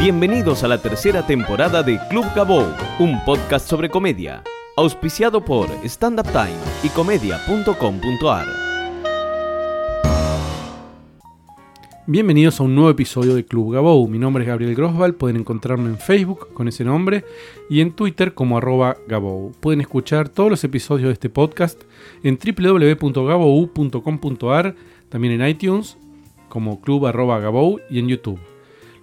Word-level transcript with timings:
Bienvenidos 0.00 0.62
a 0.62 0.68
la 0.68 0.80
tercera 0.80 1.26
temporada 1.26 1.82
de 1.82 1.98
Club 2.08 2.24
Gabou, 2.32 2.64
un 3.00 3.18
podcast 3.24 3.68
sobre 3.68 3.90
comedia, 3.90 4.44
auspiciado 4.76 5.44
por 5.44 5.68
Stand 5.82 6.20
Up 6.20 6.30
Time 6.30 6.54
y 6.84 6.88
comedia.com.ar. 6.90 8.46
Bienvenidos 12.06 12.60
a 12.60 12.62
un 12.62 12.76
nuevo 12.76 12.90
episodio 12.90 13.34
de 13.34 13.44
Club 13.44 13.72
Gabou. 13.72 14.06
Mi 14.06 14.20
nombre 14.20 14.44
es 14.44 14.48
Gabriel 14.48 14.76
Grosval, 14.76 15.16
pueden 15.16 15.38
encontrarme 15.38 15.88
en 15.88 15.98
Facebook 15.98 16.54
con 16.54 16.68
ese 16.68 16.84
nombre 16.84 17.24
y 17.68 17.80
en 17.80 17.90
Twitter 17.90 18.34
como 18.34 18.56
arroba 18.56 18.98
Gabou. 19.08 19.50
Pueden 19.58 19.80
escuchar 19.80 20.28
todos 20.28 20.48
los 20.48 20.62
episodios 20.62 21.08
de 21.08 21.14
este 21.14 21.28
podcast 21.28 21.82
en 22.22 22.38
www.gabou.com.ar, 22.38 24.76
también 25.08 25.40
en 25.40 25.48
iTunes 25.48 25.98
como 26.48 26.80
club 26.80 27.06
arroba 27.06 27.40
y 27.90 27.98
en 27.98 28.06
YouTube. 28.06 28.38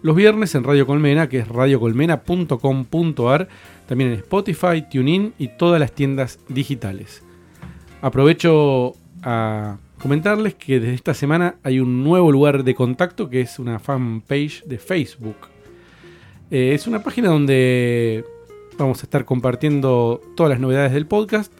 Los 0.06 0.16
viernes 0.16 0.54
en 0.54 0.64
Radio 0.64 0.86
Colmena, 0.86 1.28
que 1.30 1.40
es 1.40 1.48
radiocolmena.com.ar, 1.48 3.48
también 3.88 4.12
en 4.12 4.20
Spotify, 4.20 4.86
TuneIn 4.88 5.34
y 5.40 5.48
todas 5.48 5.80
las 5.80 5.94
tiendas 5.94 6.38
digitales. 6.48 7.24
Aprovecho 8.04 8.94
a 9.24 9.80
comentarles 10.00 10.54
que 10.54 10.80
desde 10.80 10.94
esta 10.94 11.16
semana 11.16 11.56
hay 11.64 11.80
un 11.80 12.04
nuevo 12.04 12.32
lugar 12.32 12.64
de 12.64 12.76
contacto 12.76 13.32
que 13.32 13.42
es 13.42 13.58
una 13.58 13.80
fanpage 13.80 14.64
de 14.66 14.78
Facebook. 14.78 15.38
Eh, 16.52 16.76
es 16.76 16.86
una 16.86 17.02
página 17.02 17.30
donde 17.30 18.24
vamos 18.78 19.02
a 19.02 19.08
estar 19.08 19.26
compartiendo 19.26 20.22
todas 20.36 20.52
las 20.52 20.60
novedades 20.60 20.94
del 20.94 21.08
podcast 21.08 21.52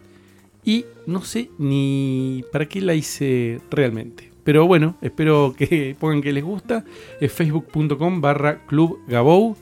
y 0.64 0.86
no 1.08 1.24
sé 1.24 1.50
ni 1.58 2.46
para 2.52 2.68
qué 2.68 2.82
la 2.82 2.94
hice 2.94 3.60
realmente. 3.72 4.35
Pero 4.46 4.68
bueno, 4.68 4.96
espero 5.02 5.54
que 5.58 5.98
pongan 6.00 6.22
que 6.22 6.32
les 6.32 6.44
gusta. 6.44 6.86
Es 7.20 7.34
facebook.com 7.34 8.22
barra 8.22 8.66
club 8.68 9.00
Gabou 9.08 9.58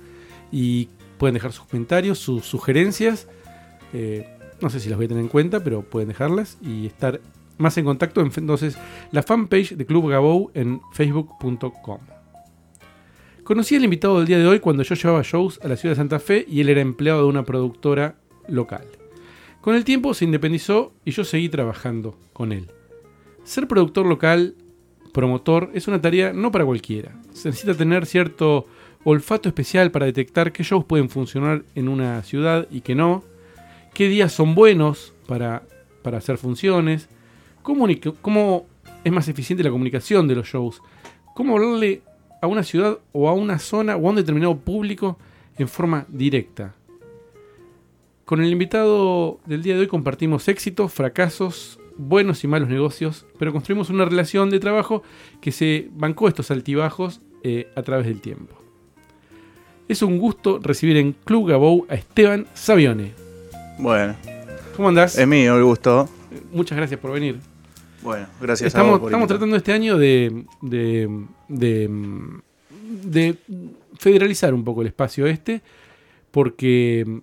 y 0.52 0.90
pueden 1.18 1.34
dejar 1.34 1.54
sus 1.54 1.66
comentarios, 1.66 2.20
sus 2.20 2.46
sugerencias. 2.46 3.28
Eh, 3.94 4.28
no 4.62 4.70
sé 4.70 4.80
si 4.80 4.90
las 4.90 4.98
voy 4.98 5.06
a 5.06 5.08
tener 5.08 5.24
en 5.24 5.30
cuenta, 5.30 5.64
pero 5.64 5.82
pueden 5.82 6.10
dejarlas 6.10 6.58
y 6.62 6.86
estar 6.86 7.22
más 7.58 7.78
en 7.78 7.86
contacto. 7.86 8.22
Entonces, 8.22 8.78
la 9.12 9.24
fanpage 9.24 9.76
de 9.76 9.86
Club 9.86 10.10
Gabou 10.10 10.52
en 10.54 10.82
facebook.com. 10.92 12.00
Conocí 13.44 13.76
al 13.76 13.84
invitado 13.86 14.18
del 14.18 14.28
día 14.28 14.38
de 14.38 14.48
hoy 14.48 14.60
cuando 14.60 14.84
yo 14.84 14.96
llevaba 14.96 15.22
shows 15.24 15.60
a 15.64 15.68
la 15.70 15.78
ciudad 15.78 15.94
de 15.94 15.98
Santa 15.98 16.20
Fe 16.20 16.46
y 16.48 16.62
él 16.62 16.70
era 16.70 16.82
empleado 16.82 17.22
de 17.22 17.28
una 17.28 17.44
productora 17.44 18.16
local. 18.48 18.86
Con 19.62 19.76
el 19.76 19.86
tiempo 19.86 20.14
se 20.14 20.26
independizó 20.26 20.94
y 21.06 21.12
yo 21.12 21.24
seguí 21.24 21.48
trabajando 21.48 22.18
con 22.34 22.52
él. 22.52 22.70
Ser 23.46 23.68
productor 23.68 24.06
local, 24.06 24.56
promotor, 25.14 25.72
es 25.74 25.88
una 25.88 26.02
tarea 26.02 26.34
no 26.34 26.52
para 26.52 26.66
cualquiera. 26.66 27.14
Se 27.32 27.48
necesita 27.48 27.76
tener 27.76 28.06
cierto 28.06 28.66
olfato 29.06 29.48
especial 29.48 29.92
para 29.92 30.06
detectar 30.06 30.52
qué 30.52 30.64
shows 30.64 30.84
pueden 30.86 31.10
funcionar 31.10 31.64
en 31.76 31.88
una 31.88 32.22
ciudad 32.24 32.68
y 32.70 32.82
qué 32.82 32.96
no, 32.96 33.24
qué 33.94 34.10
días 34.10 34.34
son 34.34 34.56
buenos 34.56 35.14
para, 35.28 35.64
para 36.02 36.18
hacer 36.18 36.38
funciones, 36.38 37.08
cómo, 37.62 37.88
cómo 38.22 38.66
es 39.04 39.12
más 39.12 39.28
eficiente 39.28 39.64
la 39.64 39.70
comunicación 39.70 40.28
de 40.28 40.36
los 40.36 40.48
shows, 40.48 40.82
cómo 41.34 41.56
hablarle 41.56 42.02
a 42.42 42.48
una 42.48 42.64
ciudad 42.64 43.00
o 43.12 43.30
a 43.30 43.34
una 43.34 43.60
zona 43.60 43.96
o 43.96 44.08
a 44.08 44.10
un 44.10 44.16
determinado 44.16 44.58
público 44.58 45.18
en 45.58 45.68
forma 45.68 46.06
directa. 46.10 46.74
Con 48.26 48.42
el 48.42 48.52
invitado 48.52 49.40
del 49.46 49.62
día 49.62 49.76
de 49.76 49.82
hoy 49.82 49.88
compartimos 49.88 50.48
éxitos, 50.48 50.94
fracasos, 50.94 51.80
buenos 51.98 52.44
y 52.44 52.48
malos 52.48 52.70
negocios, 52.70 53.26
pero 53.38 53.52
construimos 53.52 53.90
una 53.90 54.06
relación 54.06 54.50
de 54.50 54.60
trabajo 54.60 55.04
que 55.42 55.52
se 55.52 55.90
bancó 55.94 56.28
estos 56.28 56.52
altibajos 56.52 57.22
eh, 57.44 57.68
a 57.76 57.82
través 57.84 58.06
del 58.08 58.22
tiempo. 58.22 58.56
Es 59.88 60.02
un 60.02 60.18
gusto 60.18 60.60
recibir 60.62 60.98
en 60.98 61.12
Club 61.12 61.50
Gabou 61.50 61.86
a 61.90 61.96
Esteban 61.96 62.48
Savione. 62.54 63.12
Bueno. 63.80 64.16
¿Cómo 64.76 64.90
andás? 64.90 65.18
Es 65.18 65.28
mío 65.28 65.56
el 65.58 65.64
gusto. 65.64 66.10
Muchas 66.52 66.78
gracias 66.78 67.00
por 67.00 67.12
venir. 67.12 67.40
Bueno, 68.02 68.28
gracias 68.42 68.68
estamos, 68.68 68.88
a 68.88 68.92
vos 68.92 69.00
por 69.02 69.10
Estamos 69.10 69.24
invitar. 69.24 69.38
tratando 69.38 69.56
este 69.56 69.72
año 69.72 69.98
de, 69.98 70.46
de, 70.62 71.26
de, 71.48 71.90
de 73.04 73.38
federalizar 73.98 74.54
un 74.54 74.64
poco 74.64 74.82
el 74.82 74.88
espacio 74.88 75.26
este, 75.28 75.62
porque 76.32 77.22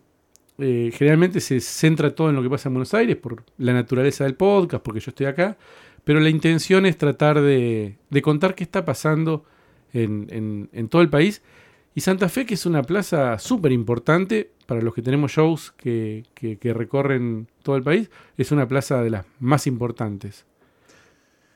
eh, 0.60 0.92
generalmente 0.92 1.40
se 1.40 1.60
centra 1.60 2.14
todo 2.14 2.30
en 2.30 2.36
lo 2.36 2.42
que 2.42 2.50
pasa 2.50 2.68
en 2.68 2.74
Buenos 2.74 2.94
Aires 2.94 3.16
por 3.16 3.44
la 3.58 3.72
naturaleza 3.72 4.24
del 4.24 4.34
podcast, 4.34 4.82
porque 4.82 5.00
yo 5.00 5.10
estoy 5.10 5.26
acá, 5.26 5.56
pero 6.04 6.20
la 6.20 6.28
intención 6.28 6.86
es 6.86 6.96
tratar 6.98 7.40
de, 7.40 7.96
de 8.08 8.22
contar 8.22 8.54
qué 8.54 8.64
está 8.64 8.84
pasando 8.84 9.44
en, 9.92 10.26
en, 10.30 10.68
en, 10.72 10.88
todo 10.88 11.02
el 11.02 11.10
país. 11.10 11.42
Y 11.94 12.02
Santa 12.02 12.28
Fe, 12.28 12.46
que 12.46 12.54
es 12.54 12.66
una 12.66 12.82
plaza 12.82 13.38
súper 13.38 13.72
importante 13.72 14.50
para 14.66 14.80
los 14.80 14.94
que 14.94 15.02
tenemos 15.02 15.32
shows 15.32 15.72
que, 15.72 16.24
que, 16.34 16.56
que, 16.56 16.72
recorren 16.72 17.48
todo 17.62 17.76
el 17.76 17.82
país, 17.82 18.10
es 18.36 18.52
una 18.52 18.68
plaza 18.68 19.02
de 19.02 19.10
las 19.10 19.26
más 19.40 19.66
importantes. 19.66 20.44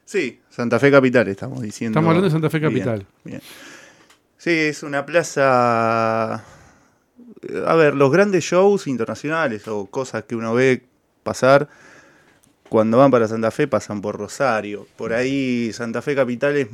Sí, 0.04 0.40
Santa 0.50 0.78
Fe 0.78 0.90
Capital 0.90 1.28
estamos 1.28 1.62
diciendo. 1.62 1.98
Estamos 1.98 2.08
hablando 2.08 2.26
de 2.26 2.32
Santa 2.32 2.50
Fe 2.50 2.60
Capital. 2.60 3.06
Bien, 3.24 3.38
bien. 3.38 3.42
Sí, 4.36 4.50
es 4.50 4.82
una 4.82 5.06
plaza 5.06 6.44
a 7.66 7.74
ver, 7.74 7.94
los 7.94 8.10
grandes 8.10 8.44
shows 8.44 8.86
internacionales 8.86 9.66
o 9.68 9.86
cosas 9.86 10.24
que 10.24 10.36
uno 10.36 10.54
ve 10.54 10.84
pasar 11.22 11.68
cuando 12.68 12.98
van 12.98 13.10
para 13.10 13.28
Santa 13.28 13.50
Fe 13.50 13.68
pasan 13.68 14.00
por 14.00 14.16
Rosario. 14.16 14.86
Por 14.96 15.12
ahí 15.12 15.72
Santa 15.72 16.02
Fe 16.02 16.14
Capital 16.14 16.56
es, 16.56 16.68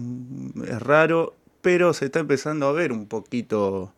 es 0.66 0.82
raro, 0.82 1.34
pero 1.60 1.92
se 1.92 2.06
está 2.06 2.20
empezando 2.20 2.66
a 2.68 2.72
ver 2.72 2.92
un 2.92 3.06
poquito 3.06 3.92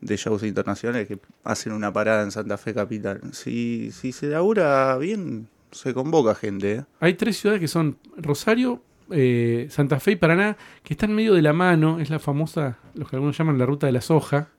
de 0.00 0.16
shows 0.16 0.42
internacionales 0.42 1.08
que 1.08 1.18
hacen 1.42 1.72
una 1.72 1.92
parada 1.92 2.22
en 2.22 2.30
Santa 2.30 2.58
Fe 2.58 2.74
Capital. 2.74 3.20
Si, 3.32 3.90
si 3.92 4.12
se 4.12 4.28
labura 4.28 4.96
bien, 4.98 5.48
se 5.72 5.94
convoca 5.94 6.34
gente. 6.34 6.72
¿eh? 6.72 6.84
Hay 7.00 7.14
tres 7.14 7.38
ciudades 7.38 7.60
que 7.60 7.68
son 7.68 7.98
Rosario, 8.16 8.82
eh, 9.10 9.66
Santa 9.70 9.98
Fe 9.98 10.12
y 10.12 10.16
Paraná, 10.16 10.56
que 10.82 10.94
están 10.94 11.14
medio 11.14 11.34
de 11.34 11.42
la 11.42 11.52
mano. 11.52 11.98
Es 11.98 12.10
la 12.10 12.18
famosa, 12.18 12.78
lo 12.94 13.06
que 13.06 13.16
algunos 13.16 13.36
llaman 13.36 13.58
la 13.58 13.66
ruta 13.66 13.86
de 13.86 13.92
la 13.92 14.00
soja 14.00 14.50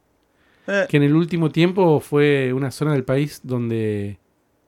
que 0.89 0.97
en 0.97 1.03
el 1.03 1.16
último 1.16 1.50
tiempo 1.50 2.00
fue 2.00 2.51
una 2.53 2.72
zona 2.72 2.94
del 2.94 3.03
país 3.03 3.41
donde, 3.44 4.17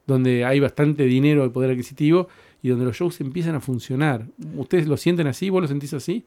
donde 0.07 0.45
hay 0.45 0.59
bastante 0.59 1.03
dinero 1.03 1.43
de 1.43 1.49
poder 1.49 1.71
adquisitivo 1.71 2.29
y 2.61 2.69
donde 2.69 2.85
los 2.85 2.95
shows 2.95 3.19
empiezan 3.21 3.55
a 3.55 3.59
funcionar. 3.59 4.25
¿Ustedes 4.55 4.87
lo 4.87 4.97
sienten 4.97 5.27
así? 5.27 5.49
¿Vos 5.49 5.61
lo 5.61 5.67
sentís 5.67 5.93
así? 5.93 6.25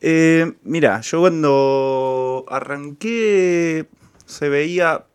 Eh, 0.00 0.52
mira, 0.64 1.00
yo 1.00 1.20
cuando 1.20 2.44
arranqué 2.48 3.86
se 4.24 4.48
veía 4.48 5.06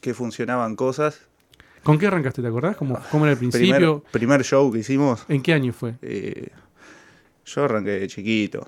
que 0.00 0.14
funcionaban 0.14 0.76
cosas. 0.76 1.20
¿Con 1.82 1.98
qué 1.98 2.06
arrancaste? 2.06 2.42
¿Te 2.42 2.48
acordás? 2.48 2.76
¿Cómo, 2.76 2.98
cómo 3.10 3.24
era 3.24 3.32
el 3.32 3.38
principio? 3.38 4.02
Primer, 4.02 4.02
primer, 4.10 4.44
show 4.44 4.70
que 4.70 4.80
hicimos. 4.80 5.24
¿En 5.28 5.42
qué 5.42 5.54
año 5.54 5.72
fue? 5.72 5.94
Eh, 6.02 6.48
yo 7.46 7.64
arranqué 7.64 7.92
de 7.92 8.06
chiquito. 8.08 8.66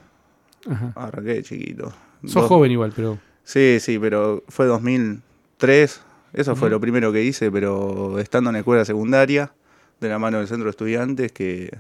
Ajá. 0.69 0.93
Arranqué 0.97 1.35
de 1.35 1.43
chiquito. 1.43 1.93
Sos 2.25 2.35
Dos, 2.35 2.47
joven 2.47 2.73
igual, 2.73 2.93
pero... 2.95 3.19
Sí, 3.45 3.79
sí, 3.81 3.99
pero 3.99 4.45
fue 4.49 4.67
2003. 4.67 6.01
Eso 6.33 6.53
uh 6.53 6.55
-huh. 6.55 6.59
fue 6.59 6.71
lo 6.71 6.81
primero 6.81 7.13
que 7.13 7.25
hice, 7.25 7.51
pero 7.51 8.19
estando 8.19 8.51
en 8.51 8.55
la 8.55 8.59
escuela 8.61 8.85
secundaria, 8.85 9.53
de 10.01 10.09
la 10.09 10.19
mano 10.19 10.39
del 10.39 10.49
centro 10.49 10.65
de 10.65 10.71
estudiantes, 10.71 11.33
que, 11.33 11.77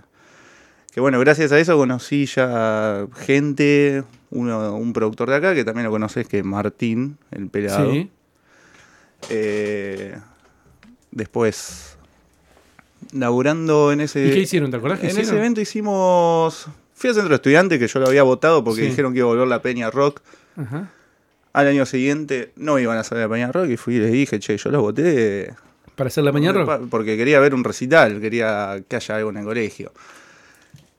que 0.93 1.00
bueno, 1.00 1.19
gracias 1.20 1.53
a 1.53 1.59
eso 1.59 1.76
conocí 1.76 2.26
ya 2.26 3.06
gente, 3.16 4.04
uno, 4.31 4.76
un 4.76 4.93
productor 4.93 5.31
de 5.31 5.37
acá, 5.37 5.54
que 5.54 5.65
también 5.65 5.84
lo 5.84 5.91
conoces, 5.91 6.26
que 6.26 6.38
es 6.38 6.44
Martín, 6.44 7.16
el 7.31 7.49
pelado. 7.49 7.93
Sí. 7.93 8.10
Eh, 9.28 10.16
después, 11.10 11.97
laburando 13.12 13.93
en 13.93 14.00
ese... 14.00 14.26
¿Y 14.26 14.32
qué 14.32 14.38
hicieron? 14.41 14.70
¿Te 14.70 14.76
acordás? 14.76 15.00
en 15.00 15.06
hicieron? 15.06 15.28
ese 15.28 15.38
evento 15.38 15.60
hicimos... 15.60 16.69
Fui 16.94 17.09
al 17.09 17.15
centro 17.15 17.31
de 17.31 17.37
estudiantes, 17.37 17.78
que 17.78 17.88
yo 17.88 17.99
lo 18.00 18.09
había 18.09 18.22
votado 18.22 18.62
porque 18.62 18.82
sí. 18.82 18.88
dijeron 18.88 19.12
que 19.12 19.20
iba 19.20 19.28
a 19.28 19.31
volver 19.31 19.49
la 19.49 19.62
Peña 19.62 19.91
Rock. 19.91 20.20
Ajá. 20.56 20.91
Al 21.52 21.67
año 21.67 21.85
siguiente 21.85 22.52
no 22.56 22.79
iban 22.79 22.97
a 22.97 23.05
salir 23.05 23.25
a 23.25 23.29
Peña 23.29 23.50
Rock 23.50 23.70
y 23.70 23.76
fui 23.76 23.97
y 23.97 23.99
les 23.99 24.12
dije, 24.12 24.38
che, 24.38 24.56
yo 24.56 24.70
los 24.70 24.81
voté. 24.81 25.52
¿Para 25.97 26.08
hacer 26.08 26.23
la 26.23 26.32
Peña 26.32 26.52
Rock? 26.52 26.88
Porque 26.88 27.17
quería 27.17 27.41
ver 27.41 27.55
un 27.55 27.64
recital, 27.64 28.20
quería 28.20 28.81
que 28.87 28.97
haya 28.97 29.17
algo 29.17 29.31
en 29.31 29.38
el 29.38 29.44
colegio. 29.44 29.93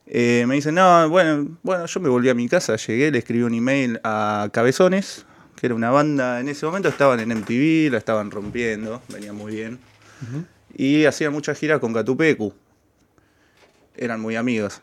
Eh, 0.07 0.43
me 0.45 0.55
dicen, 0.55 0.75
no, 0.75 1.07
bueno, 1.09 1.57
bueno, 1.63 1.85
yo 1.85 1.99
me 2.01 2.09
volví 2.09 2.27
a 2.27 2.33
mi 2.33 2.49
casa, 2.49 2.75
llegué, 2.75 3.11
le 3.11 3.19
escribí 3.19 3.43
un 3.43 3.53
email 3.53 4.01
a 4.03 4.49
Cabezones, 4.51 5.25
que 5.55 5.67
era 5.67 5.75
una 5.75 5.89
banda, 5.89 6.41
en 6.41 6.49
ese 6.49 6.65
momento 6.65 6.89
estaban 6.89 7.21
en 7.21 7.29
MTV, 7.29 7.89
la 7.89 7.97
estaban 7.97 8.29
rompiendo, 8.29 9.01
venía 9.07 9.31
muy 9.31 9.55
bien. 9.55 9.79
Uh 10.21 10.37
-huh. 10.37 10.45
Y 10.75 11.05
hacían 11.05 11.31
muchas 11.31 11.57
giras 11.57 11.79
con 11.79 11.93
Catupecu. 11.93 12.53
Eran 13.95 14.19
muy 14.19 14.35
amigos. 14.35 14.81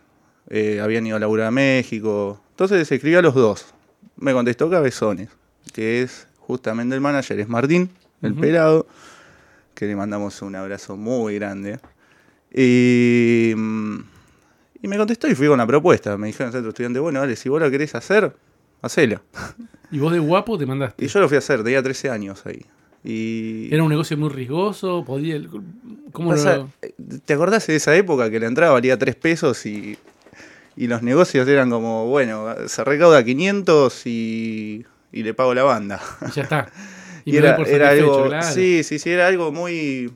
Eh, 0.49 0.81
habían 0.82 1.06
ido 1.06 1.17
a 1.17 1.20
laburar 1.20 1.49
a 1.49 1.50
México. 1.50 2.41
Entonces 2.50 2.91
escribí 2.91 3.17
a 3.17 3.23
los 3.23 3.35
dos. 3.35 3.67
Me 4.17 4.32
contestó 4.32 4.70
Cabezones 4.70 5.29
que 5.73 6.03
es 6.03 6.26
justamente 6.38 6.94
el 6.94 7.00
manager, 7.00 7.38
es 7.41 7.49
Martín, 7.49 7.91
el 8.23 8.32
uh 8.32 8.37
-huh. 8.37 8.41
pelado, 8.41 8.87
que 9.75 9.87
le 9.87 9.94
mandamos 9.97 10.41
un 10.43 10.56
abrazo 10.56 10.97
muy 10.97 11.37
grande. 11.37 11.79
Y, 12.53 13.53
y, 13.53 14.88
me 14.88 14.97
contestó 14.97 15.29
y 15.29 15.35
fui 15.35 15.47
con 15.47 15.59
la 15.59 15.67
propuesta. 15.67 16.17
Me 16.17 16.29
dijeron 16.29 16.53
centro 16.53 16.70
estudiante, 16.70 16.99
bueno, 16.99 17.20
vale, 17.20 17.37
si 17.37 17.49
vos 17.49 17.61
la 17.61 17.70
querés 17.70 17.94
hacer, 17.94 18.35
hacela. 18.82 19.20
¿Y 19.91 19.99
vos 19.99 20.12
de 20.12 20.19
guapo 20.19 20.59
te 20.59 20.67
mandaste? 20.67 21.05
Y 21.05 21.09
yo 21.09 21.20
lo 21.20 21.29
fui 21.29 21.37
a 21.37 21.38
hacer, 21.38 21.62
tenía 21.62 21.82
13 21.82 22.11
años 22.11 22.44
ahí. 22.47 22.65
Y 23.05 23.73
¿Era 23.73 23.82
un 23.85 23.88
negocio 23.91 24.17
muy 24.19 24.29
riesgoso? 24.29 25.05
¿Podía, 25.05 25.41
¿Cómo 26.12 26.31
Pasa- 26.31 26.56
lo...? 26.56 26.70
¿Te 27.25 27.32
acordás 27.35 27.67
de 27.67 27.76
esa 27.76 27.94
época 27.97 28.29
que 28.31 28.41
la 28.41 28.47
entrada 28.47 28.73
valía 28.73 28.99
3 28.99 29.15
pesos 29.15 29.65
y, 29.67 29.97
y 30.76 30.87
los 30.88 31.03
negocios 31.03 31.47
eran 31.49 31.70
como, 31.70 32.06
bueno, 32.06 32.55
se 32.67 32.82
recauda 32.85 33.23
500 33.25 34.06
y, 34.06 34.85
y 35.12 35.22
le 35.22 35.34
pago 35.34 35.55
la 35.55 35.62
banda? 35.64 36.00
Y 36.28 36.31
ya 36.32 36.43
está. 36.43 36.70
Y, 37.25 37.32
doy 37.32 37.40
era, 37.40 37.56
por 37.56 37.69
era 37.69 37.90
algo, 37.90 38.26
claro. 38.28 38.46
sí, 38.55 38.82
sí, 38.82 38.99
sí, 38.99 39.10
era 39.10 39.26
algo 39.26 39.52
muy... 39.52 40.10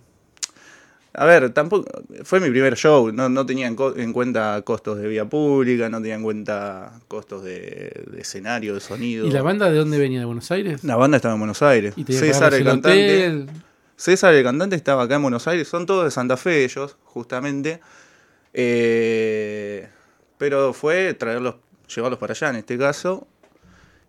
A 1.12 1.26
ver, 1.26 1.50
tampoco, 1.50 1.86
fue 2.24 2.40
mi 2.40 2.48
primer 2.48 2.74
show, 2.74 3.12
no, 3.12 3.28
no 3.28 3.44
tenía 3.44 3.66
en, 3.66 3.76
co- 3.76 3.94
en 3.94 4.14
cuenta 4.14 4.62
costos 4.64 4.96
de 4.98 5.08
vía 5.08 5.26
pública, 5.26 5.90
no 5.90 5.98
tenía 5.98 6.14
en 6.14 6.22
cuenta 6.22 7.00
costos 7.08 7.44
de, 7.44 8.02
de 8.10 8.20
escenario, 8.22 8.72
de 8.72 8.80
sonido. 8.80 9.26
¿Y 9.26 9.30
la 9.30 9.42
banda 9.42 9.70
de 9.70 9.76
dónde 9.76 9.98
venía? 9.98 10.20
¿De 10.20 10.24
Buenos 10.24 10.50
Aires? 10.50 10.84
La 10.84 10.96
banda 10.96 11.16
estaba 11.18 11.34
en 11.34 11.40
Buenos 11.40 11.60
Aires. 11.60 11.92
¿Y 11.98 12.04
César, 12.04 12.54
el 12.54 12.60
el 12.60 12.64
cantante, 12.66 13.18
hotel? 13.28 13.50
César, 13.96 14.32
el 14.32 14.42
cantante, 14.42 14.74
estaba 14.76 15.02
acá 15.02 15.16
en 15.16 15.22
Buenos 15.22 15.46
Aires. 15.48 15.68
Son 15.68 15.84
todos 15.84 16.04
de 16.04 16.10
Santa 16.10 16.38
Fe 16.38 16.64
ellos, 16.64 16.96
justamente. 17.04 17.80
Eh, 18.54 19.86
pero 20.38 20.72
fue 20.72 21.12
traerlos, 21.12 21.56
llevarlos 21.94 22.18
para 22.18 22.32
allá 22.32 22.48
en 22.48 22.56
este 22.56 22.78
caso. 22.78 23.26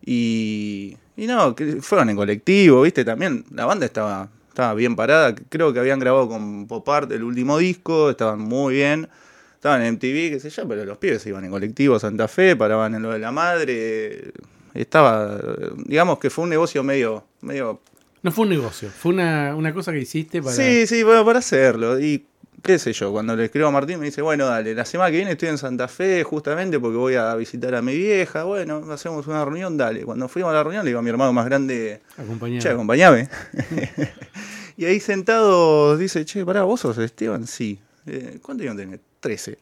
Y, 0.06 0.98
y 1.16 1.28
no, 1.28 1.56
que 1.56 1.82
fueron 1.82 2.10
en 2.10 2.16
colectivo, 2.16 2.82
¿viste? 2.82 3.06
También 3.06 3.46
la 3.52 3.66
banda 3.66 3.86
estaba, 3.86 4.30
estaba 4.50 4.74
bien 4.74 4.96
parada. 4.96 5.34
Creo 5.50 5.74
que 5.74 5.80
habían 5.80 6.00
grabado 6.00 6.28
con 6.28 6.68
Pop 6.68 6.88
Art 6.90 7.12
el 7.12 7.24
último 7.24 7.58
disco, 7.58 8.10
estaban 8.10 8.40
muy 8.40 8.76
bien. 8.76 9.10
Estaban 9.56 9.82
en 9.82 9.94
MTV, 9.94 10.32
qué 10.32 10.40
sé 10.42 10.50
yo, 10.50 10.68
pero 10.68 10.84
los 10.84 10.98
pibes 10.98 11.26
iban 11.26 11.46
en 11.46 11.52
colectivo 11.52 11.96
a 11.96 12.00
Santa 12.00 12.28
Fe, 12.28 12.56
paraban 12.58 12.96
en 12.96 13.02
lo 13.02 13.12
de 13.12 13.20
la 13.20 13.32
madre. 13.32 14.34
Estaba, 14.74 15.40
digamos 15.86 16.20
que 16.20 16.30
fue 16.30 16.44
un 16.44 16.50
negocio 16.50 16.84
medio, 16.84 17.26
medio 17.40 17.80
No 18.24 18.32
fue 18.34 18.44
un 18.44 18.50
negocio, 18.50 18.90
fue 18.90 19.14
una, 19.14 19.56
una 19.56 19.74
cosa 19.74 19.94
que 19.94 20.00
hiciste 20.00 20.42
para... 20.42 20.54
Sí, 20.54 20.86
sí, 20.86 21.04
bueno, 21.04 21.24
para 21.24 21.40
hacerlo. 21.40 21.98
Y 21.98 22.26
qué 22.64 22.80
sé 22.80 22.94
yo, 22.94 23.12
cuando 23.12 23.36
le 23.36 23.46
escribo 23.46 23.68
a 23.68 23.72
Martín 23.72 24.00
me 24.00 24.06
dice, 24.06 24.22
bueno, 24.22 24.46
dale, 24.46 24.74
la 24.74 24.86
semana 24.86 25.12
que 25.12 25.18
viene 25.18 25.32
estoy 25.34 25.50
en 25.50 25.58
Santa 25.58 25.88
Fe 25.90 26.24
justamente 26.24 26.80
porque 26.80 26.98
voy 26.98 27.16
a 27.16 27.36
visitar 27.36 27.76
a 27.76 27.82
mi 27.82 27.96
vieja. 27.96 28.46
Bueno, 28.46 28.82
hacemos 28.92 29.28
una 29.28 29.44
reunión, 29.44 29.78
dale. 29.78 30.04
Cuando 30.06 30.28
fuimos 30.30 30.52
a 30.52 30.54
la 30.54 30.64
reunión 30.64 30.86
le 30.86 30.90
digo 30.92 31.00
a 31.00 31.02
mi 31.04 31.10
hermano 31.10 31.34
más 31.34 31.46
grande, 31.46 32.02
Acompañado. 32.18 32.62
che, 32.62 32.70
acompáñame. 32.70 33.30
y 34.78 34.86
ahí 34.86 35.00
sentado 35.00 35.98
dice, 35.98 36.24
che, 36.26 36.46
pará, 36.46 36.64
¿vos 36.64 36.80
sos 36.80 36.98
Esteban? 36.98 37.46
Sí. 37.48 37.80
Eh, 38.08 38.40
¿Cuánto 38.42 38.64
años 38.64 38.78
tenés? 38.78 39.00
13. 39.20 39.60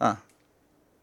Ah. 0.00 0.18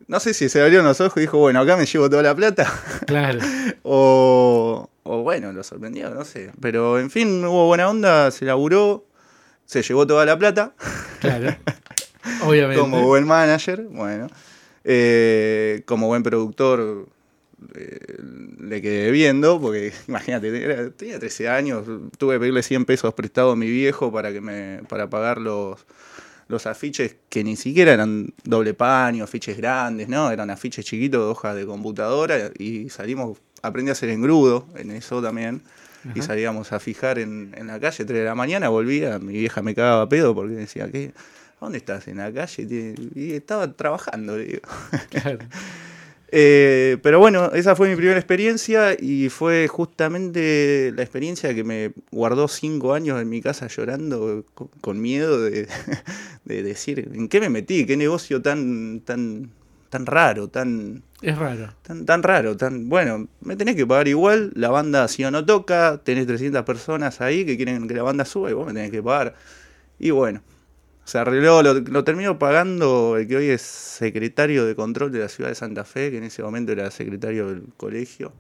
No 0.08 0.20
sé 0.20 0.34
si 0.34 0.50
se 0.50 0.62
abrió 0.62 0.82
los 0.84 1.00
ojos 1.00 1.18
y 1.18 1.22
dijo, 1.22 1.38
bueno, 1.38 1.62
acá 1.62 1.78
me 1.78 1.86
llevo 1.86 2.10
toda 2.10 2.24
la 2.24 2.36
plata. 2.36 2.72
Claro. 3.06 3.40
O, 3.84 4.90
o 5.04 5.24
bueno, 5.24 5.52
lo 5.52 5.64
sorprendió, 5.64 6.10
no 6.10 6.26
sé. 6.26 6.52
Pero 6.60 7.00
en 7.00 7.10
fin, 7.12 7.44
hubo 7.46 7.68
buena 7.68 7.90
onda, 7.90 8.32
se 8.32 8.46
laburó, 8.46 9.06
se 9.66 9.82
llevó 9.82 10.06
toda 10.06 10.26
la 10.26 10.38
plata, 10.38 10.74
Claro. 11.20 11.56
Obviamente. 12.46 12.80
como 12.80 13.06
buen 13.06 13.26
manager, 13.26 13.84
bueno. 13.90 14.28
Eh, 14.84 15.84
como 15.86 16.08
buen 16.08 16.24
productor, 16.24 17.08
eh, 17.76 18.18
le 18.60 18.82
quedé 18.82 19.12
viendo, 19.12 19.60
porque 19.60 19.94
imagínate, 20.08 20.92
tenía 20.92 21.20
13 21.20 21.50
años, 21.50 21.86
tuve 22.18 22.36
que 22.36 22.40
pedirle 22.40 22.64
100 22.64 22.86
pesos 22.86 23.14
prestados 23.14 23.54
a 23.54 23.56
mi 23.56 23.70
viejo 23.70 24.12
para, 24.12 24.32
que 24.32 24.42
me, 24.42 24.82
para 24.88 25.10
pagar 25.10 25.40
los, 25.40 25.86
los 26.48 26.68
afiches 26.68 27.16
que 27.30 27.44
ni 27.44 27.56
siquiera 27.56 27.94
eran 27.94 28.34
doble 28.44 28.74
paño, 28.74 29.24
afiches 29.24 29.58
grandes, 29.58 30.08
¿no? 30.10 30.32
Eran 30.32 30.50
afiches 30.50 30.86
chiquitos 30.86 31.22
de 31.22 31.28
hojas 31.28 31.56
de 31.56 31.66
computadora 31.66 32.52
y 32.58 32.90
salimos, 32.90 33.38
aprendí 33.62 33.90
a 33.90 33.94
hacer 33.94 34.10
engrudo 34.10 34.68
en 34.76 34.92
eso 34.92 35.22
también. 35.22 35.62
Y 36.16 36.22
salíamos 36.22 36.74
a 36.74 36.80
fijar 36.80 37.20
en, 37.20 37.54
en 37.58 37.68
la 37.68 37.80
calle 37.80 38.04
3 38.04 38.20
de 38.20 38.26
la 38.26 38.36
mañana, 38.36 38.70
volvía, 38.70 39.20
mi 39.20 39.34
vieja 39.34 39.62
me 39.62 39.74
cagaba 39.74 40.08
pedo 40.10 40.36
porque 40.36 40.54
decía, 40.54 40.90
¿qué? 40.92 41.14
¿A 41.60 41.66
¿Dónde 41.66 41.78
estás? 41.78 42.08
En 42.08 42.18
la 42.18 42.32
calle. 42.32 42.66
tío?". 42.66 42.94
Y 43.16 43.34
estaba 43.34 43.72
trabajando, 43.72 44.38
digo. 44.38 44.62
Claro. 45.10 45.40
Eh, 46.36 46.98
pero 47.04 47.20
bueno, 47.20 47.52
esa 47.54 47.76
fue 47.76 47.90
mi 47.90 47.96
primera 47.96 48.18
experiencia 48.18 48.98
y 49.00 49.30
fue 49.30 49.68
justamente 49.68 50.92
la 50.96 51.04
experiencia 51.04 51.54
que 51.54 51.64
me 51.64 51.94
guardó 52.10 52.48
cinco 52.48 52.96
años 52.96 53.22
en 53.22 53.30
mi 53.30 53.40
casa 53.40 53.68
llorando 53.68 54.44
con, 54.56 54.70
con 54.82 55.00
miedo 55.00 55.40
de, 55.40 55.68
de 56.46 56.64
decir, 56.64 57.08
¿en 57.14 57.28
qué 57.28 57.40
me 57.40 57.50
metí? 57.50 57.86
¿Qué 57.86 57.98
negocio 57.98 58.42
tan, 58.42 59.02
tan, 59.02 59.52
tan 59.94 60.08
raro, 60.08 60.50
tan, 60.50 61.04
Es 61.22 61.38
raro. 61.38 61.70
tan, 61.84 62.04
tan 62.06 62.24
raro? 62.24 62.58
Tan, 62.58 62.90
bueno, 62.90 63.28
me 63.42 63.56
tenés 63.56 63.76
que 63.76 63.86
pagar 63.86 64.08
igual, 64.08 64.52
la 64.56 64.70
banda 64.72 65.08
si 65.08 65.24
o 65.24 65.30
no 65.30 65.46
toca, 65.46 66.02
tenés 66.04 66.26
300 66.26 66.64
personas 66.64 67.22
ahí 67.22 67.46
que 67.46 67.56
quieren 67.58 67.88
que 67.88 67.94
la 67.94 68.02
banda 68.02 68.26
suba 68.26 68.50
y 68.50 68.54
vos 68.54 68.66
me 68.66 68.74
tenés 68.74 68.90
que 68.90 69.04
pagar. 69.04 69.36
Y 70.00 70.10
bueno, 70.10 70.42
se 71.06 71.20
arregló, 71.20 71.62
lo, 71.62 71.76
lo 71.76 72.04
terminó 72.04 72.40
pagando 72.40 73.18
el 73.18 73.28
que 73.28 73.36
hoy 73.38 73.50
es 73.50 73.62
secretario 73.62 74.66
de 74.66 74.76
control 74.76 75.12
de 75.12 75.20
la 75.20 75.30
ciudad 75.30 75.50
de 75.50 75.56
Santa 75.56 75.84
Fe, 75.84 76.10
que 76.10 76.18
en 76.18 76.24
ese 76.24 76.42
momento 76.42 76.72
era 76.72 76.90
secretario 76.90 77.50
del 77.50 77.66
colegio. 77.78 78.34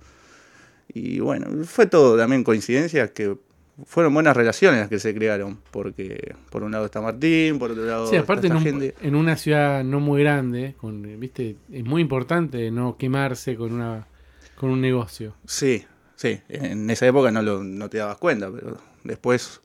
Y 0.87 1.19
bueno, 1.19 1.63
fue 1.65 1.85
todo 1.85 2.17
también 2.17 2.43
coincidencias 2.43 3.11
que 3.11 3.37
fueron 3.85 4.13
buenas 4.13 4.35
relaciones 4.37 4.79
las 4.81 4.89
que 4.89 4.99
se 4.99 5.13
crearon, 5.15 5.59
porque 5.71 6.35
por 6.51 6.63
un 6.63 6.71
lado 6.71 6.85
está 6.85 7.01
Martín, 7.01 7.57
por 7.59 7.71
otro 7.71 7.85
lado 7.85 8.07
Sí, 8.07 8.15
aparte 8.15 8.47
en, 8.47 8.53
está 8.53 8.69
un- 8.69 8.81
esta 8.83 8.85
gente. 8.91 9.07
en 9.07 9.15
una 9.15 9.35
ciudad 9.37 9.83
no 9.83 9.99
muy 9.99 10.21
grande, 10.23 10.75
con, 10.77 11.19
viste, 11.19 11.57
es 11.71 11.83
muy 11.83 12.01
importante 12.01 12.69
no 12.71 12.97
quemarse 12.97 13.55
con 13.55 13.73
una 13.73 14.07
con 14.55 14.69
un 14.69 14.79
negocio. 14.81 15.35
Sí, 15.45 15.85
sí, 16.15 16.39
en 16.47 16.89
esa 16.89 17.07
época 17.07 17.31
no, 17.31 17.41
lo, 17.41 17.63
no 17.63 17.89
te 17.89 17.97
dabas 17.97 18.17
cuenta, 18.17 18.51
pero 18.51 18.77
después, 19.03 19.61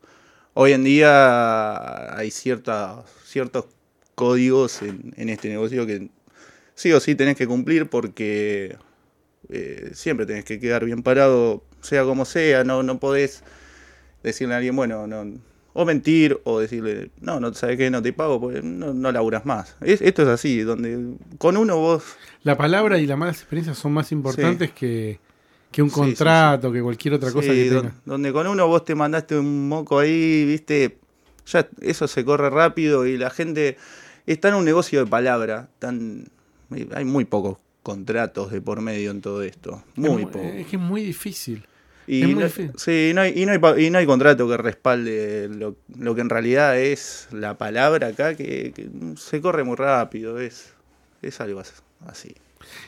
hoy 0.54 0.72
en 0.72 0.82
día 0.84 2.16
hay 2.16 2.30
cierta, 2.30 3.04
ciertos 3.24 3.66
códigos 4.14 4.82
en, 4.82 5.12
en 5.16 5.28
este 5.28 5.48
negocio 5.48 5.86
que 5.86 6.08
sí 6.74 6.92
o 6.92 7.00
sí 7.00 7.14
tenés 7.14 7.36
que 7.36 7.46
cumplir 7.46 7.88
porque 7.88 8.76
eh, 9.50 9.90
siempre 9.92 10.26
tenés 10.26 10.44
que 10.44 10.58
quedar 10.58 10.84
bien 10.84 11.02
parado, 11.02 11.62
sea 11.80 12.04
como 12.04 12.24
sea, 12.24 12.64
no, 12.64 12.82
no 12.82 12.98
podés 12.98 13.44
decirle 14.22 14.54
a 14.54 14.56
alguien, 14.58 14.74
bueno, 14.76 15.06
no, 15.06 15.24
o 15.74 15.84
mentir, 15.84 16.40
o 16.44 16.58
decirle, 16.60 17.10
no, 17.20 17.38
no 17.40 17.52
sabes 17.54 17.76
qué, 17.76 17.90
no 17.90 18.02
te 18.02 18.12
pago, 18.12 18.40
porque 18.40 18.62
no, 18.62 18.92
no 18.94 19.12
laburas 19.12 19.46
más. 19.46 19.76
Es- 19.80 20.00
esto 20.02 20.22
es 20.22 20.28
así, 20.28 20.60
donde 20.60 21.14
con 21.38 21.56
uno 21.56 21.76
vos 21.76 22.02
La 22.42 22.56
palabra 22.56 22.98
y 22.98 23.06
las 23.06 23.16
malas 23.18 23.38
experiencias 23.38 23.78
son 23.78 23.92
más 23.92 24.10
importantes 24.12 24.72
que, 24.72 25.20
que 25.70 25.82
un 25.82 25.88
Sí, 25.90 25.94
sí, 25.94 26.00
contrato, 26.00 26.72
que 26.72 26.82
cualquier 26.82 27.14
otra 27.14 27.30
cosa 27.32 27.52
que 27.52 27.68
tenga. 27.70 27.92
donde 28.04 28.32
con 28.32 28.46
uno 28.46 28.66
vos 28.66 28.84
te 28.84 28.94
mandaste 28.94 29.38
un 29.38 29.68
moco 29.68 29.98
ahí, 30.00 30.44
viste, 30.46 30.98
ya 31.46 31.68
eso 31.80 32.08
se 32.08 32.24
corre 32.24 32.50
rápido 32.50 33.06
y 33.06 33.16
la 33.16 33.30
gente 33.30 33.76
está 34.26 34.48
en 34.48 34.54
un 34.56 34.64
negocio 34.64 35.04
de 35.04 35.10
palabra, 35.10 35.68
tan 35.78 36.24
hay 36.94 37.04
muy 37.04 37.24
pocos 37.24 37.58
contratos 37.82 38.50
de 38.50 38.60
por 38.60 38.80
medio 38.82 39.10
en 39.10 39.20
todo 39.22 39.42
esto, 39.42 39.82
muy 39.94 40.22
es, 40.22 40.28
poco. 40.28 40.44
Es 40.44 40.66
que 40.66 40.76
es 40.76 40.82
muy 40.82 41.02
difícil. 41.02 41.64
Y 42.08 42.22
es 42.22 42.28
muy 42.28 42.42
no, 42.44 42.72
sí, 42.76 43.12
no 43.14 43.20
hay, 43.20 43.32
y, 43.40 43.44
no 43.46 43.52
hay, 43.52 43.84
y 43.86 43.90
no 43.90 43.98
hay 43.98 44.06
contrato 44.06 44.48
que 44.48 44.56
respalde 44.56 45.48
lo, 45.52 45.76
lo 45.98 46.14
que 46.14 46.20
en 46.22 46.30
realidad 46.30 46.78
es 46.78 47.28
la 47.32 47.58
palabra 47.58 48.08
acá, 48.08 48.34
que, 48.34 48.72
que 48.74 48.88
se 49.16 49.40
corre 49.40 49.62
muy 49.62 49.76
rápido, 49.76 50.40
es, 50.40 50.72
es 51.22 51.40
algo 51.40 51.60
as- 51.60 51.82
así. 52.06 52.34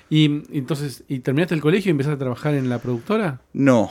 Y 0.08 0.42
entonces, 0.56 1.04
¿y 1.06 1.20
terminaste 1.20 1.54
el 1.54 1.60
colegio 1.60 1.90
y 1.90 1.92
empezaste 1.92 2.16
a 2.16 2.18
trabajar 2.18 2.54
en 2.54 2.68
la 2.68 2.78
productora? 2.80 3.40
No. 3.52 3.90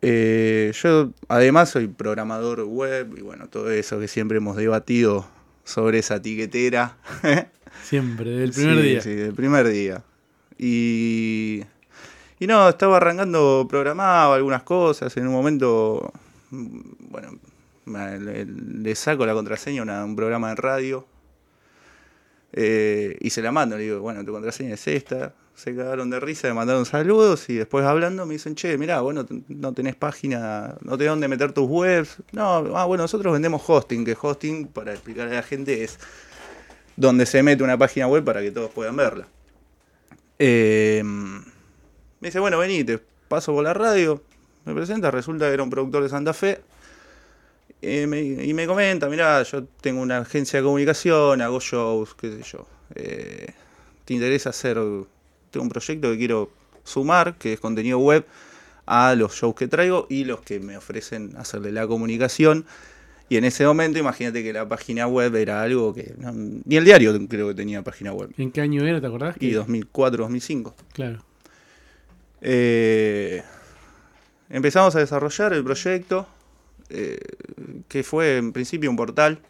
Eh, 0.00 0.72
yo 0.82 1.10
además 1.28 1.70
soy 1.70 1.86
programador 1.86 2.62
web 2.64 3.14
y 3.16 3.20
bueno, 3.22 3.48
todo 3.48 3.70
eso 3.70 4.00
que 4.00 4.08
siempre 4.08 4.38
hemos 4.38 4.56
debatido 4.56 5.28
sobre 5.64 5.98
esa 5.98 6.20
tiquetera. 6.22 6.96
Siempre, 7.84 8.30
desde 8.30 8.44
el 8.44 8.52
primer 8.52 8.76
Sí, 8.76 8.82
día. 8.82 9.00
Sí, 9.00 9.14
del 9.14 9.34
primer 9.34 9.68
día. 9.68 10.02
Y, 10.58 11.62
y 12.42 12.46
no, 12.48 12.68
estaba 12.68 12.96
arrancando, 12.96 13.68
programaba 13.70 14.34
algunas 14.34 14.64
cosas. 14.64 15.16
En 15.16 15.28
un 15.28 15.32
momento, 15.32 16.12
bueno, 16.50 17.38
le, 17.86 18.94
saco 18.96 19.24
la 19.24 19.32
contraseña 19.32 19.82
a 20.00 20.04
un 20.04 20.16
programa 20.16 20.48
de 20.48 20.54
radio 20.56 21.06
eh, 22.52 23.16
y 23.20 23.30
se 23.30 23.42
la 23.42 23.52
mando. 23.52 23.76
Le 23.76 23.84
digo, 23.84 24.00
bueno, 24.00 24.24
tu 24.24 24.32
contraseña 24.32 24.74
es 24.74 24.88
esta. 24.88 25.34
Se 25.54 25.76
cagaron 25.76 26.10
de 26.10 26.18
risa, 26.18 26.48
me 26.48 26.54
mandaron 26.54 26.84
saludos 26.84 27.48
y 27.48 27.54
después 27.54 27.84
hablando 27.86 28.26
me 28.26 28.32
dicen, 28.32 28.56
che, 28.56 28.76
mirá, 28.76 29.02
vos 29.02 29.14
no, 29.14 29.24
ten- 29.24 29.44
no 29.46 29.72
tenés 29.72 29.94
página, 29.94 30.74
no 30.80 30.98
tenés 30.98 31.12
dónde 31.12 31.28
meter 31.28 31.52
tus 31.52 31.70
webs. 31.70 32.16
No, 32.32 32.76
ah, 32.76 32.86
bueno, 32.86 33.04
nosotros 33.04 33.32
vendemos 33.32 33.62
hosting, 33.64 34.04
que 34.04 34.16
hosting, 34.20 34.66
para 34.66 34.94
explicarle 34.94 35.34
a 35.34 35.36
la 35.36 35.42
gente, 35.44 35.84
es 35.84 35.96
donde 36.96 37.24
se 37.24 37.40
mete 37.44 37.62
una 37.62 37.78
página 37.78 38.08
web 38.08 38.24
para 38.24 38.40
que 38.40 38.50
todos 38.50 38.72
puedan 38.72 38.96
verla. 38.96 39.28
Eh, 40.40 41.04
me 42.22 42.28
dice, 42.28 42.38
bueno, 42.40 42.56
vení, 42.56 42.82
te 42.84 42.98
paso 43.28 43.52
por 43.52 43.62
la 43.64 43.74
radio, 43.74 44.22
me 44.64 44.72
presenta, 44.74 45.10
resulta 45.10 45.46
que 45.48 45.52
era 45.54 45.62
un 45.62 45.68
productor 45.70 46.02
de 46.04 46.08
Santa 46.08 46.32
Fe. 46.32 46.60
Eh, 47.82 48.06
me- 48.06 48.20
y 48.22 48.54
me 48.54 48.66
comenta, 48.66 49.08
mirá, 49.08 49.42
yo 49.42 49.64
tengo 49.80 50.00
una 50.02 50.18
agencia 50.18 50.60
de 50.60 50.64
comunicación, 50.64 51.42
hago 51.42 51.58
shows, 51.60 52.14
qué 52.14 52.30
sé 52.30 52.42
yo. 52.44 52.66
Eh, 52.94 53.46
¿Te 54.04 54.14
interesa 54.14 54.50
hacer, 54.50 54.76
tengo 55.50 55.64
un 55.64 55.68
proyecto 55.68 56.10
que 56.12 56.18
quiero 56.18 56.50
sumar, 56.84 57.36
que 57.38 57.54
es 57.54 57.60
contenido 57.60 57.98
web, 57.98 58.24
a 58.86 59.14
los 59.14 59.34
shows 59.34 59.54
que 59.54 59.68
traigo 59.68 60.06
y 60.08 60.24
los 60.24 60.40
que 60.42 60.60
me 60.60 60.76
ofrecen 60.76 61.36
hacerle 61.36 61.72
la 61.72 61.86
comunicación. 61.86 62.66
Y 63.28 63.36
en 63.36 63.44
ese 63.44 63.64
momento, 63.64 63.98
imagínate 63.98 64.42
que 64.42 64.52
la 64.52 64.68
página 64.68 65.06
web 65.06 65.34
era 65.36 65.62
algo 65.62 65.94
que. 65.94 66.12
no, 66.18 66.32
ni 66.34 66.76
el 66.76 66.84
diario 66.84 67.16
creo 67.28 67.48
que 67.48 67.54
tenía 67.54 67.82
página 67.82 68.12
web. 68.12 68.30
¿En 68.36 68.50
qué 68.50 68.60
año 68.60 68.84
era? 68.84 69.00
¿Te 69.00 69.06
acordás? 69.06 69.36
Y 69.40 69.50
2004, 69.52 70.24
2005. 70.24 70.74
Claro. 70.92 71.24
Eh, 72.42 73.42
empezamos 74.50 74.94
a 74.96 74.98
desarrollar 74.98 75.52
el 75.52 75.62
proyecto, 75.64 76.26
eh, 76.90 77.18
que 77.88 78.02
fue 78.02 78.36
en 78.36 78.52
principio 78.52 78.90
un 78.90 78.96
portal, 78.96 79.40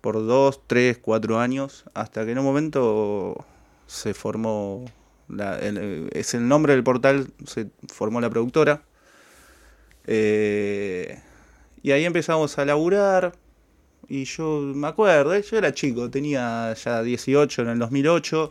por 0.00 0.14
dos, 0.14 0.62
tres, 0.66 0.98
cuatro 0.98 1.38
años, 1.38 1.84
hasta 1.94 2.24
que 2.24 2.32
en 2.32 2.38
un 2.38 2.44
momento 2.44 3.44
se 3.86 4.14
formó, 4.14 4.86
el- 5.28 6.08
es 6.12 6.32
el 6.34 6.48
nombre 6.48 6.72
del 6.72 6.82
portal, 6.82 7.28
se 7.46 7.68
formó 7.88 8.20
la 8.20 8.30
productora. 8.30 8.82
Eh, 10.06 11.20
y 11.82 11.90
ahí 11.92 12.04
empezamos 12.04 12.58
a 12.58 12.64
laburar. 12.64 13.32
Y 14.08 14.24
yo 14.24 14.60
me 14.74 14.88
acuerdo, 14.88 15.34
eh, 15.34 15.42
yo 15.48 15.56
era 15.58 15.72
chico, 15.72 16.10
tenía 16.10 16.74
ya 16.74 17.02
18 17.02 17.62
en 17.62 17.68
el 17.68 17.78
2008. 17.78 18.50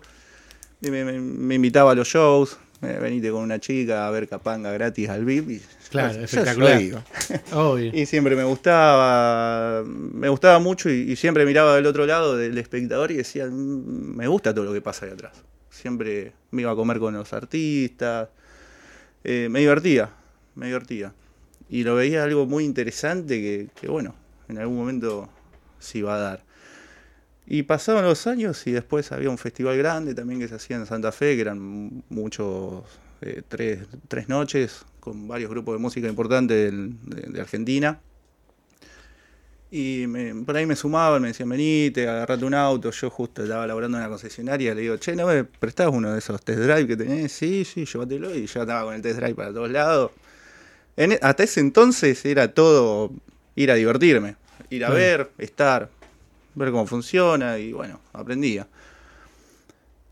Y 0.81 0.91
me- 0.91 1.03
me 1.19 1.55
invitaba 1.55 1.91
a 1.91 1.95
los 1.95 2.07
shows. 2.07 2.57
Eh, 2.81 2.97
venite 3.01 3.29
con 3.31 3.41
una 3.43 3.59
chica 3.59 4.07
a 4.07 4.11
ver 4.11 4.27
Capanga 4.27 4.71
gratis 4.71 5.09
al 5.09 5.25
VIP. 5.25 5.49
Y 5.49 5.61
Claro, 5.89 6.13
yo 6.19 6.23
espectacular. 6.25 6.81
iba. 6.81 7.03
Obvio. 7.53 7.91
Y 7.93 8.05
siempre 8.05 8.35
me 8.35 8.43
gustaba, 8.43 9.83
me 9.85 10.29
gustaba 10.29 10.59
mucho 10.59 10.89
y, 10.89 11.11
y 11.11 11.15
siempre 11.15 11.45
miraba 11.45 11.75
del 11.75 11.85
otro 11.87 12.05
lado 12.05 12.37
del 12.37 12.57
espectador 12.57 13.11
y 13.11 13.15
decía, 13.15 13.45
"Mm, 13.47 14.15
me 14.15 14.27
gusta 14.27 14.53
todo 14.53 14.65
lo 14.65 14.73
que 14.73 14.81
pasa 14.81 15.05
ahí 15.05 15.11
atrás. 15.11 15.33
Siempre 15.69 16.33
me 16.51 16.61
iba 16.63 16.71
a 16.71 16.75
comer 16.75 16.99
con 16.99 17.13
los 17.13 17.31
artistas, 17.33 18.29
eh, 19.23 19.47
me 19.49 19.59
divertía, 19.59 20.09
me 20.55 20.67
divertía. 20.67 21.13
Y 21.69 21.83
lo 21.83 21.95
veía 21.95 22.23
algo 22.23 22.45
muy 22.45 22.63
interesante 22.65 23.39
que, 23.39 23.67
que, 23.79 23.87
bueno, 23.87 24.15
en 24.47 24.57
algún 24.57 24.77
momento 24.77 25.29
se 25.79 25.99
iba 25.99 26.15
a 26.15 26.19
dar. 26.19 26.43
Y 27.51 27.63
pasaron 27.63 28.03
los 28.05 28.27
años 28.27 28.65
y 28.67 28.71
después 28.71 29.11
había 29.11 29.29
un 29.31 29.39
festival 29.39 29.75
grande 29.77 30.13
también 30.13 30.39
que 30.39 30.47
se 30.47 30.55
hacía 30.55 30.75
en 30.77 30.85
Santa 30.85 31.11
Fe, 31.11 31.35
que 31.35 31.41
eran 31.41 32.03
muchos, 32.09 32.83
eh, 33.21 33.41
tres, 33.47 33.79
tres 34.07 34.29
noches, 34.29 34.85
con 34.99 35.27
varios 35.27 35.49
grupos 35.49 35.73
de 35.73 35.79
música 35.79 36.07
importantes 36.07 36.71
de, 36.71 37.21
de 37.31 37.41
Argentina. 37.41 37.99
Y 39.71 40.05
me- 40.07 40.33
por 40.45 40.55
ahí 40.57 40.65
me 40.65 40.75
sumaban, 40.75 41.21
me 41.21 41.29
decían, 41.29 41.49
venite, 41.49 42.07
agarrate 42.07 42.43
un 42.45 42.53
auto. 42.53 42.89
Yo 42.91 43.09
justo 43.09 43.43
estaba 43.43 43.65
laburando 43.67 43.97
en 43.97 44.03
una 44.03 44.09
concesionaria, 44.09 44.73
le 44.75 44.81
digo, 44.81 44.97
che, 44.97 45.15
¿no 45.15 45.25
me 45.27 45.43
prestás 45.43 45.89
uno 45.91 46.11
de 46.11 46.19
esos 46.19 46.41
test 46.43 46.59
drive 46.59 46.87
que 46.87 46.97
tenés? 46.97 47.31
Sí, 47.31 47.65
sí, 47.65 47.85
llévatelo. 47.85 48.35
Y 48.35 48.45
yo 48.47 48.61
estaba 48.61 48.83
con 48.83 48.93
el 48.95 49.01
test 49.01 49.17
drive 49.19 49.35
para 49.35 49.51
todos 49.53 49.69
lados. 49.71 50.11
En 50.97 51.13
e- 51.13 51.19
hasta 51.21 51.43
ese 51.43 51.59
entonces 51.61 52.23
era 52.25 52.51
todo 52.53 53.11
ir 53.55 53.71
a 53.71 53.75
divertirme, 53.75 54.35
ir 54.69 54.85
a 54.85 54.89
ver, 54.89 55.29
estar, 55.37 55.89
ver 56.59 56.71
cómo 56.71 56.85
funciona 56.85 57.57
y 57.57 57.73
bueno, 57.73 57.99
aprendía. 58.13 58.67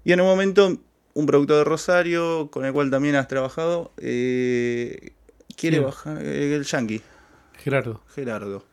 Y 0.03 0.13
en 0.13 0.21
un 0.21 0.27
momento, 0.27 0.77
un 1.13 1.25
productor 1.25 1.57
de 1.57 1.63
Rosario, 1.65 2.49
con 2.51 2.65
el 2.65 2.73
cual 2.73 2.89
también 2.89 3.15
has 3.15 3.27
trabajado, 3.27 3.91
eh, 3.97 5.11
quiere 5.55 5.77
¿Quién? 5.77 5.83
bajar, 5.85 6.23
eh, 6.23 6.55
el 6.55 6.63
Yankee, 6.63 7.01
Gerardo. 7.59 8.01
Gerardo. 8.15 8.63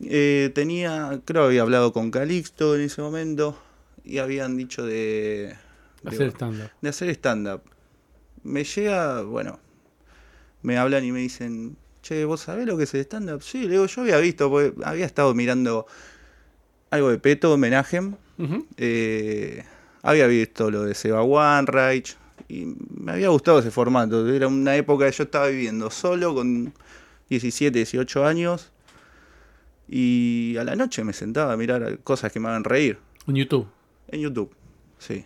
Eh, 0.00 0.50
tenía, 0.54 1.20
creo 1.24 1.42
que 1.42 1.46
había 1.48 1.62
hablado 1.62 1.92
con 1.92 2.10
Calixto 2.10 2.74
en 2.74 2.82
ese 2.82 3.00
momento 3.00 3.56
y 4.04 4.18
habían 4.18 4.56
dicho 4.56 4.84
de, 4.84 5.54
de- 6.02 6.08
Hacer 6.10 6.28
stand-up. 6.32 6.70
de 6.82 6.88
hacer 6.88 7.08
stand-up. 7.10 7.62
Me 8.42 8.64
llega, 8.64 9.22
bueno, 9.22 9.58
me 10.62 10.76
hablan 10.76 11.04
y 11.04 11.12
me 11.12 11.20
dicen, 11.20 11.76
che, 12.02 12.24
¿vos 12.26 12.42
sabés 12.42 12.66
lo 12.66 12.76
que 12.76 12.84
es 12.84 12.92
el 12.94 13.00
stand-up? 13.02 13.42
Sí, 13.42 13.62
le 13.62 13.70
digo, 13.70 13.86
yo 13.86 14.02
había 14.02 14.18
visto, 14.18 14.50
porque 14.50 14.74
había 14.84 15.06
estado 15.06 15.32
mirando 15.34 15.86
algo 16.94 17.10
de 17.10 17.18
Peto, 17.18 17.52
homenaje. 17.52 18.00
Eh, 18.76 19.64
había 20.02 20.26
visto 20.26 20.70
lo 20.70 20.82
de 20.84 20.94
Seba 20.94 21.22
Wanreich 21.22 22.16
y 22.48 22.66
me 22.96 23.12
había 23.12 23.28
gustado 23.28 23.58
ese 23.60 23.70
formato. 23.70 24.28
Era 24.32 24.48
una 24.48 24.76
época 24.76 25.06
que 25.10 25.12
yo 25.16 25.24
estaba 25.24 25.48
viviendo 25.48 25.90
solo 25.90 26.34
con 26.34 26.72
17, 27.30 27.76
18 27.78 28.26
años 28.26 28.70
y 29.88 30.56
a 30.58 30.64
la 30.64 30.76
noche 30.76 31.04
me 31.04 31.12
sentaba 31.12 31.52
a 31.52 31.56
mirar 31.56 31.98
cosas 32.00 32.32
que 32.32 32.40
me 32.40 32.48
hagan 32.48 32.64
reír 32.64 32.98
En 33.26 33.34
YouTube. 33.36 33.66
en 34.08 34.20
YouTube. 34.20 34.54
Sí. 34.98 35.24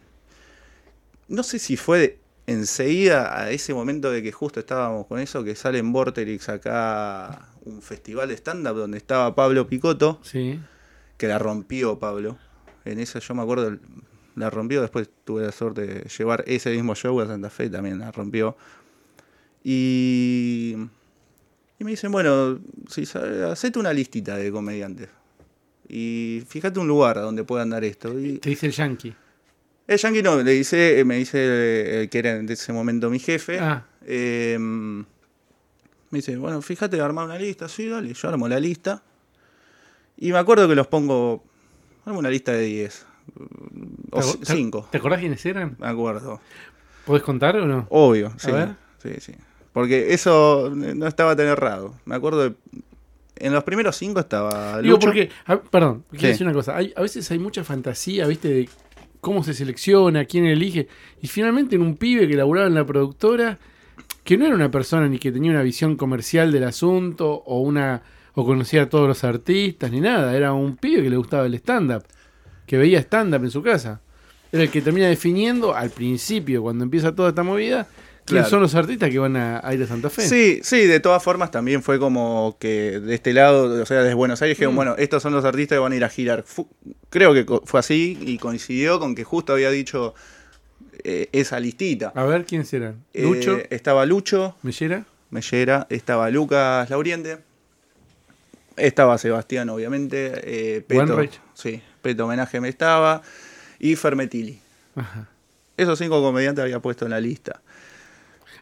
No 1.29 1.43
sé 1.43 1.59
si 1.59 1.77
fue 1.77 1.99
de- 1.99 2.19
enseguida 2.47 3.39
a 3.39 3.51
ese 3.51 3.75
momento 3.75 4.11
de 4.11 4.23
que 4.23 4.33
justo 4.33 4.59
estábamos 4.61 5.07
con 5.07 5.19
eso, 5.21 5.45
que 5.45 5.55
sale 5.55 5.79
en 5.79 5.93
Vorterix 5.93 6.49
acá 6.49 7.49
un 7.65 7.83
festival 7.83 8.29
de 8.29 8.35
stand-up 8.37 8.75
donde 8.77 8.97
estaba 8.99 9.35
Pablo 9.35 9.67
Picotto 9.69 10.19
Sí. 10.23 10.59
Que 11.19 11.29
la 11.29 11.39
rompió 11.39 11.99
Pablo. 11.99 12.39
En 12.87 12.99
eso 12.99 13.19
yo 13.19 13.35
me 13.35 13.43
acuerdo, 13.43 13.77
la 14.37 14.49
rompió, 14.49 14.81
después 14.81 15.11
tuve 15.25 15.43
la 15.43 15.53
suerte 15.53 15.87
de 15.87 16.09
llevar 16.09 16.43
ese 16.47 16.71
mismo 16.71 16.95
show 16.95 17.21
a 17.21 17.27
Santa 17.27 17.51
Fe, 17.51 17.69
también 17.69 17.99
la 17.99 18.11
rompió. 18.13 18.57
Y, 19.63 20.75
y 21.79 21.85
me 21.85 21.91
dicen, 21.91 22.11
bueno, 22.13 22.59
si 22.89 23.05
sabes, 23.05 23.43
hacete 23.43 23.79
una 23.79 23.93
listita 23.93 24.37
de 24.37 24.51
comediantes. 24.51 25.09
Y 25.89 26.43
fíjate 26.49 26.79
un 26.79 26.89
lugar 26.89 27.17
donde 27.17 27.45
puedan 27.45 27.71
dar 27.71 27.85
esto. 27.85 28.19
Y 28.19 28.39
Te 28.39 28.51
dice 28.51 28.67
el 28.67 28.73
Yankee. 28.73 29.15
el 29.87 29.99
Yankee 29.99 30.23
no, 30.23 30.43
le 30.43 30.53
dice, 30.53 31.03
me 31.05 31.17
dice 31.17 32.03
el 32.03 32.09
que 32.09 32.19
era 32.19 32.37
en 32.37 32.49
ese 32.49 32.73
momento 32.73 33.11
mi 33.11 33.19
jefe. 33.19 33.59
Ah. 33.59 33.87
eh, 34.07 34.57
me 34.59 36.19
dice, 36.19 36.37
bueno, 36.37 36.63
fíjate, 36.63 37.01
armar 37.01 37.27
una 37.27 37.39
lista. 37.39 37.69
Sí, 37.69 37.87
dale, 37.89 38.15
yo 38.15 38.29
armo 38.29 38.49
la 38.49 38.59
lista. 38.61 39.03
Y 40.19 40.33
me 40.33 40.39
acuerdo 40.39 40.69
que 40.69 40.75
los 40.75 40.87
pongo, 40.89 41.43
una 42.05 42.29
lista 42.31 42.53
de 42.53 42.63
10. 42.65 43.07
O 44.11 44.21
¿Te 44.21 44.27
acu- 44.27 44.39
te- 44.41 44.47
5, 44.47 44.89
¿Te 44.91 44.99
acordás 44.99 45.21
quiénes 45.21 45.45
eran? 45.47 45.77
me 45.79 45.87
acuerdo. 45.87 46.41
¿Podés 47.05 47.23
contar 47.23 47.57
o 47.57 47.67
no? 47.67 47.87
Obvio, 47.91 48.33
sí. 48.39 48.51
ver. 48.51 48.71
Sí, 49.03 49.11
sí. 49.21 49.33
Porque 49.73 50.13
eso 50.15 50.73
no 50.75 51.07
estaba 51.07 51.37
tan 51.37 51.47
errado. 51.47 51.95
Me 52.05 52.15
acuerdo 52.17 52.43
de, 52.51 52.55
En 53.41 53.53
los 53.53 53.63
primeros 53.63 53.95
5 53.97 54.19
estaba 54.19 54.81
Digo, 54.83 54.97
Lucho. 54.97 55.07
porque, 55.07 55.31
a- 55.47 55.59
perdón, 55.61 56.03
quiero 56.11 56.23
Sí. 56.23 56.27
decir 56.29 56.47
una 56.47 56.55
cosa. 56.55 56.77
Hay, 56.77 56.93
a 56.97 57.03
veces 57.03 57.31
hay 57.31 57.39
mucha 57.39 57.63
fantasía, 57.63 58.27
¿viste? 58.27 58.49
De 58.49 58.69
cómo 59.21 59.45
se 59.45 59.55
selecciona, 59.55 60.25
quién 60.25 60.45
elige. 60.47 60.89
Y 61.23 61.29
finalmente 61.29 61.77
en 61.77 61.83
un 61.83 61.97
pibe 61.97 62.27
que 62.27 62.35
laburaba 62.35 62.67
en 62.67 62.75
la 62.75 62.85
productora, 62.85 63.59
que 64.25 64.37
no 64.37 64.45
era 64.47 64.57
una 64.57 64.73
persona 64.73 65.07
ni 65.09 65.21
que 65.21 65.31
tenía 65.31 65.53
una 65.53 65.63
visión 65.63 65.95
comercial 65.97 66.51
del 66.51 66.65
asunto, 66.65 67.31
o 67.47 67.61
una 67.61 68.03
o 68.41 68.45
conocía 68.47 68.83
a 68.83 68.89
todos 68.89 69.09
los 69.09 69.25
artistas, 69.25 69.91
ni 69.91 70.01
nada. 70.01 70.37
Era 70.37 70.53
un 70.53 70.77
pibe 70.77 71.03
que 71.03 71.11
le 71.11 71.17
gustaba 71.17 71.47
el 71.47 71.55
stand-up, 71.55 72.05
que 72.67 72.77
veía 72.79 73.01
stand-up 73.01 73.43
en 73.43 73.51
su 73.51 73.63
casa. 73.65 74.01
Era 74.53 74.63
el 74.63 74.71
que 74.71 74.81
termina 74.81 75.09
definiendo 75.09 75.75
al 75.75 75.91
principio, 75.91 76.63
cuando 76.63 76.85
empieza 76.85 77.15
toda 77.15 77.31
esta 77.31 77.43
movida, 77.43 77.89
quiénes 78.25 78.45
Claro. 78.45 78.49
son 78.51 78.61
los 78.61 78.75
artistas 78.77 79.11
que 79.11 79.19
van 79.19 79.37
a, 79.37 79.61
a 79.67 79.75
ir 79.75 79.83
a 79.83 79.87
Santa 79.89 80.09
Fe. 80.09 80.23
Sí, 80.23 80.61
sí, 80.63 80.87
de 80.87 81.01
todas 81.01 81.21
formas 81.23 81.51
también 81.51 81.83
fue 81.83 81.99
como 81.99 82.57
que 82.61 83.01
de 83.01 83.15
este 83.15 83.33
lado, 83.33 83.83
o 83.83 83.87
sea, 83.87 84.03
desde 84.03 84.15
Buenos 84.15 84.41
Aires, 84.41 84.57
dijeron, 84.57 84.75
Mm. 84.75 84.77
bueno, 84.77 84.95
estos 84.99 85.21
son 85.23 85.33
los 85.33 85.45
artistas 85.45 85.75
que 85.77 85.81
van 85.81 85.93
a 85.93 85.97
ir 85.97 86.05
a 86.05 86.09
girar. 86.09 86.45
Fu- 86.45 86.69
creo 87.11 87.35
que 87.35 87.45
fue 87.65 87.81
así 87.81 88.17
y 88.21 88.39
coincidió 88.39 89.01
con 89.01 89.15
que 89.17 89.25
justo 89.25 89.53
había 89.53 89.71
dicho 89.71 90.15
eh, 91.05 91.29
esa 91.33 91.59
listita. 91.61 92.13
A 92.15 92.25
ver 92.25 92.45
quiénes 92.45 92.73
eran. 92.73 93.05
Eh, 93.15 93.23
Lucho, 93.23 93.59
estaba 93.71 94.05
Lucho, 94.07 94.57
Mellera. 94.63 95.05
Mellera, 95.31 95.87
estaba 95.91 96.29
Lucas 96.31 96.89
Lauriente, 96.91 97.39
estaba 98.79 99.19
Sebastián, 99.19 99.69
obviamente, 99.71 100.33
eh, 100.77 100.81
Peto, 100.81 101.19
sí, 101.55 101.83
Peto 102.03 102.25
Homenaje 102.25 102.61
me 102.61 102.69
estaba, 102.69 103.23
y 103.79 103.97
Fermetilli. 103.97 104.59
Ajá. 104.97 105.29
Esos 105.77 105.99
cinco 105.99 106.21
comediantes 106.23 106.63
había 106.63 106.81
puesto 106.81 107.05
en 107.05 107.13
la 107.13 107.21
lista. 107.21 107.61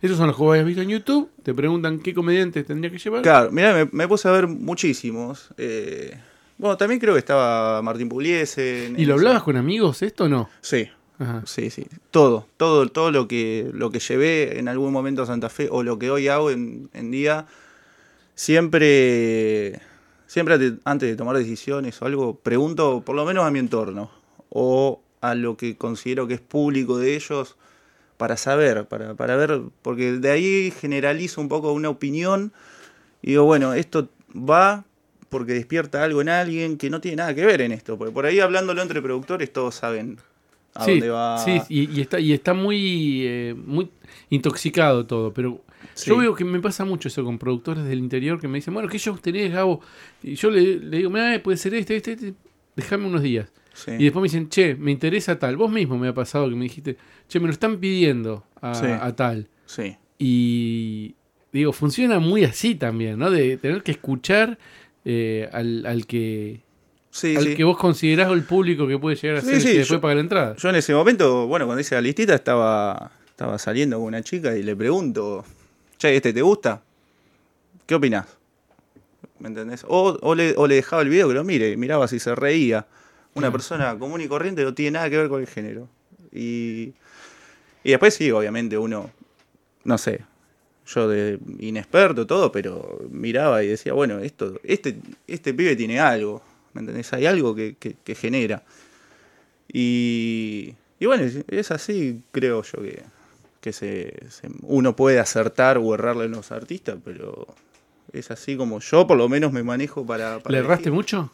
Esos 0.03 0.19
son 0.19 0.27
los 0.27 0.37
que 0.37 0.43
vos 0.43 0.53
habías 0.53 0.67
visto 0.67 0.83
en 0.83 0.91
YouTube. 0.91 1.31
Te 1.43 1.55
preguntan 1.55 2.01
qué 2.01 2.13
comediantes 2.13 2.67
tendría 2.67 2.91
que 2.91 2.99
llevar. 2.99 3.23
Claro, 3.23 3.51
mirá, 3.51 3.73
me, 3.73 3.89
me 3.91 4.07
puse 4.07 4.29
a 4.29 4.33
ver 4.33 4.47
muchísimos. 4.47 5.49
eh, 5.57 6.15
bueno, 6.59 6.77
también 6.77 7.01
creo 7.01 7.15
que 7.15 7.19
estaba 7.19 7.81
Martín 7.83 8.09
Pugliese. 8.09 8.93
¿Y 8.97 9.05
lo 9.05 9.15
hablabas 9.15 9.43
con 9.43 9.57
amigos 9.57 10.01
esto 10.03 10.25
o 10.25 10.29
no? 10.29 10.49
Sí, 10.63 10.89
Ajá. 11.19 11.43
sí, 11.47 11.69
sí. 11.71 11.87
Todo, 12.11 12.47
todo, 12.57 12.87
todo 12.89 13.11
lo 13.11 13.27
que, 13.29 13.71
lo 13.73 13.91
que 13.91 13.99
llevé 13.99 14.59
en 14.59 14.69
algún 14.69 14.93
momento 14.93 15.23
a 15.23 15.27
Santa 15.27 15.49
Fe 15.51 15.69
o 15.71 15.83
lo 15.83 15.99
que 15.99 16.11
hoy 16.11 16.29
hago 16.29 16.51
en, 16.51 16.89
en 16.95 17.11
día, 17.11 17.47
siempre, 18.35 19.81
siempre 20.27 20.55
ante- 20.55 20.79
antes 20.85 21.09
de 21.09 21.17
tomar 21.17 21.37
decisiones 21.37 22.01
o 22.03 22.07
algo, 22.07 22.37
pregunto 22.37 23.03
por 23.05 23.17
lo 23.17 23.25
menos 23.25 23.45
a 23.45 23.51
mi 23.51 23.59
entorno 23.59 24.11
o 24.51 25.01
a 25.21 25.35
lo 25.35 25.57
que 25.57 25.77
considero 25.77 26.27
que 26.27 26.35
es 26.35 26.41
público 26.41 26.99
de 26.99 27.17
ellos 27.17 27.57
para 28.17 28.37
saber, 28.37 28.87
para, 28.87 29.15
para 29.15 29.37
ver, 29.37 29.61
porque 29.83 30.13
de 30.13 30.31
ahí 30.31 30.71
generalizo 30.71 31.41
un 31.41 31.49
poco 31.49 31.73
una 31.73 31.89
opinión 31.91 32.53
y 33.23 33.31
digo, 33.31 33.45
bueno, 33.45 33.75
esto 33.75 34.09
va 34.35 34.85
porque 35.29 35.55
despierta 35.55 36.05
algo 36.05 36.21
en 36.21 36.29
alguien 36.29 36.79
que 36.79 36.89
no 36.91 37.01
tiene 37.01 37.17
nada 37.17 37.35
que 37.35 37.45
ver 37.45 37.61
en 37.61 37.73
esto, 37.73 37.99
porque 37.99 38.13
por 38.13 38.27
ahí 38.27 38.41
hablándolo 38.41 38.81
entre 38.83 39.03
productores 39.03 39.53
todos 39.53 39.75
saben 39.75 40.19
a 40.75 40.85
sí, 40.85 40.91
dónde 40.93 41.09
va. 41.11 41.45
sí 41.45 41.63
y, 41.69 41.99
y 41.99 42.01
está, 42.03 42.21
y 42.21 42.33
está 42.33 42.55
muy, 42.55 43.23
eh, 43.27 43.55
muy 43.57 43.91
intoxicado 44.31 45.07
todo, 45.07 45.33
pero 45.33 45.61
Sí. 45.97 46.11
Yo 46.11 46.19
veo 46.19 46.35
que 46.35 46.45
me 46.45 46.61
pasa 46.61 46.85
mucho 46.85 47.09
eso 47.09 47.25
con 47.25 47.39
productores 47.39 47.83
del 47.85 47.99
interior 47.99 48.39
que 48.41 48.49
me 48.49 48.59
dicen, 48.59 48.73
bueno, 48.75 48.89
¿qué 48.89 48.99
shows 48.99 49.21
tenés, 49.23 49.51
Gabo? 49.53 49.81
Y 50.23 50.35
yo 50.35 50.51
le, 50.51 50.77
le 50.79 50.99
digo, 50.99 51.09
mira, 51.11 51.43
puede 51.43 51.57
ser 51.57 51.73
este, 51.75 51.97
este, 51.97 52.13
este, 52.13 52.35
déjame 52.77 53.07
unos 53.07 53.23
días. 53.23 53.51
Sí. 53.73 53.93
Y 53.99 54.05
después 54.05 54.21
me 54.23 54.29
dicen, 54.29 54.49
che, 54.51 54.75
me 54.75 54.91
interesa 54.93 55.39
tal. 55.39 55.57
Vos 55.57 55.71
mismo 55.73 55.97
me 55.99 56.09
ha 56.09 56.15
pasado 56.15 56.49
que 56.51 56.55
me 56.55 56.65
dijiste, 56.65 56.97
che, 57.29 57.41
me 57.41 57.47
lo 57.47 57.53
están 57.53 57.79
pidiendo 57.79 58.45
a, 58.61 58.75
Sí. 58.75 58.87
a 58.87 59.17
tal. 59.17 59.49
sí. 59.67 59.97
Y 60.19 61.15
digo, 61.53 61.73
funciona 61.73 62.19
muy 62.19 62.45
así 62.45 62.75
también, 62.75 63.19
¿no? 63.19 63.31
De 63.31 63.57
tener 63.57 63.83
que 63.83 63.93
escuchar 63.93 64.59
eh, 65.05 65.49
al, 65.53 65.87
al 65.87 66.07
que 66.07 66.61
Sí, 67.11 67.35
al 67.37 67.45
sí. 67.45 67.55
que 67.55 67.65
vos 67.65 67.79
considerás 67.79 68.31
el 68.33 68.43
público 68.43 68.87
que 68.87 68.99
puede 68.99 69.17
llegar 69.17 69.39
a 69.39 69.41
Sí, 69.41 69.47
ser 69.47 69.55
el 69.57 69.63
que 69.63 69.69
después 69.79 69.89
yo- 69.89 70.01
paga 70.03 70.15
la 70.17 70.21
entrada. 70.21 70.57
Yo 70.57 70.69
en 70.69 70.77
ese 70.77 70.93
momento, 70.95 71.47
bueno, 71.47 71.65
cuando 71.67 71.81
hice 71.81 71.95
la 71.95 72.01
listita 72.03 72.35
estaba, 72.35 73.11
estaba 73.29 73.59
saliendo 73.59 73.97
con 73.99 74.07
una 74.07 74.23
chica 74.23 74.57
y 74.57 74.63
le 74.63 74.77
pregunto, 74.77 75.45
che, 75.99 76.15
¿este 76.17 76.33
te 76.33 76.43
gusta? 76.43 76.83
¿Qué 77.87 77.95
opinás? 77.95 78.27
¿Me 79.39 79.49
entendés? 79.49 79.85
O, 79.89 80.19
o 80.21 80.35
le, 80.35 80.55
o 80.57 80.67
le 80.67 80.77
dejaba 80.77 81.03
el 81.03 81.09
video 81.09 81.29
que 81.29 81.35
lo 81.35 81.45
mire, 81.45 81.71
y 81.71 81.77
miraba 81.77 82.09
si 82.09 82.19
se 82.19 82.35
reía. 82.35 82.87
Una 83.35 83.49
Claro. 83.49 83.53
persona 83.53 83.99
común 83.99 84.21
y 84.23 84.29
corriente 84.29 84.65
no 84.65 84.73
tiene 84.75 84.93
nada 84.93 85.11
que 85.11 85.19
ver 85.19 85.29
con 85.29 85.41
el 85.41 85.47
género. 85.47 85.89
Y, 86.33 86.93
y 87.85 87.91
después 87.91 88.15
sí, 88.15 88.31
obviamente 88.31 88.79
uno, 88.79 89.11
no 89.85 89.99
sé, 89.99 90.21
yo 90.87 91.07
de 91.09 91.39
inexperto 91.59 92.27
todo, 92.27 92.51
pero 92.51 92.99
miraba 93.11 93.63
y 93.63 93.69
decía, 93.69 93.93
bueno, 93.93 94.19
esto, 94.21 94.59
este, 94.63 94.97
este 95.27 95.53
pibe 95.53 95.77
tiene 95.77 96.01
algo, 96.01 96.43
¿me 96.73 96.81
entendés? 96.81 97.13
Hay 97.13 97.27
algo 97.27 97.55
que, 97.55 97.77
que- 97.79 97.97
que 98.03 98.15
genera. 98.15 98.63
Y, 99.73 100.75
y 100.99 101.07
bueno, 101.07 101.25
es 101.49 101.71
así, 101.71 102.23
creo 102.33 102.63
yo 102.63 102.81
que, 102.83 103.03
que 103.67 103.73
se, 103.73 104.15
se- 104.31 104.49
uno 104.63 104.95
puede 104.95 105.19
acertar 105.19 105.77
o 105.79 105.93
errarle 105.93 106.27
a 106.27 106.29
los 106.29 106.53
artistas, 106.53 106.99
pero 107.05 107.49
es 108.13 108.31
así 108.31 108.57
como 108.57 108.79
yo 108.79 109.09
por 109.09 109.17
lo 109.19 109.29
menos 109.29 109.53
me 109.53 109.65
manejo 109.65 110.07
para... 110.07 110.39
para 110.39 110.53
¿Le 110.53 110.59
erraste 110.59 110.85
elegir. 110.85 110.93
mucho? 110.93 111.33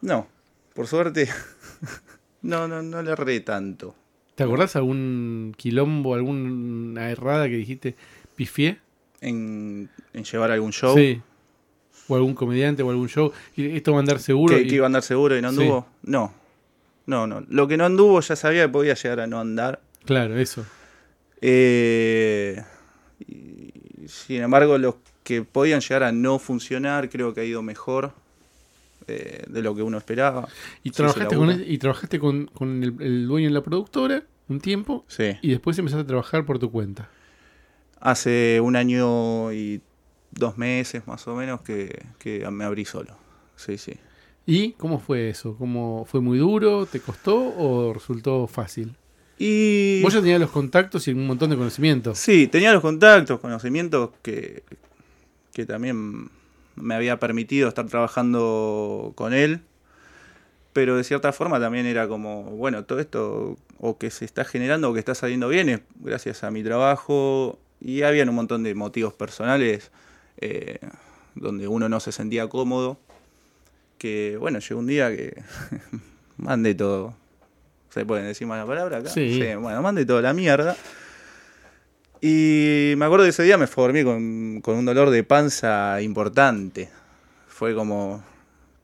No, 0.00 0.26
por 0.74 0.86
suerte, 0.86 1.28
no, 2.42 2.66
no, 2.68 2.82
no 2.82 3.02
le 3.02 3.10
erré 3.12 3.40
tanto. 3.40 3.94
¿Te 4.34 4.44
acordás 4.44 4.76
algún 4.76 5.52
quilombo, 5.58 6.14
alguna 6.14 7.10
errada 7.10 7.48
que 7.50 7.56
dijiste 7.56 7.94
pifié? 8.34 8.78
En, 9.20 9.90
en 10.14 10.24
llevar 10.24 10.50
algún 10.52 10.72
show 10.72 10.96
Sí. 10.96 11.20
O 12.08 12.16
algún 12.16 12.32
comediante 12.34 12.82
o 12.82 12.88
algún 12.88 13.08
show. 13.10 13.30
Y 13.56 13.76
esto 13.76 13.92
va 13.92 13.98
a 13.98 14.00
andar 14.00 14.20
seguro. 14.20 14.56
que, 14.56 14.62
y- 14.62 14.68
que 14.68 14.76
iba 14.76 14.86
a 14.86 14.86
andar 14.86 15.02
seguro 15.02 15.36
y 15.36 15.42
no 15.42 15.50
Sí. 15.52 15.58
anduvo. 15.60 15.86
No, 16.04 16.32
no, 17.04 17.26
no. 17.26 17.44
Lo 17.50 17.68
que 17.68 17.76
no 17.76 17.84
anduvo 17.84 18.20
ya 18.22 18.36
sabía 18.36 18.62
que 18.62 18.68
podía 18.70 18.94
llegar 18.94 19.20
a 19.20 19.26
no 19.26 19.38
andar. 19.38 19.82
Claro, 20.06 20.38
eso. 20.38 20.64
Eh, 21.40 22.62
y, 23.20 23.72
sin 24.08 24.42
embargo, 24.42 24.78
los 24.78 24.96
que 25.22 25.42
podían 25.42 25.80
llegar 25.80 26.02
a 26.04 26.12
no 26.12 26.38
funcionar, 26.38 27.08
creo 27.10 27.34
que 27.34 27.40
ha 27.42 27.44
ido 27.44 27.62
mejor 27.62 28.12
eh, 29.06 29.44
de 29.48 29.62
lo 29.62 29.74
que 29.74 29.82
uno 29.82 29.98
esperaba. 29.98 30.48
Y 30.82 30.90
trabajaste, 30.90 31.36
con, 31.36 31.48
labura. 31.48 31.66
y 31.66 31.78
trabajaste 31.78 32.18
con, 32.18 32.46
con 32.46 32.82
el, 32.82 32.94
el 33.00 33.26
dueño 33.26 33.48
de 33.48 33.54
la 33.54 33.62
productora 33.62 34.22
un 34.48 34.60
tiempo 34.60 35.04
Sí. 35.08 35.36
y 35.42 35.50
después 35.50 35.78
empezaste 35.78 36.02
a 36.04 36.06
trabajar 36.06 36.44
por 36.46 36.58
tu 36.58 36.70
cuenta. 36.70 37.10
Hace 38.00 38.60
un 38.62 38.76
año 38.76 39.52
y 39.52 39.82
dos 40.30 40.56
meses 40.56 41.06
más 41.06 41.26
o 41.28 41.34
menos 41.34 41.60
que, 41.62 42.06
que 42.18 42.48
me 42.50 42.64
abrí 42.64 42.84
solo. 42.84 43.16
Sí, 43.56 43.76
sí. 43.76 43.94
¿Y 44.46 44.72
cómo 44.72 44.98
fue 44.98 45.28
eso? 45.28 45.56
¿Cómo 45.58 46.06
¿Fue 46.06 46.20
muy 46.20 46.38
duro? 46.38 46.86
¿Te 46.86 47.00
costó 47.00 47.36
o 47.36 47.92
resultó 47.92 48.46
fácil? 48.46 48.94
Y 49.38 50.02
Vos 50.02 50.12
ya 50.12 50.20
tenías 50.20 50.40
los 50.40 50.50
contactos 50.50 51.06
y 51.06 51.12
un 51.12 51.26
montón 51.26 51.50
de 51.50 51.56
conocimientos. 51.56 52.18
sí, 52.18 52.48
tenía 52.48 52.72
los 52.72 52.82
contactos, 52.82 53.38
conocimientos 53.38 54.10
que, 54.22 54.64
que 55.52 55.64
también 55.64 56.28
me 56.74 56.94
había 56.94 57.18
permitido 57.18 57.68
estar 57.68 57.86
trabajando 57.86 59.12
con 59.14 59.32
él. 59.32 59.60
Pero 60.72 60.96
de 60.96 61.04
cierta 61.04 61.32
forma 61.32 61.58
también 61.58 61.86
era 61.86 62.08
como, 62.08 62.44
bueno, 62.44 62.84
todo 62.84 63.00
esto 63.00 63.56
o 63.80 63.98
que 63.98 64.10
se 64.10 64.24
está 64.24 64.44
generando 64.44 64.90
o 64.90 64.92
que 64.92 64.98
está 64.98 65.14
saliendo 65.14 65.48
bien 65.48 65.68
es 65.68 65.80
gracias 66.00 66.44
a 66.44 66.50
mi 66.50 66.62
trabajo. 66.62 67.58
Y 67.80 68.02
habían 68.02 68.28
un 68.28 68.34
montón 68.34 68.62
de 68.64 68.74
motivos 68.74 69.14
personales 69.14 69.90
eh, 70.40 70.78
donde 71.34 71.68
uno 71.68 71.88
no 71.88 72.00
se 72.00 72.12
sentía 72.12 72.48
cómodo. 72.48 72.98
Que 73.98 74.36
bueno, 74.38 74.58
llegó 74.60 74.80
un 74.80 74.86
día 74.86 75.10
que 75.10 75.42
mandé 76.36 76.74
todo. 76.74 77.14
¿Se 77.90 78.04
pueden 78.04 78.26
decir 78.26 78.46
mala 78.46 78.66
palabra 78.66 78.98
acá? 78.98 79.08
Sí. 79.10 79.40
bueno, 79.60 79.80
mandé 79.82 80.04
toda 80.06 80.22
la 80.22 80.32
mierda. 80.34 80.76
Y 82.20 82.94
me 82.96 83.04
acuerdo 83.04 83.24
de 83.24 83.30
ese 83.30 83.42
día 83.44 83.56
me 83.56 83.66
formé 83.66 84.04
con, 84.04 84.60
con 84.60 84.76
un 84.76 84.84
dolor 84.84 85.10
de 85.10 85.22
panza 85.24 86.00
importante. 86.02 86.88
Fue 87.46 87.74
como. 87.74 88.22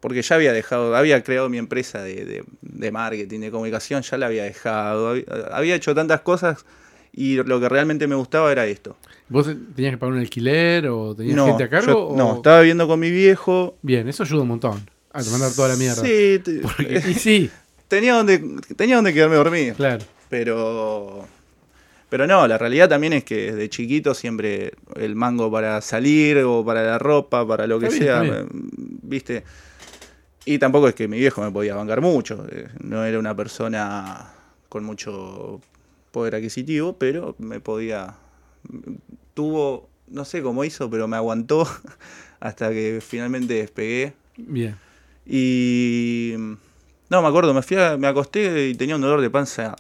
Porque 0.00 0.22
ya 0.22 0.36
había 0.36 0.52
dejado, 0.52 0.94
había 0.94 1.22
creado 1.24 1.48
mi 1.48 1.58
empresa 1.58 2.02
de, 2.02 2.24
de- 2.24 2.44
de 2.60 2.92
marketing, 2.92 3.40
de 3.40 3.50
comunicación, 3.50 4.02
ya 4.02 4.18
la 4.18 4.26
había 4.26 4.44
dejado. 4.44 5.08
Había, 5.08 5.24
había 5.52 5.74
hecho 5.74 5.94
tantas 5.94 6.20
cosas 6.20 6.64
y 7.12 7.36
lo 7.36 7.58
que 7.60 7.68
realmente 7.68 8.06
me 8.06 8.14
gustaba 8.14 8.52
era 8.52 8.66
esto. 8.66 8.96
¿Vos 9.28 9.46
tenías 9.74 9.92
que 9.94 9.98
pagar 9.98 10.12
un 10.14 10.20
alquiler 10.20 10.86
o 10.88 11.14
tenías 11.16 11.36
No, 11.36 11.46
gente 11.46 11.64
a 11.64 11.68
cargo? 11.70 11.86
yo- 11.92 12.06
o- 12.08 12.16
no, 12.16 12.36
estaba 12.36 12.60
viviendo 12.60 12.86
con 12.86 13.00
mi 13.00 13.10
viejo. 13.10 13.76
Bien, 13.82 14.06
eso 14.08 14.22
ayuda 14.24 14.42
un 14.42 14.48
montón. 14.48 14.88
A 15.12 15.22
mandar 15.30 15.52
toda 15.52 15.68
la 15.68 15.76
mierda. 15.76 16.02
Sí, 16.02 16.40
te- 16.44 16.58
Porque- 16.62 17.02
y 17.08 17.14
sí, 17.14 17.50
tenía 17.88 18.14
donde, 18.14 18.38
tenía 18.76 18.96
donde 18.96 19.12
quedarme 19.14 19.36
dormido. 19.36 19.74
claro. 19.74 20.04
Pero. 20.28 21.26
Pero 22.10 22.26
no, 22.26 22.46
la 22.46 22.58
realidad 22.58 22.88
también 22.88 23.12
es 23.12 23.24
que 23.24 23.52
desde 23.52 23.68
chiquito 23.68 24.14
siempre 24.14 24.72
el 24.96 25.16
mango 25.16 25.50
para 25.50 25.80
salir 25.80 26.38
o 26.38 26.64
para 26.64 26.82
la 26.82 26.98
ropa, 26.98 27.46
para 27.46 27.66
lo 27.66 27.80
que 27.80 27.88
bien, 27.88 28.02
sea, 28.02 28.46
¿viste? 29.02 29.42
Y 30.44 30.58
tampoco 30.58 30.86
es 30.88 30.94
que 30.94 31.08
mi 31.08 31.18
viejo 31.18 31.42
me 31.42 31.50
podía 31.50 31.74
bancar 31.74 32.00
mucho. 32.00 32.46
eh, 32.52 32.68
No 32.80 33.04
era 33.04 33.18
una 33.18 33.34
persona 33.34 34.30
con 34.68 34.84
mucho 34.84 35.60
poder 36.12 36.36
adquisitivo, 36.36 36.96
pero 36.98 37.34
me 37.38 37.58
podía. 37.60 38.14
Tuvo, 39.34 39.88
no 40.06 40.24
sé 40.24 40.42
cómo 40.42 40.64
hizo, 40.64 40.88
pero 40.90 41.08
me 41.08 41.16
aguantó 41.16 41.66
hasta 42.40 42.70
que 42.70 43.00
finalmente 43.04 43.54
despegué. 43.54 44.12
Bien. 44.36 44.76
Y. 45.26 46.34
No, 47.10 47.22
me 47.22 47.28
acuerdo, 47.28 47.52
me, 47.54 47.62
fui 47.62 47.76
a- 47.76 47.96
me 47.96 48.06
acosté 48.06 48.68
y 48.68 48.74
tenía 48.74 48.96
un 48.96 49.02
dolor 49.02 49.20
de 49.20 49.30
panza 49.30 49.76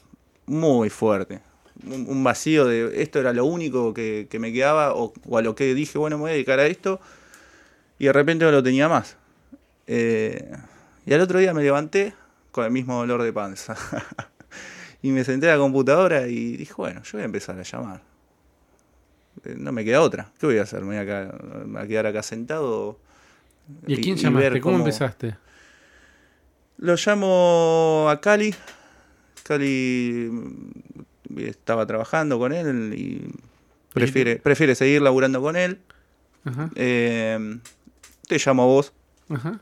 muy 0.46 0.90
fuerte. 0.90 1.40
Un, 1.86 2.06
un 2.08 2.22
vacío 2.24 2.66
de 2.66 3.02
esto 3.02 3.18
era 3.18 3.32
lo 3.32 3.44
único 3.44 3.92
que, 3.94 4.26
que 4.30 4.38
me 4.38 4.52
quedaba, 4.52 4.94
o, 4.94 5.12
o 5.28 5.38
a 5.38 5.42
lo 5.42 5.54
que 5.54 5.74
dije, 5.74 5.98
bueno, 5.98 6.16
me 6.16 6.22
voy 6.22 6.30
a 6.30 6.34
dedicar 6.34 6.60
a 6.60 6.66
esto. 6.66 7.00
Y 7.98 8.06
de 8.06 8.12
repente 8.12 8.44
no 8.44 8.50
lo 8.50 8.62
tenía 8.62 8.88
más. 8.88 9.16
Eh, 9.86 10.50
y 11.06 11.12
al 11.12 11.20
otro 11.20 11.38
día 11.38 11.52
me 11.54 11.62
levanté 11.62 12.14
con 12.52 12.64
el 12.64 12.70
mismo 12.70 12.96
dolor 12.98 13.22
de 13.22 13.32
panza. 13.32 13.76
y 15.02 15.10
me 15.10 15.24
senté 15.24 15.48
a 15.50 15.54
la 15.54 15.58
computadora 15.58 16.26
y 16.28 16.56
dije, 16.56 16.74
bueno, 16.76 17.02
yo 17.02 17.10
voy 17.14 17.22
a 17.22 17.24
empezar 17.26 17.58
a 17.58 17.62
llamar. 17.62 18.00
Eh, 19.44 19.54
No 19.58 19.72
me 19.72 19.84
queda 19.84 20.00
otra. 20.00 20.30
¿Qué 20.38 20.46
voy 20.46 20.58
a 20.58 20.62
hacer? 20.62 20.82
¿Me 20.82 21.02
voy 21.02 21.12
a, 21.76 21.86
quedar 21.86 22.06
acá 22.06 22.22
sentado? 22.22 22.98
¿Y 23.86 23.94
a 23.94 24.00
quién 24.00 24.16
y 24.18 24.20
llamaste? 24.20 24.50
ver 24.50 24.60
¿Cómo 24.60 24.74
cómo- 24.74 24.84
empezaste? 24.84 25.36
Lo 26.84 26.96
llamo 26.96 28.06
a 28.10 28.20
Cali. 28.20 28.54
Cali 29.42 30.28
mm, 30.30 31.38
estaba 31.40 31.86
trabajando 31.86 32.38
con 32.38 32.52
él 32.52 32.92
y 32.94 33.22
prefiere, 33.94 34.36
prefiere 34.36 34.74
seguir 34.74 35.00
laburando 35.00 35.40
con 35.40 35.56
él. 35.56 35.78
Ajá, 36.44 36.68
Eh, 36.74 37.58
te 38.28 38.36
llamo 38.44 38.64
a 38.64 38.66
vos. 38.66 38.92
ajá. 39.30 39.58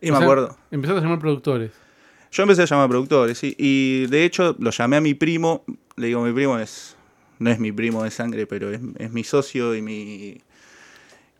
Y 0.00 0.10
O 0.10 0.12
me 0.12 0.18
sea, 0.18 0.24
acuerdo. 0.24 0.56
Empezaste 0.70 1.00
a 1.00 1.02
llamar 1.02 1.18
productores. 1.18 1.72
Yo 2.30 2.44
empecé 2.44 2.62
a 2.62 2.66
llamar 2.66 2.88
productores, 2.88 3.36
sí. 3.36 3.56
Y 3.58 4.06
de 4.06 4.24
hecho 4.24 4.54
lo 4.60 4.70
llamé 4.70 4.96
a 4.98 5.00
mi 5.00 5.14
primo. 5.14 5.64
Le 5.96 6.06
digo, 6.06 6.22
mi 6.22 6.32
primo 6.32 6.58
es. 6.60 6.96
No 7.40 7.50
es 7.50 7.58
mi 7.58 7.72
primo 7.72 8.04
de 8.04 8.10
sangre, 8.12 8.46
pero 8.46 8.70
es, 8.70 8.80
es 8.98 9.10
mi 9.10 9.24
socio 9.24 9.74
y 9.74 9.82
mi. 9.82 10.40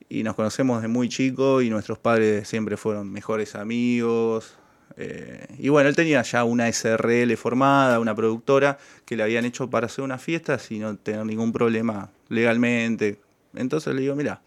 Y 0.09 0.25
nos 0.25 0.35
conocemos 0.35 0.83
de 0.83 0.89
muy 0.89 1.09
chico 1.09 1.63
y 1.63 1.71
nuestros 1.71 1.99
padres 1.99 2.49
siempre 2.49 2.77
fueron 2.77 3.13
mejores 3.13 3.55
amigos. 3.55 4.57
Eh, 5.03 5.47
y 5.59 5.71
bueno, 5.71 5.89
él 5.89 5.97
tenía 5.97 6.21
ya 6.21 6.45
una 6.45 6.69
SRL 6.71 7.35
formada, 7.39 7.99
una 8.01 8.15
productora 8.15 8.77
que 9.07 9.17
le 9.17 9.23
habían 9.23 9.47
hecho 9.47 9.71
para 9.71 9.87
hacer 9.87 10.05
unas 10.05 10.23
fiestas 10.23 10.71
y 10.71 10.79
no 10.79 10.95
tener 10.97 11.25
ningún 11.25 11.53
problema 11.53 12.11
legalmente. 12.29 13.19
Entonces 13.55 13.95
le 13.95 14.03
digo, 14.03 14.15
mira, 14.15 14.43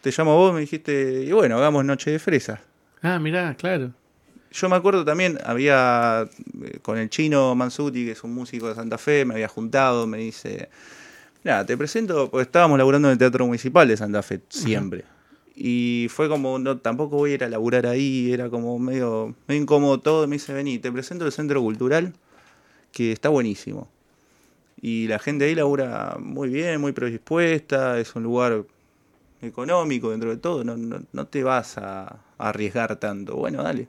te 0.00 0.10
llamo 0.16 0.32
a 0.32 0.36
vos, 0.36 0.54
me 0.54 0.60
dijiste, 0.60 1.24
y 1.26 1.32
bueno, 1.32 1.58
hagamos 1.58 1.84
Noche 1.84 2.10
de 2.10 2.18
Fresas. 2.18 2.58
Ah, 3.02 3.18
mirá, 3.18 3.54
claro. 3.54 3.92
Yo 4.50 4.68
me 4.70 4.76
acuerdo 4.76 5.04
también, 5.04 5.38
había 5.44 6.26
eh, 6.62 6.78
con 6.80 6.96
el 6.96 7.10
chino 7.10 7.54
Mansuti, 7.54 8.06
que 8.06 8.12
es 8.12 8.24
un 8.24 8.32
músico 8.32 8.68
de 8.68 8.74
Santa 8.74 8.96
Fe, 8.96 9.26
me 9.26 9.34
había 9.34 9.48
juntado, 9.48 10.06
me 10.06 10.16
dice, 10.16 10.70
mira, 11.42 11.66
te 11.66 11.76
presento, 11.76 12.30
porque 12.30 12.44
estábamos 12.44 12.78
laburando 12.78 13.08
en 13.08 13.12
el 13.12 13.18
Teatro 13.18 13.44
Municipal 13.44 13.86
de 13.86 13.98
Santa 13.98 14.22
Fe, 14.22 14.40
siempre. 14.48 15.04
Y 15.56 16.08
fue 16.10 16.28
como, 16.28 16.58
no, 16.58 16.78
tampoco 16.78 17.16
voy 17.16 17.30
a 17.30 17.34
ir 17.34 17.44
a 17.44 17.48
laburar 17.48 17.86
ahí, 17.86 18.32
era 18.32 18.50
como 18.50 18.76
medio, 18.78 19.34
medio 19.46 19.62
incómodo 19.62 20.00
todo, 20.00 20.26
me 20.26 20.36
dice, 20.36 20.52
vení, 20.52 20.78
te 20.78 20.90
presento 20.90 21.24
el 21.26 21.32
Centro 21.32 21.60
Cultural, 21.60 22.12
que 22.90 23.12
está 23.12 23.28
buenísimo. 23.28 23.88
Y 24.82 25.06
la 25.06 25.18
gente 25.18 25.44
ahí 25.44 25.54
labura 25.54 26.16
muy 26.18 26.48
bien, 26.48 26.80
muy 26.80 26.92
predispuesta, 26.92 28.00
es 28.00 28.14
un 28.16 28.24
lugar 28.24 28.64
económico 29.42 30.10
dentro 30.10 30.30
de 30.30 30.36
todo, 30.38 30.64
no, 30.64 30.76
no, 30.76 31.00
no 31.12 31.26
te 31.26 31.44
vas 31.44 31.78
a, 31.78 32.04
a 32.38 32.48
arriesgar 32.48 32.96
tanto. 32.96 33.36
Bueno, 33.36 33.62
dale. 33.62 33.86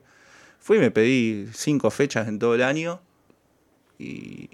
Fui 0.60 0.78
y 0.78 0.80
me 0.80 0.92
pedí 0.92 1.48
cinco 1.54 1.90
fechas 1.90 2.28
en 2.28 2.40
todo 2.40 2.56
el 2.56 2.62
año 2.64 3.00
y, 4.00 4.50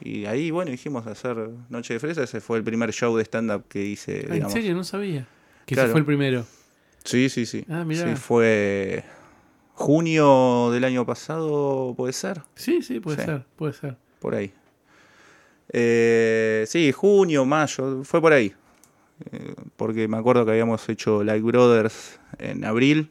y 0.00 0.26
ahí, 0.26 0.50
bueno, 0.50 0.70
dijimos 0.70 1.06
hacer 1.06 1.36
Noche 1.68 1.94
de 1.94 2.00
Fresa, 2.00 2.22
ese 2.22 2.40
fue 2.40 2.58
el 2.58 2.64
primer 2.64 2.92
show 2.92 3.16
de 3.16 3.24
stand-up 3.24 3.64
que 3.68 3.84
hice, 3.84 4.26
Ah, 4.30 4.36
¿En 4.36 4.50
serio? 4.50 4.74
No 4.74 4.84
sabía. 4.84 5.26
Que 5.66 5.74
Claro. 5.74 5.86
ese 5.88 5.92
fue 5.92 6.00
el 6.00 6.06
primero. 6.06 6.44
Sí, 7.04 7.28
sí, 7.28 7.46
sí. 7.46 7.64
Ah, 7.68 7.84
mirá. 7.84 8.08
Sí, 8.08 8.16
fue 8.20 9.04
junio 9.74 10.70
del 10.70 10.84
año 10.84 11.04
pasado, 11.04 11.94
puede 11.96 12.12
ser, 12.12 12.42
Sí, 12.54 12.80
sí, 12.82 13.00
puede 13.00 13.18
Sí. 13.18 13.24
ser, 13.24 13.44
puede 13.56 13.72
ser. 13.72 13.96
por 14.20 14.34
ahí. 14.34 14.52
Eh, 15.72 16.64
sí, 16.68 16.92
junio, 16.92 17.44
mayo, 17.44 18.04
fue 18.04 18.20
por 18.20 18.32
ahí. 18.32 18.52
Eh, 19.32 19.54
porque 19.76 20.08
me 20.08 20.16
acuerdo 20.16 20.44
que 20.44 20.52
habíamos 20.52 20.88
hecho 20.88 21.22
Like 21.24 21.42
Brothers 21.44 22.18
en 22.38 22.64
abril. 22.64 23.10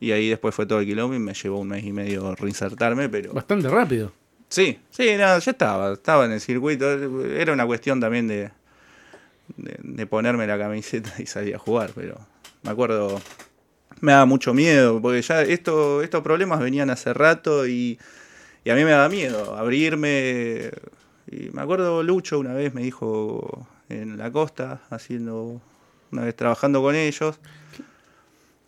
Y 0.00 0.10
ahí 0.12 0.28
después 0.28 0.54
fue 0.54 0.66
todo 0.66 0.80
el 0.80 0.86
quilombo 0.86 1.14
y 1.14 1.20
me 1.20 1.32
llevó 1.32 1.60
un 1.60 1.68
mes 1.68 1.84
y 1.84 1.92
medio 1.92 2.34
reinsertarme, 2.34 3.08
pero... 3.08 3.32
Bastante 3.32 3.68
rápido. 3.68 4.12
Sí, 4.48 4.78
sí, 4.90 5.12
no, 5.16 5.38
ya 5.38 5.50
estaba, 5.52 5.92
estaba 5.92 6.24
en 6.26 6.32
el 6.32 6.40
circuito. 6.40 6.90
Era 7.24 7.52
una 7.52 7.64
cuestión 7.66 8.00
también 8.00 8.26
de, 8.26 8.50
de, 9.56 9.76
de 9.82 10.06
ponerme 10.06 10.46
la 10.46 10.58
camiseta 10.58 11.12
y 11.18 11.26
salir 11.26 11.54
a 11.54 11.58
jugar, 11.58 11.90
pero 11.94 12.18
me 12.62 12.70
acuerdo, 12.70 13.20
me 14.00 14.12
daba 14.12 14.26
mucho 14.26 14.54
miedo, 14.54 15.00
porque 15.00 15.22
ya 15.22 15.42
esto, 15.42 16.02
estos 16.02 16.22
problemas 16.22 16.60
venían 16.60 16.90
hace 16.90 17.12
rato 17.12 17.66
y, 17.66 17.98
a 18.66 18.74
mí 18.74 18.84
me 18.84 18.90
daba 18.90 19.08
miedo 19.08 19.56
abrirme. 19.56 20.70
Y 21.30 21.50
me 21.50 21.62
acuerdo 21.62 22.02
Lucho 22.02 22.38
una 22.38 22.52
vez 22.52 22.74
me 22.74 22.82
dijo 22.82 23.66
en 23.88 24.18
la 24.18 24.30
costa, 24.30 24.82
haciendo, 24.90 25.60
una 26.10 26.24
vez 26.24 26.36
trabajando 26.36 26.82
con 26.82 26.94
ellos. 26.94 27.38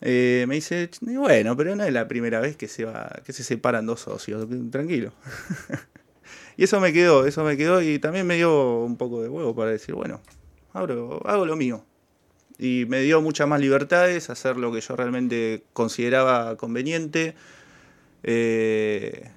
eh, 0.01 0.45
me 0.47 0.55
dice, 0.55 0.89
"Y 1.01 1.15
bueno, 1.15 1.55
pero 1.57 1.75
no 1.75 1.83
es 1.83 1.93
la 1.93 2.07
primera 2.07 2.39
vez 2.39 2.57
que 2.57 2.67
se 2.67 2.85
va, 2.85 3.09
que 3.25 3.33
se 3.33 3.43
separan 3.43 3.85
dos 3.85 4.01
socios, 4.01 4.47
tranquilo. 4.71 5.13
y 6.57 6.63
eso 6.65 6.79
me 6.79 6.93
quedó, 6.93 7.25
eso 7.25 7.43
me 7.43 7.57
quedó 7.57 7.81
y 7.81 7.99
también 7.99 8.27
me 8.27 8.35
dio 8.35 8.79
un 8.79 8.97
poco 8.97 9.21
de 9.21 9.29
huevo 9.29 9.55
para 9.55 9.71
decir, 9.71 9.95
bueno, 9.95 10.21
abro, 10.75 11.21
hago 11.25 11.45
lo 11.45 11.55
mío. 11.55 11.83
Y 12.57 12.85
me 12.87 13.01
dio 13.01 13.21
muchas 13.21 13.47
más 13.47 13.59
libertades, 13.59 14.29
hacer 14.29 14.55
lo 14.57 14.71
que 14.71 14.81
yo 14.81 14.95
realmente 14.95 15.63
consideraba 15.73 16.55
conveniente. 16.57 17.35
eh, 18.23 19.29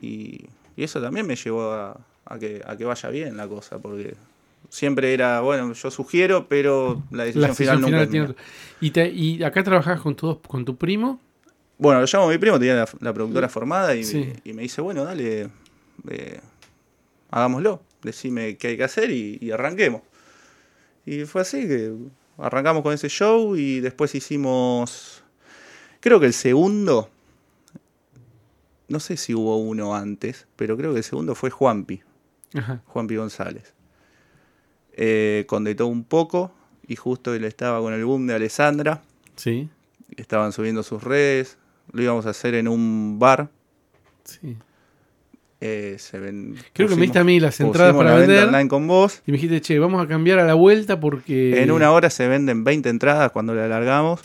y, 0.00 0.46
y 0.76 0.82
eso 0.84 1.00
también 1.00 1.26
me 1.26 1.36
llevó 1.36 1.72
a, 1.72 2.00
a 2.24 2.38
que, 2.38 2.62
a 2.64 2.76
que 2.76 2.84
vaya 2.84 3.08
bien 3.10 3.36
la 3.36 3.48
cosa, 3.48 3.78
porque 3.78 4.14
siempre 4.68 5.12
era, 5.12 5.40
bueno, 5.40 5.72
yo 5.72 5.90
sugiero, 5.90 6.46
pero 6.48 7.02
la 7.10 7.24
decisión, 7.24 7.48
La 7.48 7.54
final 7.54 7.80
nunca 7.80 7.86
final 7.86 8.02
es 8.04 8.10
mía. 8.10 8.36
¿Y, 8.80 8.90
te- 8.92 9.10
y 9.10 9.42
acá 9.42 9.62
trabajás 9.64 10.00
con 10.00 10.14
tu, 10.14 10.40
con 10.42 10.64
tu 10.64 10.76
primo? 10.76 11.20
Bueno, 11.76 12.00
lo 12.00 12.06
llamo 12.06 12.26
a 12.26 12.30
mi 12.30 12.38
primo, 12.38 12.58
tenía 12.58 12.74
la, 12.76 12.88
la 13.00 13.12
productora 13.12 13.48
formada 13.48 13.94
y, 13.96 14.04
Sí. 14.04 14.32
y 14.44 14.52
me 14.52 14.62
dice, 14.62 14.80
bueno, 14.80 15.04
dale, 15.04 15.48
eh, 16.10 16.40
hagámoslo, 17.30 17.82
decime 18.02 18.56
qué 18.56 18.68
hay 18.68 18.76
que 18.76 18.84
hacer 18.84 19.10
y, 19.10 19.38
y 19.40 19.50
arranquemos. 19.50 20.02
Y 21.06 21.24
fue 21.24 21.42
así 21.42 21.66
que 21.66 21.92
arrancamos 22.38 22.82
con 22.82 22.92
ese 22.92 23.08
show 23.08 23.56
y 23.56 23.80
después 23.80 24.14
hicimos, 24.14 25.22
creo 26.00 26.20
que 26.20 26.26
el 26.26 26.32
segundo, 26.32 27.10
no 28.88 29.00
sé 29.00 29.16
si 29.16 29.34
hubo 29.34 29.56
uno 29.58 29.94
antes, 29.94 30.46
pero 30.56 30.76
creo 30.76 30.92
que 30.92 30.98
el 30.98 31.04
segundo 31.04 31.34
fue 31.34 31.50
Juanpi, 31.50 32.02
Ajá. 32.54 32.82
Juanpi 32.86 33.16
González. 33.16 33.74
Eh, 34.92 35.44
con 35.48 35.64
de 35.64 35.74
todo 35.74 35.88
un 35.88 36.04
poco 36.04 36.52
y 36.86 36.96
justo 36.96 37.32
él 37.34 37.44
estaba 37.44 37.80
con 37.80 37.94
el 37.94 38.04
boom 38.04 38.26
de 38.26 38.34
Alessandra 38.34 39.00
Sí, 39.36 39.70
estaban 40.16 40.52
subiendo 40.52 40.82
sus 40.82 41.02
redes, 41.02 41.56
lo 41.92 42.02
íbamos 42.02 42.26
a 42.26 42.30
hacer 42.30 42.54
en 42.56 42.68
un 42.68 43.18
bar. 43.18 43.48
sí. 44.24 44.56
Eh, 45.60 45.96
se 45.98 46.18
ven, 46.18 46.56
Creo 46.72 46.88
que 46.88 46.96
me 46.96 47.02
diste 47.02 47.18
a 47.18 47.24
mí 47.24 47.38
las 47.38 47.60
entradas 47.60 47.94
para 47.94 48.14
venta 48.14 48.26
vender. 48.32 48.48
online 48.48 48.68
con 48.68 48.86
vos. 48.86 49.22
Y 49.26 49.32
me 49.32 49.36
dijiste, 49.36 49.60
che, 49.60 49.78
vamos 49.78 50.02
a 50.02 50.08
cambiar 50.08 50.38
a 50.38 50.44
la 50.44 50.54
vuelta 50.54 50.98
porque. 50.98 51.62
En 51.62 51.70
una 51.70 51.90
hora 51.92 52.08
se 52.10 52.26
venden 52.28 52.64
20 52.64 52.88
entradas 52.88 53.30
cuando 53.32 53.54
la 53.54 53.66
alargamos. 53.66 54.20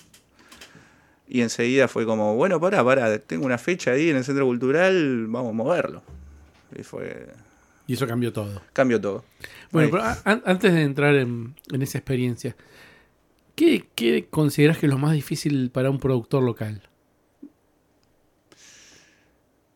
Y 1.27 1.41
enseguida 1.41 1.87
fue 1.87 2.05
como, 2.05 2.35
bueno, 2.35 2.59
pará, 2.61 2.83
pará, 2.83 3.17
tengo 3.19 3.45
una 3.45 3.57
fecha 3.57 3.91
ahí 3.91 4.09
en 4.09 4.15
el 4.17 4.23
centro 4.23 4.45
cultural, 4.45 5.25
vamos 5.27 5.49
a 5.49 5.53
moverlo. 5.53 6.03
Y 6.77 6.83
fue, 6.83 7.27
Y 7.87 7.93
eso 7.95 8.05
cambió 8.07 8.31
todo. 8.31 8.61
cambió 8.73 9.01
todo. 9.01 9.25
Bueno, 9.71 9.89
pero 9.91 10.03
antes 10.45 10.73
de 10.73 10.83
entrar 10.83 11.15
en, 11.15 11.55
en 11.71 11.81
esa 11.81 11.97
experiencia, 11.97 12.55
¿qué, 13.55 13.85
¿qué 13.95 14.27
consideras 14.29 14.77
que 14.77 14.85
es 14.85 14.91
lo 14.91 14.99
más 14.99 15.13
difícil 15.13 15.71
para 15.71 15.89
un 15.89 15.99
productor 15.99 16.43
local? 16.43 16.83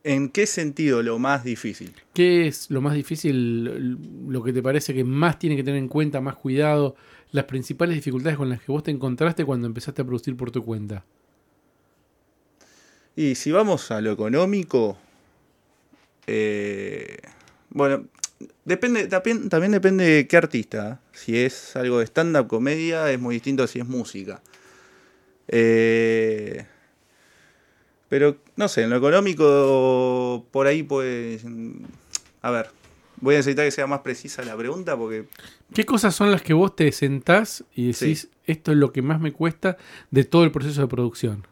¿En 0.03 0.29
qué 0.29 0.45
sentido 0.45 1.03
lo 1.03 1.19
más 1.19 1.43
difícil? 1.43 1.93
¿Qué 2.13 2.47
es 2.47 2.71
lo 2.71 2.81
más 2.81 2.93
difícil, 2.93 3.97
lo 4.29 4.43
que 4.43 4.53
te 4.53 4.63
parece 4.63 4.93
que 4.93 5.03
más 5.03 5.37
tiene 5.39 5.57
que 5.57 5.63
tener 5.63 5.79
en 5.79 5.89
cuenta, 5.89 6.21
más 6.21 6.35
cuidado, 6.35 6.95
las 7.31 7.45
principales 7.45 7.95
dificultades 7.95 8.37
con 8.37 8.49
las 8.49 8.61
que 8.61 8.71
vos 8.71 8.83
te 8.83 8.91
encontraste 8.91 9.43
cuando 9.43 9.67
empezaste 9.67 10.01
a 10.01 10.05
producir 10.05 10.37
por 10.37 10.51
tu 10.51 10.63
cuenta? 10.63 11.03
Y 13.15 13.35
si 13.35 13.51
vamos 13.51 13.91
a 13.91 13.99
lo 13.99 14.11
económico, 14.13 14.97
eh, 16.27 17.17
bueno, 17.69 18.05
depende, 18.63 19.07
también, 19.07 19.49
también 19.49 19.73
depende 19.73 20.05
de 20.05 20.27
qué 20.27 20.37
artista. 20.37 21.01
Si 21.11 21.37
es 21.37 21.75
algo 21.75 21.99
de 21.99 22.05
stand-up 22.05 22.47
comedia, 22.47 23.11
es 23.11 23.19
muy 23.19 23.35
distinto 23.35 23.63
a 23.63 23.67
si 23.67 23.79
es 23.79 23.85
música. 23.85 24.41
Eh, 25.49 26.65
pero, 28.07 28.37
no 28.59 28.67
sé, 28.67 28.83
en 28.83 28.89
lo 28.89 28.97
económico, 28.97 30.45
por 30.51 30.67
ahí 30.67 30.83
pues... 30.83 31.45
A 32.41 32.51
ver, 32.51 32.69
voy 33.21 33.35
a 33.35 33.37
necesitar 33.37 33.63
que 33.63 33.71
sea 33.71 33.87
más 33.87 34.01
precisa 34.01 34.43
la 34.43 34.57
pregunta 34.57 34.97
porque... 34.97 35.29
¿Qué 35.73 35.85
cosas 35.85 36.13
son 36.13 36.29
las 36.29 36.41
que 36.41 36.51
vos 36.51 36.75
te 36.75 36.91
sentás 36.91 37.63
y 37.73 37.93
decís, 37.93 38.27
esto 38.43 38.73
es 38.73 38.77
lo 38.77 38.91
que 38.91 39.01
más 39.01 39.21
me 39.21 39.31
cuesta 39.31 39.77
de 40.11 40.25
todo 40.25 40.43
el 40.43 40.51
proceso 40.51 40.81
de 40.81 40.87
producción? 40.89 41.47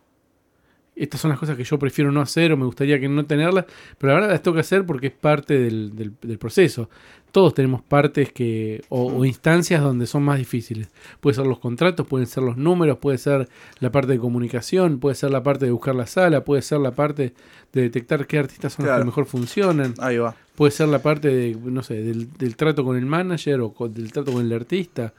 Estas 0.97 1.21
son 1.21 1.29
las 1.29 1.39
cosas 1.39 1.55
que 1.55 1.63
yo 1.63 1.77
prefiero 1.77 2.12
no 2.12 2.21
hacer 2.21 2.51
o 2.51 2.57
me 2.57 2.65
gustaría 2.65 2.99
que 2.99 3.07
no 3.07 3.25
tenerlas, 3.25 3.65
pero 3.97 4.13
la 4.13 4.19
verdad 4.19 4.31
las 4.33 4.41
tengo 4.41 4.55
que 4.55 4.62
hacer 4.62 4.86
porque 4.86 5.07
es 5.07 5.13
parte 5.13 5.57
del, 5.60 5.95
del- 5.95 6.13
del 6.21 6.38
proceso. 6.38 6.89
Todos 7.31 7.53
tenemos 7.53 7.81
partes 7.83 8.31
que 8.31 8.81
o, 8.89 9.13
o 9.13 9.25
instancias 9.25 9.81
donde 9.81 10.07
son 10.07 10.23
más 10.23 10.39
difíciles. 10.39 10.88
Puede 11.19 11.36
ser 11.36 11.45
los 11.45 11.60
contratos, 11.60 12.07
pueden 12.07 12.25
ser 12.25 12.41
los 12.43 12.57
números, 12.57 12.97
puede 12.97 13.17
ser 13.19 13.47
la 13.79 13.91
parte 13.91 14.13
de 14.13 14.17
comunicación, 14.17 14.99
puede 14.99 15.15
ser 15.15 15.29
la 15.31 15.43
parte 15.43 15.65
de 15.65 15.71
buscar 15.71 15.93
la 15.93 16.07
sala, 16.07 16.43
puede 16.43 16.62
ser 16.63 16.79
la 16.79 16.91
parte 16.91 17.33
de 17.73 17.81
detectar 17.81 18.25
qué 18.25 18.39
artistas 18.39 18.73
son 18.73 18.86
los 18.86 18.97
que 18.97 19.05
mejor 19.05 19.25
funcionan. 19.25 19.93
Ahí 19.99 20.17
va. 20.17 20.36
Puede 20.55 20.71
ser 20.71 20.88
la 20.88 20.99
parte 20.99 21.27
de, 21.27 21.55
no 21.55 21.83
sé, 21.83 22.01
del, 22.01 22.31
del 22.33 22.55
trato 22.55 22.83
con 22.83 22.97
el 22.97 23.05
manager 23.05 23.60
o 23.62 23.71
con- 23.73 23.93
del 23.93 24.12
trato 24.12 24.31
con 24.31 24.43
el 24.43 24.51
artista. 24.53 25.13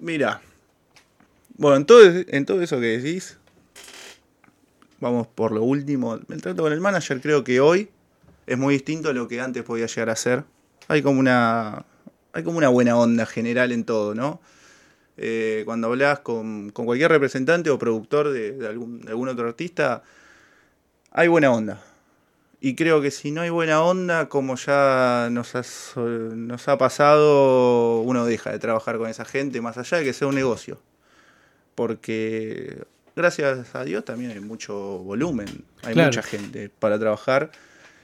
Mira. 0.00 0.40
Bueno, 1.56 1.76
en 1.76 1.84
todo, 1.86 2.00
en 2.04 2.46
todo 2.46 2.62
eso 2.62 2.78
que 2.80 2.98
decís, 2.98 3.36
vamos 5.00 5.26
por 5.26 5.52
lo 5.52 5.62
último. 5.62 6.18
El 6.28 6.42
trato 6.42 6.62
con 6.62 6.72
el 6.72 6.80
manager 6.80 7.20
creo 7.20 7.44
que 7.44 7.60
hoy 7.60 7.90
es 8.46 8.58
muy 8.58 8.74
distinto 8.74 9.10
a 9.10 9.12
lo 9.12 9.28
que 9.28 9.40
antes 9.40 9.62
podía 9.62 9.86
llegar 9.86 10.10
a 10.10 10.16
ser. 10.16 10.44
Hay 10.88 11.02
como 11.02 11.20
una, 11.20 11.84
hay 12.32 12.42
como 12.42 12.58
una 12.58 12.68
buena 12.68 12.96
onda 12.96 13.26
general 13.26 13.72
en 13.72 13.84
todo, 13.84 14.14
¿no? 14.14 14.40
Eh, 15.16 15.62
cuando 15.66 15.88
hablas 15.88 16.20
con, 16.20 16.70
con 16.70 16.86
cualquier 16.86 17.10
representante 17.10 17.70
o 17.70 17.78
productor 17.78 18.30
de, 18.30 18.66
algún, 18.66 19.04
algún 19.08 19.28
otro 19.28 19.48
artista, 19.48 20.02
hay 21.10 21.28
buena 21.28 21.50
onda. 21.52 21.82
Y 22.60 22.74
creo 22.74 23.00
que 23.00 23.10
si 23.10 23.30
no 23.30 23.40
hay 23.40 23.50
buena 23.50 23.82
onda, 23.82 24.28
como 24.28 24.56
ya 24.56 25.28
nos 25.30 25.54
ha, 25.54 25.62
so- 25.62 26.08
nos 26.08 26.66
ha 26.68 26.76
pasado, 26.78 28.00
uno 28.00 28.24
deja 28.26 28.50
de 28.50 28.58
trabajar 28.58 28.98
con 28.98 29.08
esa 29.08 29.24
gente, 29.24 29.60
más 29.60 29.78
allá 29.78 29.98
de 29.98 30.04
que 30.04 30.12
sea 30.12 30.26
un 30.28 30.34
negocio. 30.34 30.80
Porque 31.74 32.82
gracias 33.18 33.74
a 33.74 33.84
Dios 33.84 34.04
también 34.04 34.30
hay 34.30 34.40
mucho 34.40 34.74
volumen, 34.74 35.48
hay 35.82 35.92
Claro. 35.94 36.08
mucha 36.08 36.22
gente 36.22 36.70
para 36.70 36.98
trabajar. 36.98 37.50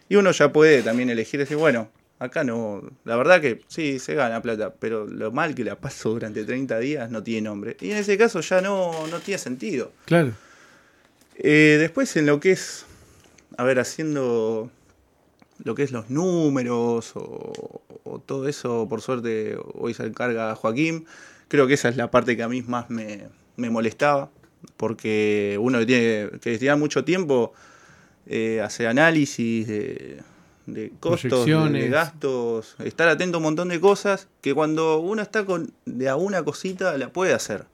Y 0.08 0.16
uno 0.16 0.30
ya 0.32 0.52
puede 0.52 0.82
también 0.82 1.08
elegir 1.08 1.40
decir, 1.40 1.56
bueno, 1.56 1.88
acá 2.18 2.44
no, 2.44 2.82
la 3.04 3.16
verdad 3.16 3.40
que 3.40 3.62
sí, 3.68 3.98
se 3.98 4.14
gana 4.14 4.42
plata, 4.42 4.74
pero 4.78 5.06
lo 5.06 5.32
mal 5.32 5.54
que 5.54 5.64
la 5.64 5.76
paso 5.76 6.10
durante 6.10 6.44
30 6.44 6.78
días 6.78 7.10
no 7.10 7.22
tiene 7.22 7.42
nombre. 7.48 7.76
Y 7.80 7.90
en 7.90 7.96
ese 7.98 8.18
caso 8.18 8.40
ya 8.40 8.60
no, 8.60 9.06
no 9.06 9.20
tiene 9.20 9.38
sentido. 9.38 9.92
Claro. 10.04 10.32
Eh, 11.36 11.76
después 11.80 12.14
en 12.16 12.26
lo 12.26 12.38
que 12.40 12.52
es, 12.52 12.84
a 13.56 13.64
ver, 13.64 13.78
haciendo 13.80 14.70
lo 15.64 15.74
que 15.74 15.82
es 15.84 15.90
los 15.92 16.10
números 16.10 17.12
o, 17.14 17.82
o 18.04 18.18
todo 18.18 18.46
eso, 18.48 18.86
por 18.88 19.00
suerte 19.00 19.56
hoy 19.74 19.94
se 19.94 20.04
encarga 20.04 20.54
Joaquín, 20.54 21.06
creo 21.48 21.66
que 21.66 21.74
esa 21.74 21.88
es 21.88 21.96
la 21.96 22.10
parte 22.10 22.36
que 22.36 22.42
a 22.42 22.48
mí 22.48 22.62
más 22.62 22.90
me, 22.90 23.28
me 23.56 23.70
molestaba, 23.70 24.30
porque 24.76 25.56
uno 25.60 25.78
que 25.80 25.86
tiene 25.86 26.30
que 26.40 26.50
destinar 26.50 26.76
mucho 26.78 27.04
tiempo 27.04 27.52
eh, 28.26 28.60
hacer 28.62 28.86
análisis 28.86 29.66
de, 29.66 30.20
de 30.66 30.92
costos, 31.00 31.44
de, 31.80 31.88
gastos, 31.90 32.76
estar 32.84 33.08
atento 33.08 33.36
a 33.36 33.38
un 33.38 33.44
montón 33.44 33.68
de 33.68 33.80
cosas 33.80 34.28
que 34.40 34.54
cuando 34.54 34.98
uno 35.00 35.20
está 35.22 35.44
con 35.44 35.72
de 35.84 36.08
a 36.08 36.16
una 36.16 36.42
cosita 36.42 36.96
la 36.98 37.08
puede 37.10 37.32
hacer. 37.34 37.66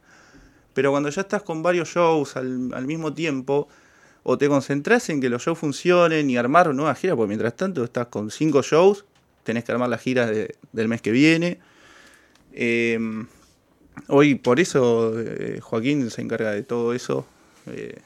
Pero 0.74 0.90
cuando 0.90 1.08
ya 1.10 1.22
estás 1.22 1.42
con 1.42 1.62
varios 1.62 1.88
shows 1.88 2.36
al, 2.36 2.70
al 2.74 2.86
mismo 2.86 3.12
tiempo, 3.12 3.68
o 4.22 4.36
te 4.38 4.48
concentras 4.48 5.08
en 5.10 5.20
que 5.20 5.28
los 5.28 5.42
shows 5.42 5.58
funcionen 5.58 6.28
y 6.30 6.36
armar 6.36 6.68
una 6.68 6.76
nueva 6.76 6.94
gira, 6.94 7.16
porque 7.16 7.28
mientras 7.28 7.56
tanto 7.56 7.82
estás 7.84 8.06
con 8.08 8.30
cinco 8.30 8.62
shows, 8.62 9.04
tenés 9.44 9.64
que 9.64 9.72
armar 9.72 9.88
la 9.88 9.98
gira 9.98 10.26
de- 10.26 10.54
del 10.72 10.88
mes 10.88 11.00
que 11.00 11.10
viene. 11.10 11.58
Eh, 12.52 12.98
hoy 14.08 14.34
por 14.36 14.60
eso 14.60 15.14
eh, 15.18 15.58
Joaquín 15.60 16.10
se 16.10 16.22
encarga 16.22 16.50
de 16.52 16.62
todo 16.62 16.92
eso. 16.94 17.26
Eh, 17.66 17.96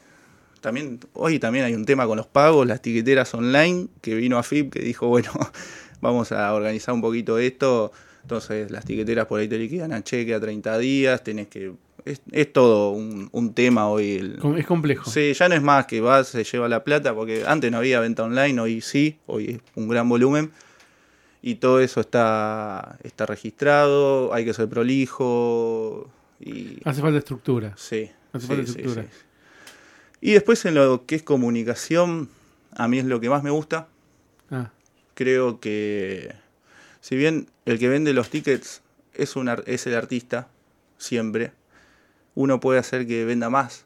también, 0.60 0.98
hoy 1.12 1.38
también 1.38 1.64
hay 1.66 1.74
un 1.74 1.84
tema 1.84 2.06
con 2.06 2.16
los 2.16 2.26
pagos, 2.26 2.66
las 2.66 2.80
tiqueteras 2.80 3.34
online, 3.34 3.88
que 4.00 4.14
vino 4.14 4.38
a 4.38 4.42
FIP 4.42 4.72
que 4.72 4.80
dijo, 4.80 5.08
bueno, 5.08 5.30
vamos 6.00 6.32
a 6.32 6.52
organizar 6.54 6.94
un 6.94 7.00
poquito 7.02 7.38
esto. 7.38 7.92
Entonces 8.22 8.70
las 8.70 8.84
tiqueteras 8.86 9.26
por 9.26 9.40
ahí 9.40 9.48
te 9.48 9.58
liquidan 9.58 9.92
a 9.92 10.02
cheque 10.02 10.34
a 10.34 10.40
30 10.40 10.78
días, 10.78 11.22
tenés 11.22 11.48
que... 11.48 11.72
Es, 12.06 12.20
es 12.32 12.52
todo 12.52 12.90
un, 12.90 13.28
un 13.32 13.54
tema 13.54 13.88
hoy. 13.88 14.12
el- 14.16 14.38
Es 14.58 14.66
complejo. 14.66 15.10
Sí, 15.10 15.32
ya 15.32 15.48
no 15.48 15.54
es 15.54 15.62
más 15.62 15.86
que 15.86 16.00
vas, 16.02 16.28
se 16.28 16.44
lleva 16.44 16.68
la 16.68 16.84
plata, 16.84 17.14
porque 17.14 17.44
antes 17.46 17.70
no 17.70 17.78
había 17.78 17.98
venta 18.00 18.24
online, 18.24 18.60
hoy 18.60 18.80
sí, 18.82 19.18
hoy 19.26 19.50
es 19.50 19.58
un 19.74 19.88
gran 19.88 20.06
volumen. 20.08 20.50
Y 21.46 21.56
todo 21.56 21.80
eso 21.80 22.00
está, 22.00 22.96
está 23.02 23.26
registrado, 23.26 24.32
hay 24.32 24.46
que 24.46 24.54
ser 24.54 24.66
prolijo. 24.66 26.10
Y, 26.40 26.78
Hace 26.86 27.02
falta 27.02 27.18
estructura. 27.18 27.74
sí, 27.76 28.10
hace 28.32 28.40
sí, 28.40 28.46
falta 28.46 28.62
estructura. 28.62 29.02
sí. 29.02 29.08
Y 30.22 30.32
después 30.32 30.64
en 30.64 30.74
lo 30.74 31.04
que 31.04 31.16
es 31.16 31.22
comunicación, 31.22 32.30
a 32.74 32.88
mí 32.88 32.98
es 32.98 33.04
lo 33.04 33.20
que 33.20 33.28
más 33.28 33.42
me 33.42 33.50
gusta. 33.50 33.88
Ah, 34.50 34.70
Creo 35.12 35.60
que, 35.60 36.34
si 37.02 37.14
bien 37.14 37.50
el 37.66 37.78
que 37.78 37.90
vende 37.90 38.14
los 38.14 38.30
tickets 38.30 38.80
es, 39.12 39.36
un, 39.36 39.50
es 39.66 39.86
el 39.86 39.96
artista, 39.96 40.48
siempre, 40.96 41.52
uno 42.34 42.58
puede 42.58 42.78
hacer 42.78 43.06
que 43.06 43.26
venda 43.26 43.50
más 43.50 43.84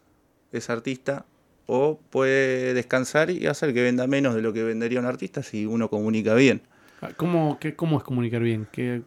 ese 0.52 0.70
artista 0.70 1.26
o 1.66 1.98
puede 2.10 2.72
descansar 2.72 3.30
y 3.30 3.48
hacer 3.48 3.74
que 3.74 3.82
venda 3.82 4.06
menos 4.06 4.36
de 4.36 4.42
lo 4.42 4.52
que 4.52 4.62
vendería 4.62 5.00
un 5.00 5.06
artista 5.06 5.42
si 5.42 5.66
uno 5.66 5.90
comunica 5.90 6.34
bien. 6.34 6.62
Ah, 7.00 7.10
¿Cómo, 7.16 7.58
qué- 7.60 7.74
cómo 7.76 7.98
es 7.98 8.04
comunicar 8.04 8.42
bien? 8.42 8.66
¿Qué, 8.72 9.02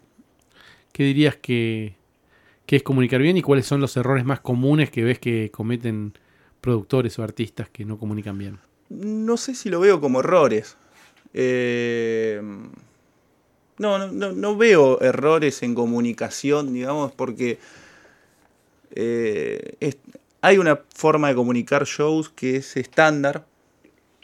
qué 0.93 1.03
dirías 1.03 1.35
que, 1.35 1.95
que 2.65 2.77
es 2.77 2.83
comunicar 2.83 3.21
bien 3.21 3.37
y 3.37 3.41
cuáles 3.41 3.65
son 3.65 3.81
los 3.81 3.95
errores 3.97 4.25
más 4.25 4.39
comunes 4.39 4.89
que 4.89 5.03
ves 5.03 5.19
que 5.19 5.51
cometen 5.51 6.13
productores 6.61 7.17
o 7.19 7.23
artistas 7.23 7.69
que 7.69 7.85
no 7.85 7.97
comunican 7.97 8.37
bien? 8.37 8.59
No 8.89 9.37
sé 9.37 9.55
si 9.55 9.69
lo 9.69 9.79
veo 9.79 9.99
como 10.01 10.19
errores. 10.19 10.77
Eh, 11.33 12.41
no, 13.77 14.07
no, 14.07 14.31
no, 14.31 14.57
veo 14.57 15.01
errores 15.01 15.63
en 15.63 15.73
comunicación, 15.75 16.73
digamos, 16.73 17.13
porque 17.13 17.57
eh, 18.91 19.75
hay 20.41 20.57
una 20.57 20.81
forma 20.95 21.29
de 21.29 21.35
comunicar 21.35 21.85
shows 21.85 22.29
que 22.29 22.57
es 22.57 22.77
estándar. 22.77 23.45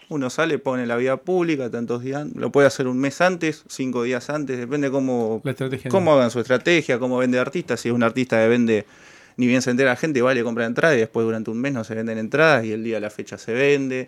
Uno 0.09 0.29
sale, 0.29 0.57
pone 0.57 0.85
la 0.85 0.95
vía 0.95 1.17
pública, 1.17 1.69
tantos 1.69 2.01
días, 2.01 2.27
lo 2.33 2.49
puede 2.51 2.67
hacer 2.67 2.87
un 2.87 2.97
mes 2.97 3.19
antes, 3.19 3.63
cinco 3.67 4.03
días 4.03 4.29
antes, 4.29 4.57
depende 4.57 4.89
cómo, 4.89 5.41
cómo 5.89 6.13
hagan 6.13 6.31
su 6.31 6.39
estrategia, 6.39 6.97
cómo 6.97 7.17
vende 7.17 7.39
artistas. 7.39 7.81
Si 7.81 7.89
es 7.89 7.95
un 7.95 8.03
artista 8.03 8.37
que 8.37 8.47
vende, 8.47 8.85
ni 9.35 9.47
bien 9.47 9.61
se 9.61 9.71
entera 9.71 9.89
la 9.89 9.95
gente, 9.97 10.21
vale, 10.21 10.43
compra 10.43 10.65
entrada 10.65 10.95
y 10.95 10.99
después 10.99 11.25
durante 11.25 11.51
un 11.51 11.59
mes 11.59 11.73
no 11.73 11.83
se 11.83 11.93
venden 11.93 12.17
entradas 12.17 12.63
y 12.63 12.71
el 12.71 12.85
día 12.85 12.95
de 12.95 13.01
la 13.01 13.09
fecha 13.09 13.37
se 13.37 13.53
vende. 13.53 14.07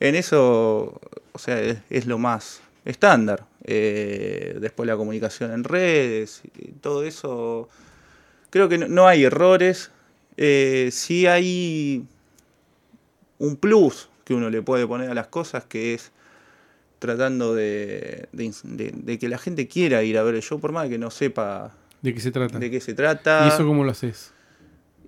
En 0.00 0.14
eso, 0.14 0.98
o 1.32 1.38
sea, 1.38 1.60
es, 1.60 1.78
es 1.90 2.06
lo 2.06 2.16
más 2.16 2.62
estándar. 2.86 3.44
Eh, 3.64 4.56
después 4.60 4.86
la 4.86 4.96
comunicación 4.96 5.52
en 5.52 5.62
redes, 5.62 6.40
y 6.58 6.68
todo 6.80 7.04
eso. 7.04 7.68
Creo 8.48 8.68
que 8.70 8.78
no, 8.78 8.88
no 8.88 9.06
hay 9.06 9.24
errores. 9.24 9.90
Eh, 10.38 10.88
sí 10.90 11.26
hay 11.26 12.06
un 13.38 13.56
plus 13.56 14.08
que 14.28 14.34
uno 14.34 14.50
le 14.50 14.60
puede 14.62 14.86
poner 14.86 15.10
a 15.10 15.14
las 15.14 15.26
cosas, 15.28 15.64
que 15.64 15.94
es 15.94 16.12
tratando 16.98 17.54
de, 17.54 18.28
de 18.32 18.44
ins- 18.44 18.62
de- 18.62 18.92
de 18.94 19.18
que 19.18 19.28
la 19.28 19.38
gente 19.38 19.66
quiera 19.68 20.02
ir 20.02 20.18
a 20.18 20.22
ver 20.22 20.34
el 20.34 20.42
show, 20.42 20.60
por 20.60 20.70
más 20.72 20.88
que 20.90 20.98
no 20.98 21.10
sepa 21.10 21.72
¿De 22.02 22.12
qué 22.14 22.20
se 22.20 22.30
trata? 22.30 22.58
de 22.58 22.70
qué 22.70 22.80
se 22.80 22.92
trata. 22.94 23.46
¿Y 23.46 23.48
eso 23.48 23.66
cómo 23.66 23.84
lo 23.84 23.90
haces? 23.90 24.32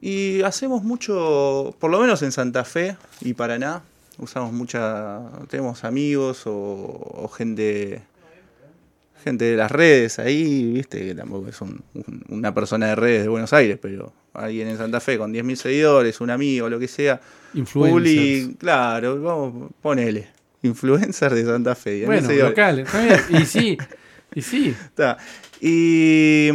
Y 0.00 0.40
hacemos 0.42 0.82
mucho, 0.82 1.76
por 1.78 1.90
lo 1.90 2.00
menos 2.00 2.22
en 2.22 2.32
Santa 2.32 2.64
Fe 2.64 2.96
y 3.20 3.34
Paraná, 3.34 3.82
usamos 4.18 4.52
mucha, 4.52 5.20
tenemos 5.50 5.84
amigos 5.84 6.46
o, 6.46 6.52
o 6.54 7.28
gente 7.28 8.02
gente 9.22 9.44
de 9.44 9.56
las 9.56 9.70
redes 9.70 10.18
ahí, 10.18 10.72
viste, 10.72 11.04
que 11.04 11.14
tampoco 11.14 11.48
es 11.48 11.60
un- 11.60 11.82
un- 11.92 12.24
una 12.30 12.54
persona 12.54 12.86
de 12.86 12.94
redes 12.94 13.22
de 13.24 13.28
Buenos 13.28 13.52
Aires, 13.52 13.78
pero 13.82 14.14
alguien 14.34 14.68
en 14.68 14.76
Santa 14.78 15.00
Fe 15.00 15.18
con 15.18 15.32
10.000 15.32 15.54
seguidores, 15.56 16.20
un 16.20 16.30
amigo, 16.30 16.68
lo 16.68 16.78
que 16.78 16.88
sea, 16.88 17.20
Influencers. 17.54 17.92
publi, 17.94 18.56
claro, 18.58 19.20
vamos, 19.22 19.70
ponele, 19.82 20.28
influencer 20.62 21.34
de 21.34 21.44
Santa 21.44 21.74
Fe. 21.74 22.02
10.000 22.02 22.06
Bueno, 22.06 22.32
locales. 22.48 22.88
Y 23.30 23.44
sí, 23.46 23.78
y 24.34 24.42
sí. 24.42 24.74
Y, 25.62 26.48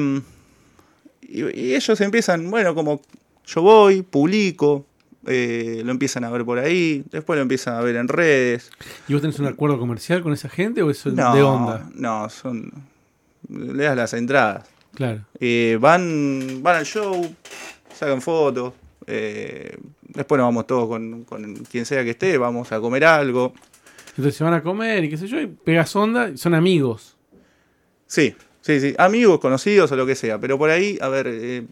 y, 1.22 1.44
y 1.62 1.76
ellos 1.76 2.02
empiezan, 2.02 2.50
bueno, 2.50 2.74
como 2.74 3.02
yo 3.46 3.62
voy, 3.62 4.02
publico, 4.02 4.86
eh, 5.28 5.82
lo 5.86 5.92
empiezan 5.92 6.24
a 6.24 6.30
ver 6.32 6.44
por 6.44 6.58
ahí, 6.58 7.04
después 7.12 7.38
lo 7.38 7.44
empiezan 7.44 7.76
a 7.76 7.82
ver 7.82 7.98
en 7.98 8.08
redes. 8.08 8.72
¿Y 9.08 9.14
vos 9.14 9.22
tenés 9.22 9.38
un 9.40 9.46
acuerdo 9.46 9.78
comercial 9.78 10.24
con 10.24 10.34
esa 10.34 10.50
gente 10.50 10.82
o 10.82 10.90
eso 10.90 11.10
es 11.10 11.16
No, 11.16 11.36
de 11.36 11.44
onda? 11.44 11.88
no, 11.94 12.28
son. 12.30 12.72
Le 13.48 13.84
das 13.84 13.96
las 13.96 14.14
entradas. 14.14 14.68
Claro. 14.95 15.21
Eh, 15.39 15.77
van, 15.79 16.63
van 16.63 16.77
al 16.77 16.86
show, 16.86 17.36
sacan 17.93 18.21
fotos. 18.21 18.73
eh, 19.08 19.77
después 20.01 20.39
nos 20.39 20.47
vamos 20.47 20.65
todos 20.65 20.88
con, 20.88 21.23
con 21.25 21.55
quien 21.65 21.86
sea 21.86 22.03
que 22.03 22.12
esté, 22.12 22.38
vamos 22.38 22.71
a 22.71 22.79
comer 22.79 23.05
algo. 23.05 23.53
Entonces 24.12 24.36
se 24.36 24.43
van 24.43 24.53
a 24.53 24.63
comer 24.63 25.03
y 25.03 25.10
qué 25.10 25.17
sé 25.17 25.27
yo, 25.27 25.39
y 25.41 25.47
pegas 25.47 25.93
onda 25.95 26.29
y 26.29 26.38
son 26.38 26.53
amigos. 26.53 27.17
Sí, 28.08 28.34
sí, 28.62 28.79
sí. 28.79 28.95
Amigos, 28.97 29.39
conocidos 29.39 29.91
o 29.91 29.95
lo 29.97 30.05
que 30.05 30.15
sea. 30.15 30.39
Pero 30.39 30.58
por 30.58 30.69
ahí, 30.69 30.97
a 31.01 31.10
ver, 31.10 31.27
eh, 31.29 31.65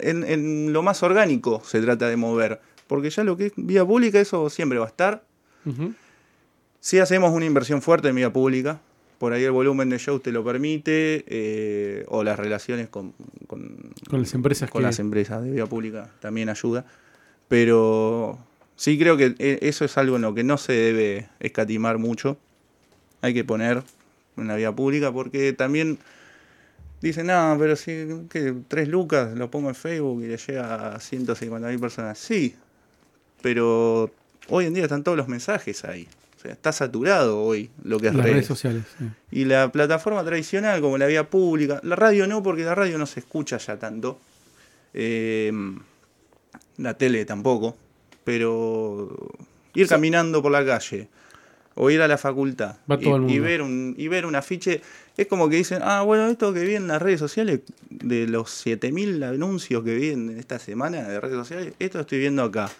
en, 0.00 0.24
en 0.24 0.72
lo 0.72 0.82
más 0.82 1.02
orgánico 1.02 1.62
se 1.64 1.80
trata 1.82 2.08
de 2.08 2.16
mover. 2.16 2.60
Porque 2.86 3.10
ya 3.10 3.22
lo 3.22 3.36
que 3.36 3.46
es 3.46 3.52
vía 3.56 3.84
pública, 3.84 4.18
eso 4.18 4.48
siempre 4.50 4.78
va 4.78 4.86
a 4.86 4.88
estar. 4.88 5.22
Si 6.80 6.98
hacemos 6.98 7.32
una 7.32 7.44
inversión 7.44 7.82
fuerte 7.82 8.08
en 8.08 8.16
vía 8.16 8.32
pública, 8.32 8.80
por 9.20 9.34
ahí 9.34 9.44
el 9.44 9.50
volumen 9.52 9.90
de 9.90 9.98
shows 9.98 10.22
te 10.22 10.32
lo 10.32 10.42
permite, 10.42 11.24
eh, 11.28 12.04
o 12.08 12.24
las 12.24 12.38
relaciones 12.38 12.88
con, 12.88 13.12
con, 13.46 13.92
Con 14.08 14.20
las 14.22 14.32
empresas 14.32 14.70
con 14.70 14.80
que- 14.80 14.86
las 14.86 14.98
empresas 14.98 15.44
de 15.44 15.50
vía 15.50 15.66
pública 15.66 16.10
también 16.20 16.48
ayuda. 16.48 16.86
Pero 17.48 18.38
sí 18.76 18.98
creo 18.98 19.16
que 19.18 19.34
e- 19.38 19.58
eso 19.62 19.84
es 19.84 19.98
algo 19.98 20.16
en 20.16 20.22
lo 20.22 20.32
que 20.34 20.42
no 20.42 20.56
se 20.56 20.72
debe 20.72 21.28
escatimar 21.38 21.98
mucho. 21.98 22.38
Hay 23.20 23.34
que 23.34 23.44
poner 23.44 23.82
en 24.38 24.48
la 24.48 24.56
vía 24.56 24.72
pública 24.72 25.12
porque 25.12 25.52
también 25.52 25.98
dicen, 27.02 27.26
no, 27.26 27.56
pero 27.58 27.76
si 27.76 28.06
que 28.30 28.54
tres 28.68 28.88
lucas 28.88 29.36
lo 29.36 29.50
pongo 29.50 29.68
en 29.68 29.74
Facebook 29.74 30.22
y 30.24 30.28
le 30.28 30.38
llega 30.38 30.94
a 30.94 30.98
150 31.00 31.68
mil 31.68 31.78
personas. 31.78 32.18
Sí, 32.18 32.54
pero 33.42 34.10
hoy 34.48 34.64
en 34.66 34.72
día 34.74 34.84
están 34.84 35.02
todos 35.04 35.18
los 35.18 35.28
mensajes 35.28 35.84
ahí. 35.84 36.08
O 36.40 36.42
sea, 36.42 36.52
está 36.52 36.72
saturado 36.72 37.42
hoy 37.42 37.68
lo 37.84 38.00
que 38.00 38.06
es 38.08 38.14
Las 38.14 38.22
redes 38.24 38.34
redes. 38.36 38.46
sociales. 38.46 38.84
sí. 38.98 39.04
Y 39.30 39.44
la 39.44 39.70
plataforma 39.70 40.24
tradicional, 40.24 40.80
como 40.80 40.96
la 40.96 41.06
vía 41.06 41.28
pública, 41.28 41.80
la 41.82 41.96
radio 41.96 42.26
no, 42.26 42.42
porque 42.42 42.62
la 42.64 42.74
radio 42.74 42.96
no 42.96 43.04
se 43.04 43.20
escucha 43.20 43.58
ya 43.58 43.78
tanto. 43.78 44.18
Eh, 44.94 45.52
la 46.78 46.94
tele 46.94 47.26
tampoco. 47.26 47.76
Pero 48.24 49.14
ir 49.74 49.86
caminando 49.86 50.40
por 50.40 50.50
la 50.50 50.64
calle 50.64 51.08
o 51.74 51.90
ir 51.90 52.00
a 52.00 52.08
la 52.08 52.16
facultad 52.18 52.76
y, 53.00 53.34
y 53.34 53.38
ver 53.38 53.60
un, 53.62 53.94
y 53.96 54.08
ver 54.08 54.24
un 54.26 54.34
afiche, 54.34 54.80
es 55.18 55.26
como 55.26 55.48
que 55.50 55.56
dicen, 55.56 55.80
ah, 55.82 56.02
bueno, 56.02 56.26
esto 56.28 56.52
que 56.54 56.64
vi 56.64 56.74
en 56.74 56.88
las 56.88 57.00
redes 57.02 57.20
sociales, 57.20 57.60
de 57.90 58.26
los 58.26 58.50
7000 58.50 59.22
anuncios 59.22 59.84
que 59.84 59.94
vi 59.94 60.08
en 60.10 60.38
esta 60.38 60.58
semana 60.58 61.02
de 61.06 61.20
redes 61.20 61.36
sociales, 61.36 61.74
esto 61.78 62.00
estoy 62.00 62.18
viendo 62.18 62.42
acá. 62.42 62.70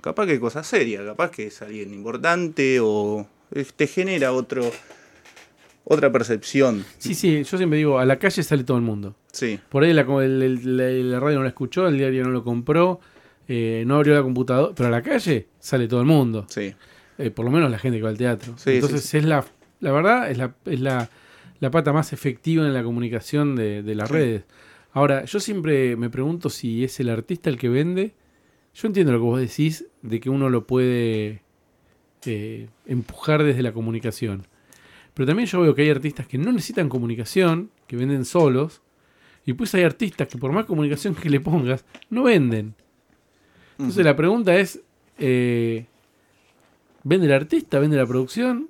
Capaz 0.00 0.26
que 0.26 0.34
es 0.34 0.40
cosa 0.40 0.62
seria, 0.62 1.04
capaz 1.04 1.30
que 1.30 1.46
es 1.48 1.62
alguien 1.62 1.92
importante 1.92 2.78
o 2.80 3.26
te 3.76 3.86
genera 3.86 4.32
otro 4.32 4.70
otra 5.84 6.10
percepción. 6.10 6.84
Sí, 6.98 7.14
sí, 7.14 7.44
yo 7.44 7.56
siempre 7.58 7.78
digo, 7.78 7.98
a 7.98 8.04
la 8.04 8.18
calle 8.18 8.42
sale 8.42 8.64
todo 8.64 8.76
el 8.76 8.82
mundo. 8.82 9.14
Sí, 9.32 9.60
Por 9.68 9.84
ahí 9.84 9.92
la, 9.92 10.02
el- 10.02 10.42
el- 10.42 10.76
la- 10.76 10.90
la 11.16 11.20
radio 11.20 11.36
no 11.38 11.42
la 11.44 11.48
escuchó, 11.50 11.86
el 11.86 11.96
diario 11.98 12.24
no 12.24 12.30
lo 12.30 12.42
compró, 12.42 13.00
eh, 13.48 13.84
no 13.86 13.96
abrió 13.96 14.14
la 14.14 14.22
computadora, 14.22 14.74
pero 14.74 14.88
a 14.88 14.90
la 14.90 15.02
calle 15.02 15.46
sale 15.60 15.86
todo 15.88 16.00
el 16.00 16.06
mundo. 16.06 16.46
sí. 16.48 16.74
Eh, 17.18 17.30
por 17.30 17.46
lo 17.46 17.50
menos 17.50 17.70
la 17.70 17.78
gente 17.78 17.96
que 17.96 18.02
va 18.02 18.10
al 18.10 18.18
teatro. 18.18 18.58
Sí, 18.58 18.72
Entonces 18.72 19.00
sí, 19.00 19.08
sí. 19.08 19.16
es 19.18 19.24
la, 19.24 19.42
la 19.80 19.90
verdad, 19.90 20.30
es 20.30 20.36
la, 20.36 20.54
es 20.66 20.80
la, 20.80 21.08
la 21.60 21.70
pata 21.70 21.90
más 21.94 22.12
efectiva 22.12 22.66
en 22.66 22.74
la 22.74 22.82
comunicación 22.82 23.56
de, 23.56 23.82
de 23.82 23.94
las 23.94 24.10
redes. 24.10 24.42
Ahora, 24.92 25.24
yo 25.24 25.40
siempre 25.40 25.96
me 25.96 26.10
pregunto 26.10 26.50
si 26.50 26.84
es 26.84 27.00
el 27.00 27.08
artista 27.08 27.48
el 27.48 27.56
que 27.56 27.70
vende. 27.70 28.12
Yo 28.76 28.86
entiendo 28.88 29.12
lo 29.12 29.18
que 29.18 29.24
vos 29.24 29.40
decís 29.40 29.86
de 30.02 30.20
que 30.20 30.28
uno 30.30 30.50
lo 30.50 30.66
puede 30.66 31.40
eh, 32.26 32.68
empujar 32.86 33.42
desde 33.42 33.62
la 33.62 33.72
comunicación. 33.72 34.46
Pero 35.14 35.26
también 35.26 35.48
yo 35.48 35.60
veo 35.62 35.74
que 35.74 35.82
hay 35.82 35.90
artistas 35.90 36.26
que 36.26 36.36
no 36.36 36.52
necesitan 36.52 36.88
comunicación, 36.90 37.70
que 37.86 37.96
venden 37.96 38.24
solos. 38.26 38.82
Y 39.46 39.54
pues 39.54 39.74
hay 39.74 39.82
artistas 39.84 40.28
que 40.28 40.36
por 40.38 40.52
más 40.52 40.66
comunicación 40.66 41.14
que 41.14 41.30
le 41.30 41.40
pongas, 41.40 41.84
no 42.10 42.24
venden. 42.24 42.74
Entonces 43.78 44.04
la 44.04 44.16
pregunta 44.16 44.56
es, 44.56 44.80
eh, 45.18 45.86
¿vende 47.04 47.26
el 47.26 47.32
artista? 47.32 47.78
¿Vende 47.78 47.96
la 47.96 48.06
producción? 48.06 48.68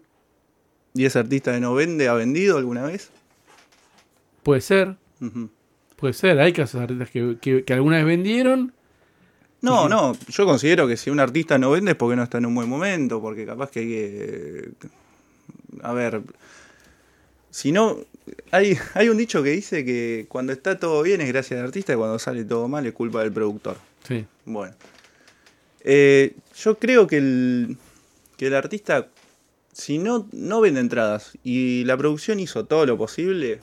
¿Y 0.95 1.05
ese 1.05 1.19
artista 1.19 1.53
que 1.53 1.61
no 1.61 1.75
vende 1.75 2.09
ha 2.09 2.15
vendido 2.15 2.59
alguna 2.59 2.83
vez? 2.83 3.11
Puede 4.43 4.61
ser, 4.61 4.97
puede 5.97 6.13
ser. 6.15 6.39
Hay 6.39 6.53
casos 6.53 6.79
de 6.79 6.85
artistas 6.85 7.11
que, 7.11 7.37
que- 7.41 7.65
que 7.65 7.73
alguna 7.73 7.97
vez 7.97 8.07
vendieron. 8.07 8.73
No, 9.67 9.89
no, 9.89 10.17
yo 10.29 10.47
considero 10.47 10.87
que 10.87 10.97
si 10.97 11.11
un 11.11 11.21
artista 11.21 11.59
no 11.59 11.71
vende 11.71 11.93
es 11.93 11.97
porque 11.97 12.17
no 12.17 12.23
está 12.23 12.39
en 12.39 12.47
un 12.47 12.55
buen 12.55 12.69
momento, 12.69 13.21
porque 13.21 13.45
capaz 13.45 13.71
que 13.71 13.81
hay 13.81 13.87
que... 13.87 14.71
A 15.83 15.93
ver, 15.93 16.23
si 17.51 17.73
no... 17.73 17.99
Hay, 18.51 18.77
hay 18.95 19.09
un 19.09 19.17
dicho 19.17 19.43
que 19.43 19.51
dice 19.51 19.85
que 19.85 20.27
cuando 20.29 20.53
está 20.53 20.79
todo 20.79 21.03
bien 21.03 21.21
es 21.21 21.29
gracias 21.29 21.61
al 21.61 21.67
artista 21.67 21.93
y 21.93 21.97
cuando 21.97 22.19
sale 22.19 22.45
todo 22.45 22.69
mal 22.69 22.87
es 22.87 22.93
culpa 22.93 23.23
del 23.23 23.33
productor. 23.33 23.77
Sí. 24.07 24.25
Bueno. 24.45 24.75
Eh, 25.81 26.35
yo 26.57 26.79
creo 26.79 27.07
que 27.07 27.19
el, 27.19 27.77
que 28.37 28.49
el 28.49 28.55
artista, 28.55 29.09
si 29.73 29.99
no, 29.99 30.29
no 30.33 30.61
vende 30.61 30.81
entradas 30.81 31.39
y 31.45 31.85
la 31.85 31.97
producción 31.97 32.41
hizo 32.41 32.65
todo 32.65 32.87
lo 32.87 32.99
posible, 32.99 33.61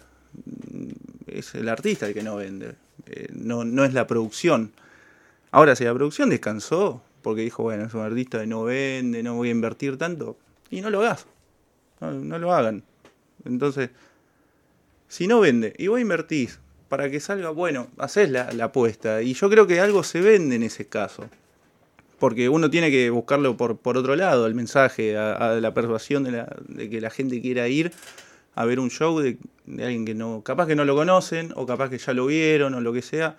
es 1.27 1.53
el 1.55 1.67
artista 1.67 2.07
el 2.07 2.13
que 2.13 2.23
no 2.23 2.37
vende. 2.37 2.75
Eh, 3.07 3.27
no, 3.33 3.65
no 3.65 3.83
es 3.83 3.93
la 3.93 4.07
producción. 4.07 4.71
Ahora, 5.53 5.75
si 5.75 5.83
la 5.83 5.93
producción 5.93 6.31
descansó, 6.31 7.03
porque 7.21 7.41
dijo, 7.41 7.61
bueno, 7.61 7.85
es 7.85 7.93
un 7.93 8.01
artista 8.01 8.39
que 8.39 8.47
no 8.47 8.63
vende, 8.63 9.21
no 9.21 9.35
voy 9.35 9.49
a 9.49 9.51
invertir 9.51 9.97
tanto, 9.97 10.35
y 10.71 10.81
no 10.81 10.89
lo 10.89 11.01
hagas. 11.01 11.27
No, 12.01 12.39
lo 12.39 12.51
hagan. 12.53 12.83
Entonces, 13.45 13.91
si 15.07 15.27
no 15.27 15.39
vende 15.39 15.73
y 15.77 15.87
vos 15.87 15.99
invertís 16.01 16.59
para 16.89 17.09
que 17.11 17.19
salga, 17.19 17.49
bueno, 17.51 17.87
haces 17.99 18.31
la, 18.31 18.51
la 18.51 18.65
apuesta. 18.65 19.21
Y 19.21 19.35
yo 19.35 19.47
creo 19.47 19.67
que 19.67 19.79
algo 19.79 20.03
se 20.03 20.21
vende 20.21 20.55
en 20.55 20.63
ese 20.63 20.87
caso. 20.87 21.29
Porque 22.19 22.49
uno 22.49 22.69
tiene 22.71 22.89
que 22.89 23.09
buscarlo 23.11 23.55
por, 23.55 23.77
por 23.77 23.97
otro 23.97 24.15
lado, 24.15 24.47
el 24.47 24.55
mensaje, 24.55 25.17
a, 25.17 25.33
a 25.33 25.55
la 25.61 25.73
persuasión 25.75 26.23
de, 26.23 26.31
la- 26.31 26.55
de 26.67 26.89
que 26.89 26.99
la 26.99 27.11
gente 27.11 27.41
quiera 27.41 27.67
ir 27.67 27.91
a 28.55 28.65
ver 28.65 28.79
un 28.79 28.89
show 28.89 29.19
de, 29.19 29.37
de 29.65 29.83
alguien 29.83 30.05
que 30.05 30.15
no, 30.15 30.41
capaz 30.43 30.67
que 30.67 30.75
no 30.75 30.85
lo 30.85 30.95
conocen, 30.95 31.51
o 31.55 31.65
capaz 31.67 31.89
que 31.89 31.97
ya 31.99 32.13
lo 32.13 32.25
vieron, 32.27 32.73
o 32.73 32.81
lo 32.81 32.93
que 32.93 33.01
sea, 33.01 33.35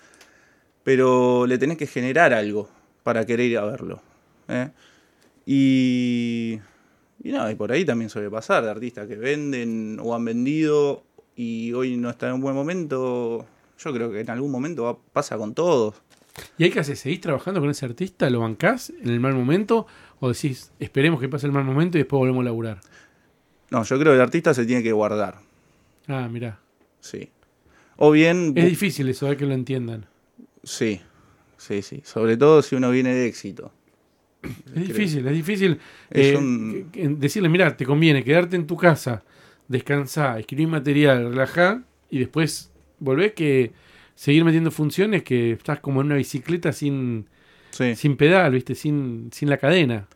pero 0.85 1.47
le 1.47 1.59
tenés 1.59 1.77
que 1.79 1.87
generar 1.87 2.33
algo 2.33 2.69
para 3.03 3.27
querer 3.27 3.47
ir 3.51 3.59
a 3.59 3.65
verlo. 3.65 4.01
¿eh? 4.49 4.71
Y, 5.47 6.59
y 7.23 7.33
no, 7.33 7.51
y 7.51 7.55
por 7.55 7.73
ahí 7.73 7.85
también 7.85 8.09
suele 8.11 8.31
pasar 8.31 8.65
de 8.65 8.71
artistas 8.71 9.07
que 9.07 9.17
venden 9.17 9.99
o 10.03 10.15
han 10.15 10.25
vendido 10.25 11.05
y 11.37 11.73
hoy 11.73 11.97
no 11.97 12.11
está 12.11 12.29
en 12.29 12.35
un 12.35 12.41
buen 12.41 12.55
momento. 12.55 13.45
Yo 13.79 13.93
creo 13.93 14.11
que 14.11 14.21
en 14.21 14.31
algún 14.31 14.51
momento 14.51 14.85
va- 14.85 14.99
pasa 15.13 15.37
con 15.37 15.55
todos. 15.55 15.97
¿Y 16.59 16.65
hay 16.65 16.71
que 16.71 16.81
hacer? 16.81 16.97
¿Seguís 16.97 17.21
trabajando 17.21 17.61
con 17.61 17.71
ese 17.71 17.85
artista? 17.87 18.29
¿Lo 18.31 18.41
bancás 18.41 18.91
en 18.91 19.09
el 19.09 19.21
mal 19.21 19.35
momento? 19.35 19.87
¿O 20.21 20.29
decís, 20.33 20.73
esperemos 20.81 21.21
que 21.21 21.29
pase 21.29 21.47
el 21.47 21.53
mal 21.53 21.65
momento 21.65 21.99
y 21.99 22.01
después 22.03 22.19
volvemos 22.19 22.43
a 22.43 22.45
laburar? 22.47 22.81
No, 23.71 23.83
yo 23.85 23.99
creo 23.99 24.13
que 24.13 24.17
el 24.17 24.21
artista 24.23 24.55
se 24.55 24.65
tiene 24.65 24.83
que 24.83 24.93
guardar. 24.93 25.37
Ah, 26.09 26.29
mirá. 26.31 26.59
Sí. 27.01 27.31
O 27.97 28.11
bien. 28.11 28.53
Es 28.57 28.65
difícil 28.67 29.09
eso, 29.09 29.29
hay 29.29 29.37
que 29.37 29.47
lo 29.47 29.55
entiendan. 29.55 30.07
Sí, 30.65 31.01
sí, 31.57 31.83
sí. 31.83 32.01
Sobre 32.05 32.37
todo 32.37 32.63
si 32.63 32.75
uno 32.77 32.91
viene 32.91 33.15
de 33.15 33.27
éxito. 33.27 33.73
Es 34.43 34.87
difícil, 34.89 35.27
es 35.27 35.33
difícil 35.33 35.81
Es 36.11 36.33
eh, 36.33 36.37
un- 36.37 36.91
decirle, 37.19 37.49
mira, 37.49 37.77
te 37.77 37.87
conviene 37.87 38.23
quedarte 38.23 38.57
en 38.57 38.67
tu 38.67 38.77
casa, 38.77 39.23
descansar, 39.69 40.39
escribir 40.41 40.69
material, 40.69 41.31
relajar 41.31 41.81
y 42.11 42.19
después 42.19 42.71
volver 42.99 43.33
que 43.35 43.73
seguir 44.15 44.45
metiendo 44.45 44.71
funciones 44.71 45.23
que 45.23 45.53
estás 45.53 45.81
como 45.81 46.01
en 46.03 46.09
una 46.09 46.17
bicicleta 46.17 46.73
sin, 46.73 47.27
Sí. 47.71 47.97
sin 47.97 48.17
pedal, 48.17 48.53
¿viste? 48.53 48.75
Sin, 48.75 49.31
sin 49.33 49.49
la 49.49 49.57
cadena. 49.57 50.07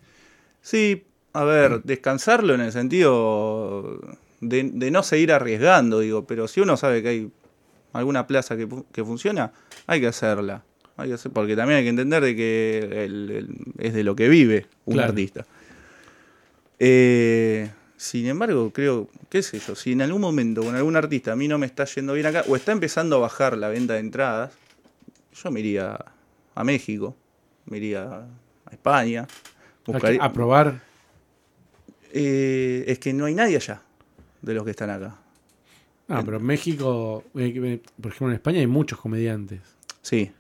Sí, 0.61 1.05
a 1.33 1.45
ver, 1.45 1.83
descansarlo 1.85 2.55
en 2.55 2.61
el 2.61 2.73
sentido 2.73 3.99
de, 4.41 4.71
de 4.75 4.91
no 4.91 5.03
seguir 5.03 5.33
arriesgando, 5.33 6.01
digo, 6.01 6.27
pero 6.27 6.47
si 6.49 6.61
uno 6.61 6.77
sabe 6.77 7.03
que 7.03 7.09
hay 7.09 7.31
alguna 7.95 8.27
plaza 8.27 8.57
que, 8.57 8.69
que 8.93 9.05
funciona, 9.05 9.53
hay 9.89 10.01
que 10.01 10.07
hacerla. 10.07 10.63
Hay 10.97 11.09
que 11.09 11.15
hacer, 11.15 11.33
porque 11.33 11.57
también 11.57 11.79
hay 11.79 11.85
que 11.85 11.91
entender 11.91 12.23
de 12.23 12.37
que 12.37 13.05
el- 13.05 13.31
el- 13.31 13.57
es 13.79 13.95
de 13.95 14.05
lo 14.05 14.15
que 14.17 14.29
vive 14.29 14.67
un 14.85 14.95
Claro. 14.95 15.09
artista. 15.11 15.45
Eh, 16.79 17.71
sin 17.97 18.27
embargo, 18.27 18.71
creo, 18.73 19.09
qué 19.29 19.43
sé 19.43 19.59
yo, 19.59 19.75
si 19.75 19.93
en 19.93 20.03
algún 20.03 20.21
momento 20.21 20.63
con 20.63 20.75
algún 20.77 20.97
artista 20.97 21.33
a 21.33 21.37
mí 21.37 21.49
no 21.49 21.59
me 21.59 21.67
está 21.67 21.85
yendo 21.85 22.13
bien 22.15 22.27
acá, 22.27 22.45
o 22.49 22.55
está 22.57 22.73
empezando 22.73 23.17
a 23.17 23.19
bajar 23.21 23.57
la 23.59 23.69
venta 23.69 23.95
de 23.95 24.01
entradas, 24.01 24.53
yo 25.43 25.51
me 25.51 25.61
iría 25.61 25.99
a 26.55 26.65
México, 26.65 27.17
me 27.67 27.79
iría 27.79 28.05
a 28.67 28.71
España. 28.71 29.27
buscaría- 29.87 30.23
A 30.23 30.31
probar. 30.33 30.83
eh, 32.13 32.85
es 32.87 32.99
que 32.99 33.13
no 33.15 33.25
hay 33.25 33.35
nadie 33.35 33.57
allá 33.57 33.81
de 34.43 34.53
los 34.55 34.65
que 34.65 34.71
están 34.73 34.91
acá. 34.91 35.17
Ah, 36.09 36.23
pero 36.25 36.37
en 36.39 36.43
México, 36.45 37.25
eh, 37.35 37.81
por 38.01 38.11
ejemplo 38.13 38.29
en 38.29 38.35
España 38.35 38.59
hay 38.61 38.67
muchos 38.67 38.99
comediantes. 39.01 39.61
Sí. 40.09 40.31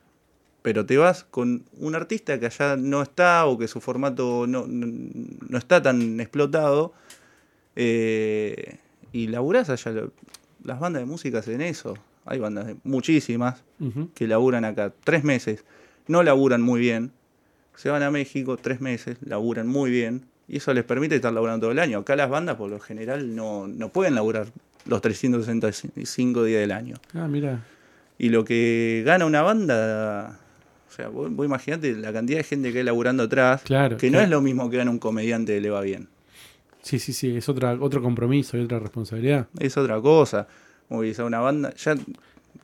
Pero 0.63 0.85
te 0.87 0.97
vas 0.97 1.25
con 1.25 1.65
un 1.79 1.95
artista 1.95 2.39
que 2.41 2.47
allá 2.47 2.77
no 2.77 3.01
está 3.03 3.47
o 3.47 3.57
que 3.59 3.69
su 3.69 3.81
formato 3.81 4.47
no, 4.47 4.67
no, 4.67 4.87
no 5.49 5.59
está 5.59 5.81
tan 5.83 6.19
explotado 6.21 6.93
eh, 7.77 8.79
y 9.13 9.29
laburás 9.29 9.71
allá. 9.71 9.93
Lo- 9.93 10.13
Las 10.65 10.81
bandas 10.81 11.01
de 11.03 11.07
música 11.07 11.39
hacen 11.39 11.61
eso. 11.61 11.95
Hay 12.27 12.39
bandas, 12.41 12.67
de- 12.67 12.77
muchísimas, 12.85 13.63
que 14.15 14.27
laburan 14.27 14.65
acá 14.65 14.93
tres 15.05 15.25
meses. 15.25 15.65
No 16.09 16.23
laburan 16.23 16.61
muy 16.61 16.81
bien. 16.81 17.13
Se 17.77 17.89
van 17.91 18.03
a 18.03 18.11
México 18.11 18.57
tres 18.57 18.81
meses, 18.81 19.17
laburan 19.25 19.69
muy 19.69 19.91
bien. 19.91 20.25
Y 20.49 20.57
eso 20.57 20.75
les 20.75 20.85
permite 20.85 21.15
estar 21.15 21.33
laburando 21.33 21.67
todo 21.67 21.73
el 21.73 21.79
año. 21.79 21.99
Acá 21.99 22.17
las 22.17 22.29
bandas, 22.29 22.57
por 22.57 22.69
lo 22.71 22.81
general, 22.81 23.35
no, 23.37 23.69
no 23.69 23.91
pueden 23.91 24.15
laburar 24.17 24.49
los 24.87 25.01
365 25.01 26.43
días 26.45 26.61
del 26.61 26.73
año. 26.73 26.97
Ah, 27.15 27.29
mira. 27.29 27.65
Y 28.19 28.31
lo 28.31 28.45
que 28.45 29.03
gana 29.07 29.25
una 29.27 29.43
banda, 29.43 30.39
o 30.89 30.93
sea, 30.93 31.09
vos, 31.09 31.31
vos 31.31 31.47
imaginate 31.47 31.95
la 31.95 32.13
cantidad 32.13 32.39
de 32.39 32.45
gente 32.45 32.73
que 32.73 32.79
hay 32.79 32.85
laburando 32.85 33.23
atrás, 33.23 33.63
Claro, 33.63 33.97
que 33.97 34.09
no 34.09 34.13
claro. 34.15 34.25
es 34.25 34.31
lo 34.31 34.41
mismo 34.41 34.69
que 34.69 34.77
gana 34.79 34.91
un 34.91 34.99
comediante 34.99 35.55
que 35.55 35.61
le 35.61 35.71
va 35.71 35.81
bien. 35.81 36.09
Sí, 36.83 36.99
sí, 36.99 37.13
sí, 37.13 37.37
es 37.37 37.49
otra, 37.49 37.75
otro 37.81 38.03
compromiso 38.03 38.57
y 38.57 38.63
otra 38.63 38.79
responsabilidad. 38.79 39.47
Es 39.59 39.77
otra 39.77 40.01
cosa. 40.01 40.49
Movilizar 40.89 41.27
una 41.27 41.39
banda, 41.41 41.75
ya 41.75 41.95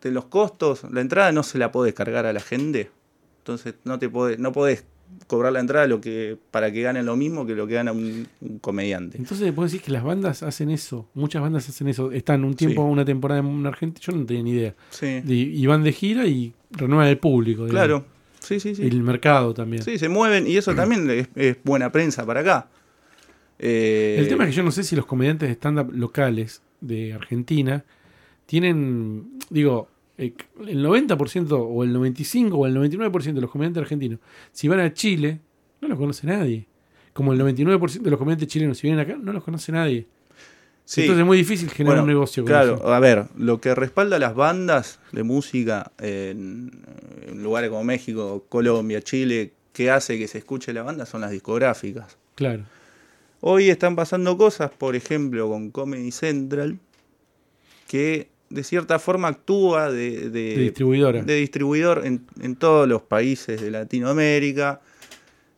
de 0.02 0.10
los 0.10 0.24
costos, 0.26 0.84
la 0.90 1.00
entrada 1.00 1.30
no 1.32 1.42
se 1.42 1.58
la 1.58 1.70
podés 1.70 1.94
cargar 1.94 2.24
a 2.26 2.32
la 2.32 2.40
gente. 2.40 2.90
Entonces 3.38 3.74
no 3.84 3.98
te 3.98 4.08
podés, 4.08 4.38
no 4.38 4.50
podés 4.52 4.84
cobrar 5.26 5.52
la 5.52 5.60
entrada 5.60 5.86
lo 5.86 6.00
que, 6.00 6.36
para 6.50 6.70
que 6.72 6.82
ganen 6.82 7.06
lo 7.06 7.16
mismo 7.16 7.46
que 7.46 7.54
lo 7.54 7.66
que 7.66 7.74
gana 7.74 7.92
un, 7.92 8.26
un 8.40 8.58
comediante. 8.58 9.16
Entonces, 9.18 9.50
¿puedo 9.52 9.66
decir 9.66 9.80
que 9.80 9.90
las 9.90 10.04
bandas 10.04 10.42
hacen 10.42 10.70
eso? 10.70 11.08
Muchas 11.14 11.40
bandas 11.42 11.68
hacen 11.68 11.88
eso. 11.88 12.12
Están 12.12 12.44
un 12.44 12.54
tiempo, 12.54 12.82
Sí. 12.84 12.90
una 12.92 13.04
temporada 13.04 13.40
en 13.40 13.66
Argentina, 13.66 14.04
yo 14.04 14.12
no 14.18 14.26
tenía 14.26 14.42
ni 14.42 14.50
idea. 14.50 14.74
Sí, 14.90 15.22
Y, 15.26 15.62
y 15.62 15.66
van 15.66 15.82
de 15.82 15.92
gira 15.92 16.26
y 16.26 16.52
renuevan 16.72 17.08
el 17.08 17.18
público. 17.18 17.66
digamos. 17.66 17.70
claro. 18.02 18.04
Sí, 18.40 18.60
sí, 18.60 18.70
Y 18.70 18.74
sí. 18.74 18.82
el 18.82 19.02
mercado 19.02 19.54
también. 19.54 19.82
Sí, 19.82 19.96
se 19.98 20.10
mueven 20.10 20.46
y 20.46 20.58
eso 20.58 20.74
también 20.74 21.08
es, 21.10 21.28
es 21.34 21.56
buena 21.64 21.90
prensa 21.90 22.26
para 22.26 22.40
acá. 22.40 22.68
Eh, 23.58 24.16
El 24.18 24.28
tema 24.28 24.44
es 24.44 24.50
que 24.50 24.56
yo 24.56 24.62
no 24.62 24.70
sé 24.72 24.82
si 24.82 24.94
los 24.94 25.06
comediantes 25.06 25.48
de 25.48 25.54
stand-up 25.54 25.90
locales 25.94 26.60
de 26.82 27.14
Argentina 27.14 27.82
tienen, 28.46 29.38
digo, 29.48 29.88
el 30.16 30.34
90% 30.84 31.48
o 31.52 31.82
el 31.84 31.94
95% 31.94 32.50
o 32.54 32.66
el 32.66 32.76
99% 32.76 33.32
de 33.34 33.40
los 33.40 33.50
comediantes 33.50 33.82
argentinos, 33.82 34.20
si 34.52 34.68
van 34.68 34.80
a 34.80 34.92
Chile, 34.92 35.40
no 35.80 35.88
los 35.88 35.98
conoce 35.98 36.26
nadie. 36.26 36.66
Como 37.12 37.32
el 37.32 37.40
99% 37.40 38.00
de 38.02 38.10
los 38.10 38.18
comediantes 38.18 38.48
chilenos, 38.48 38.78
si 38.78 38.86
vienen 38.88 39.00
acá, 39.04 39.16
no 39.20 39.32
los 39.32 39.42
conoce 39.44 39.70
nadie. 39.72 40.06
sí. 40.84 41.02
Entonces 41.02 41.20
es 41.20 41.26
muy 41.26 41.36
difícil 41.38 41.70
generar 41.70 41.96
Bueno, 41.98 42.02
un 42.04 42.08
negocio 42.08 42.42
con 42.42 42.48
Claro, 42.48 42.74
eso. 42.76 42.92
a 42.92 43.00
ver, 43.00 43.26
lo 43.36 43.60
que 43.60 43.74
respalda 43.74 44.16
a 44.16 44.18
las 44.18 44.34
bandas 44.34 45.00
de 45.12 45.22
música 45.22 45.92
en, 45.98 46.70
en 47.28 47.42
lugares 47.42 47.70
como 47.70 47.84
México, 47.84 48.44
Colombia, 48.48 49.00
Chile, 49.02 49.52
que 49.72 49.90
hace 49.90 50.18
que 50.18 50.28
se 50.28 50.38
escuche 50.38 50.72
la 50.72 50.82
banda 50.82 51.06
son 51.06 51.20
las 51.20 51.30
discográficas. 51.30 52.16
Claro. 52.36 52.64
Hoy 53.40 53.68
están 53.68 53.94
pasando 53.96 54.36
cosas, 54.38 54.70
por 54.70 54.96
ejemplo, 54.96 55.48
con 55.48 55.70
Comedy 55.70 56.10
Central, 56.10 56.78
que 57.88 58.28
de 58.50 58.62
cierta 58.64 58.98
forma 58.98 59.28
actúa 59.28 59.90
de, 59.90 60.30
de- 60.30 60.56
De 60.56 60.62
distribuidora. 60.62 61.22
de 61.22 61.34
distribuidor 61.36 62.02
en, 62.04 62.26
en 62.40 62.56
todos 62.56 62.86
los 62.88 63.02
países 63.02 63.60
de 63.60 63.70
Latinoamérica. 63.70 64.80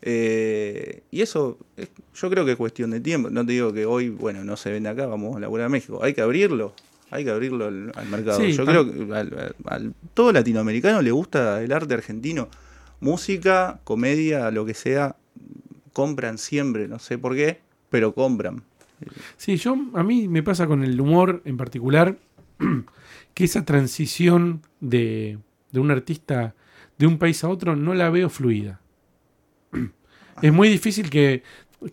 Eh, 0.03 1.03
y 1.11 1.20
eso 1.22 1.59
es- 1.76 1.89
yo 2.14 2.30
creo 2.30 2.45
que 2.45 2.53
es 2.53 2.57
cuestión 2.57 2.91
de 2.91 3.01
tiempo. 3.01 3.30
No 3.30 3.45
te 3.45 3.53
digo 3.53 3.72
que 3.72 3.87
hoy, 3.87 4.09
bueno, 4.09 4.45
no 4.45 4.57
se 4.57 4.70
vende 4.70 4.89
acá, 4.89 5.07
vamos 5.07 5.37
a 5.37 5.41
laburar 5.41 5.66
a 5.66 5.68
México. 5.68 6.01
Hay 6.03 6.14
que 6.14 6.20
abrirlo. 6.20 6.74
Hay 7.11 7.24
que 7.24 7.30
abrirlo 7.30 7.66
al, 7.66 7.93
al 7.95 8.09
mercado. 8.09 8.41
Sí, 8.41 8.53
yo 8.53 8.64
creo 8.64 8.91
que 8.91 9.14
al- 9.14 9.95
todo 10.14 10.32
latinoamericano 10.32 11.03
le 11.03 11.11
gusta 11.12 11.62
el 11.62 11.72
arte 11.72 11.95
argentino. 11.95 12.49
Música, 13.01 13.80
comedia, 13.84 14.51
lo 14.51 14.64
que 14.64 14.74
sea, 14.74 15.16
compran 15.93 16.39
siempre, 16.39 16.89
no 16.89 16.99
sé 16.99 17.18
por 17.18 17.34
qué, 17.34 17.59
pero 17.91 18.12
compran. 18.14 18.62
Sí, 19.37 19.57
yo 19.57 19.76
a 19.95 20.03
mí 20.03 20.26
me 20.28 20.43
pasa 20.43 20.66
con 20.66 20.82
el 20.82 20.99
humor 21.01 21.43
en 21.45 21.57
particular 21.59 22.16
que 23.35 23.45
esa 23.45 23.65
transición 23.65 24.63
de, 24.81 25.39
de 25.73 25.81
un 25.81 25.91
artista 25.91 26.55
de 26.99 27.07
un 27.07 27.19
país 27.19 27.45
a 27.45 27.49
otro 27.49 27.77
no 27.77 27.95
la 27.95 28.11
veo 28.11 28.29
fluida. 28.31 28.81
Es 30.43 30.53
muy 30.53 30.69
difícil 30.69 31.09
que, 31.09 31.43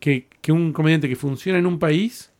que, 0.01 0.28
que 0.41 0.51
un 0.51 0.74
comediante 0.74 1.07
que 1.07 1.16
funciona 1.16 1.57
en 1.59 1.66
un 1.66 1.80
país 1.80 2.32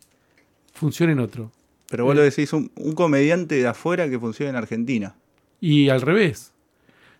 funcione 0.74 1.12
en 1.14 1.18
otro. 1.20 1.50
Pero 1.88 2.04
vos 2.04 2.12
Eh. 2.12 2.16
lo 2.16 2.22
decís, 2.22 2.52
un, 2.52 2.70
un 2.76 2.92
comediante 2.92 3.54
de 3.54 3.66
afuera 3.66 4.08
que 4.10 4.18
funciona 4.18 4.50
en 4.50 4.56
Argentina. 4.56 5.16
Y 5.60 5.88
al 5.88 6.02
revés. 6.02 6.52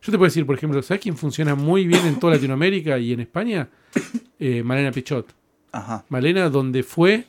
Yo 0.03 0.13
te 0.13 0.19
puedo 0.19 0.27
decir, 0.29 0.45
por 0.45 0.55
ejemplo, 0.57 0.83
¿sabes 0.83 1.03
quién 1.03 1.17
funciona 1.17 1.55
muy 1.55 1.87
bien 1.87 2.05
en 2.07 2.19
toda 2.19 2.35
Latinoamérica 2.35 2.99
y 2.99 3.13
en 3.15 3.21
España? 3.21 3.69
Eh, 4.39 4.63
Malena 4.63 4.91
Pichot. 4.93 5.35
Ajá. 5.73 6.05
Malena, 6.11 6.51
donde 6.51 6.83
fue, 6.83 7.25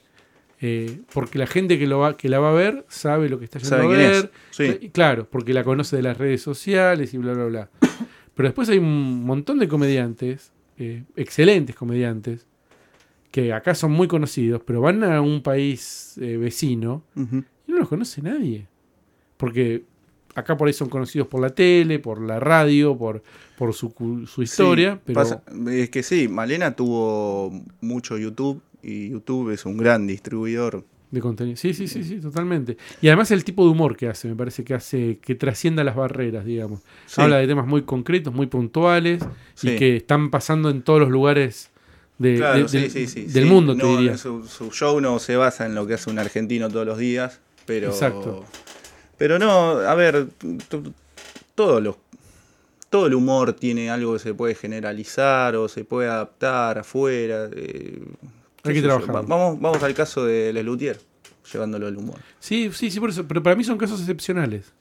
eh, 0.68 1.02
porque 1.14 1.38
la 1.38 1.46
gente 1.46 1.78
que, 1.78 1.86
lo 1.86 2.00
va, 2.00 2.18
que 2.18 2.28
la 2.28 2.40
va 2.40 2.50
a 2.50 2.54
ver 2.54 2.86
sabe 2.90 3.30
lo 3.30 3.38
que 3.38 3.46
está 3.46 3.60
yendo 3.60 3.70
¿Sabe 3.78 3.86
a 3.86 3.98
ver. 3.98 4.32
Sí. 4.50 4.90
Claro, 4.92 5.28
porque 5.30 5.54
la 5.54 5.64
conoce 5.64 5.96
de 5.98 6.02
las 6.02 6.18
redes 6.18 6.42
sociales 6.42 7.14
y 7.14 7.20
bla, 7.20 7.34
bla, 7.34 7.46
bla. 7.46 7.70
Pero 8.36 8.50
después 8.50 8.68
hay 8.70 8.80
un 8.80 9.24
montón 9.24 9.60
de 9.60 9.68
comediantes, 9.68 10.52
eh, 10.78 11.04
excelentes 11.16 11.76
comediantes, 11.76 12.48
que 13.32 13.54
acá 13.54 13.76
son 13.76 13.92
muy 13.92 14.08
conocidos, 14.08 14.62
pero 14.66 14.82
van 14.82 15.04
a 15.04 15.22
un 15.22 15.42
país 15.44 16.18
eh, 16.22 16.38
vecino 16.38 17.04
y 17.16 17.72
no 17.72 17.78
los 17.80 17.88
conoce 17.90 18.22
nadie. 18.22 18.68
Porque 19.38 19.84
acá 20.36 20.58
por 20.58 20.68
ahí 20.68 20.74
son 20.74 20.90
conocidos 20.90 21.28
por 21.28 21.42
la 21.42 21.50
tele, 21.50 22.00
por 22.00 22.22
la 22.22 22.40
radio, 22.40 22.98
por, 22.98 23.24
por 23.58 23.74
su, 23.74 23.94
su 24.28 24.42
historia, 24.42 24.96
Sí, 24.96 25.02
pero 25.06 25.16
pasa- 25.22 25.44
es 25.70 25.90
que 25.90 26.02
sí, 26.04 26.28
Malena 26.28 26.76
tuvo 26.76 27.52
mucho 27.82 28.18
YouTube 28.18 28.62
y 28.86 29.10
YouTube 29.10 29.52
es 29.52 29.66
un 29.66 29.78
gran 29.78 30.06
distribuidor. 30.08 30.86
de 31.12 31.22
contenido. 31.22 31.56
Sí, 31.56 31.74
sí, 31.74 31.88
sí, 31.88 32.04
sí, 32.04 32.20
totalmente. 32.20 32.76
Y 33.02 33.08
además 33.08 33.32
el 33.32 33.44
tipo 33.46 33.64
de 33.64 33.70
humor 33.72 33.96
que 33.96 34.10
hace, 34.10 34.28
me 34.28 34.36
parece 34.36 34.64
que 34.66 34.74
hace 34.74 35.18
que 35.22 35.36
trascienda 35.36 35.84
las 35.86 35.96
barreras, 35.96 36.44
digamos. 36.44 36.82
Sí. 37.06 37.22
Habla 37.22 37.38
de 37.38 37.48
temas 37.48 37.66
muy 37.68 37.84
concretos, 37.84 38.34
muy 38.34 38.48
puntuales 38.48 39.24
Sí. 39.54 39.70
y 39.70 39.76
que 39.78 39.96
están 39.98 40.30
pasando 40.30 40.70
en 40.70 40.82
todos 40.82 41.00
los 41.00 41.10
lugares 41.10 41.72
de- 42.18 42.36
Claro, 42.36 42.60
de- 42.68 42.68
sí, 42.90 43.06
del, 43.06 43.30
sí, 43.30 43.42
mundo, 43.50 43.78
te 43.78 43.86
diría. 43.86 44.18
Su, 44.18 44.44
su 44.46 44.72
show 44.72 45.00
no 45.00 45.20
se 45.20 45.38
basa 45.38 45.66
en 45.66 45.74
lo 45.76 45.88
que 45.88 45.94
hace 45.94 46.10
un 46.10 46.20
argentino 46.20 46.68
todos 46.70 46.86
los 46.86 46.98
días, 46.98 47.40
pero. 47.66 47.90
Exacto. 47.90 48.44
Pero 49.18 49.40
no, 49.40 49.78
a 49.80 49.96
ver, 49.96 50.28
t- 50.38 50.58
t- 50.68 50.92
todo 52.90 53.08
el 53.08 53.14
humor 53.14 53.54
tiene 53.54 53.90
algo 53.90 54.14
que 54.14 54.20
se 54.20 54.34
puede 54.34 54.56
generalizar 54.56 55.56
o 55.56 55.68
se 55.68 55.86
puede 55.86 56.10
adaptar 56.10 56.78
afuera. 56.80 57.50
eh, 57.56 58.02
Hay 58.66 58.82
que. 58.82 58.88
Va- 58.88 59.22
Vamos, 59.22 59.60
vamos 59.60 59.84
al 59.84 59.94
caso 59.94 60.26
de 60.26 60.52
Lelutier, 60.54 61.00
llevándolo 61.52 61.88
al 61.88 61.98
humor. 61.98 62.18
Sí, 62.40 62.70
sí, 62.74 62.90
sí, 62.92 63.00
por 63.00 63.10
eso. 63.10 63.28
Pero 63.28 63.42
para 63.44 63.56
mí 63.56 63.64
son 63.64 63.78
casos 63.78 64.00
excepcionales. 64.00 64.74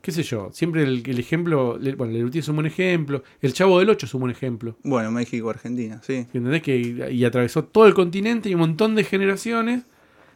¿Qué 0.00 0.12
sé 0.12 0.22
yo? 0.22 0.50
Siempre 0.52 0.82
el, 0.82 1.02
el 1.06 1.18
ejemplo. 1.18 1.78
le- 1.78 1.94
Bueno, 1.94 2.12
Lelutier 2.12 2.42
es 2.42 2.48
un 2.48 2.56
buen 2.56 2.66
ejemplo. 2.66 3.22
El 3.40 3.54
Chavo 3.54 3.78
del 3.78 3.88
Ocho 3.88 4.04
es 4.06 4.12
un 4.14 4.20
buen 4.20 4.32
ejemplo. 4.32 4.76
Bueno, 4.82 5.10
México, 5.10 5.48
Argentina, 5.48 6.00
sí. 6.04 6.26
¿Entendés? 6.34 6.62
Que, 6.62 6.76
y 7.10 7.24
atravesó 7.24 7.64
todo 7.64 7.86
el 7.86 7.94
continente 7.94 8.48
y 8.50 8.54
un 8.54 8.60
montón 8.60 8.94
de 8.94 9.04
generaciones. 9.04 9.84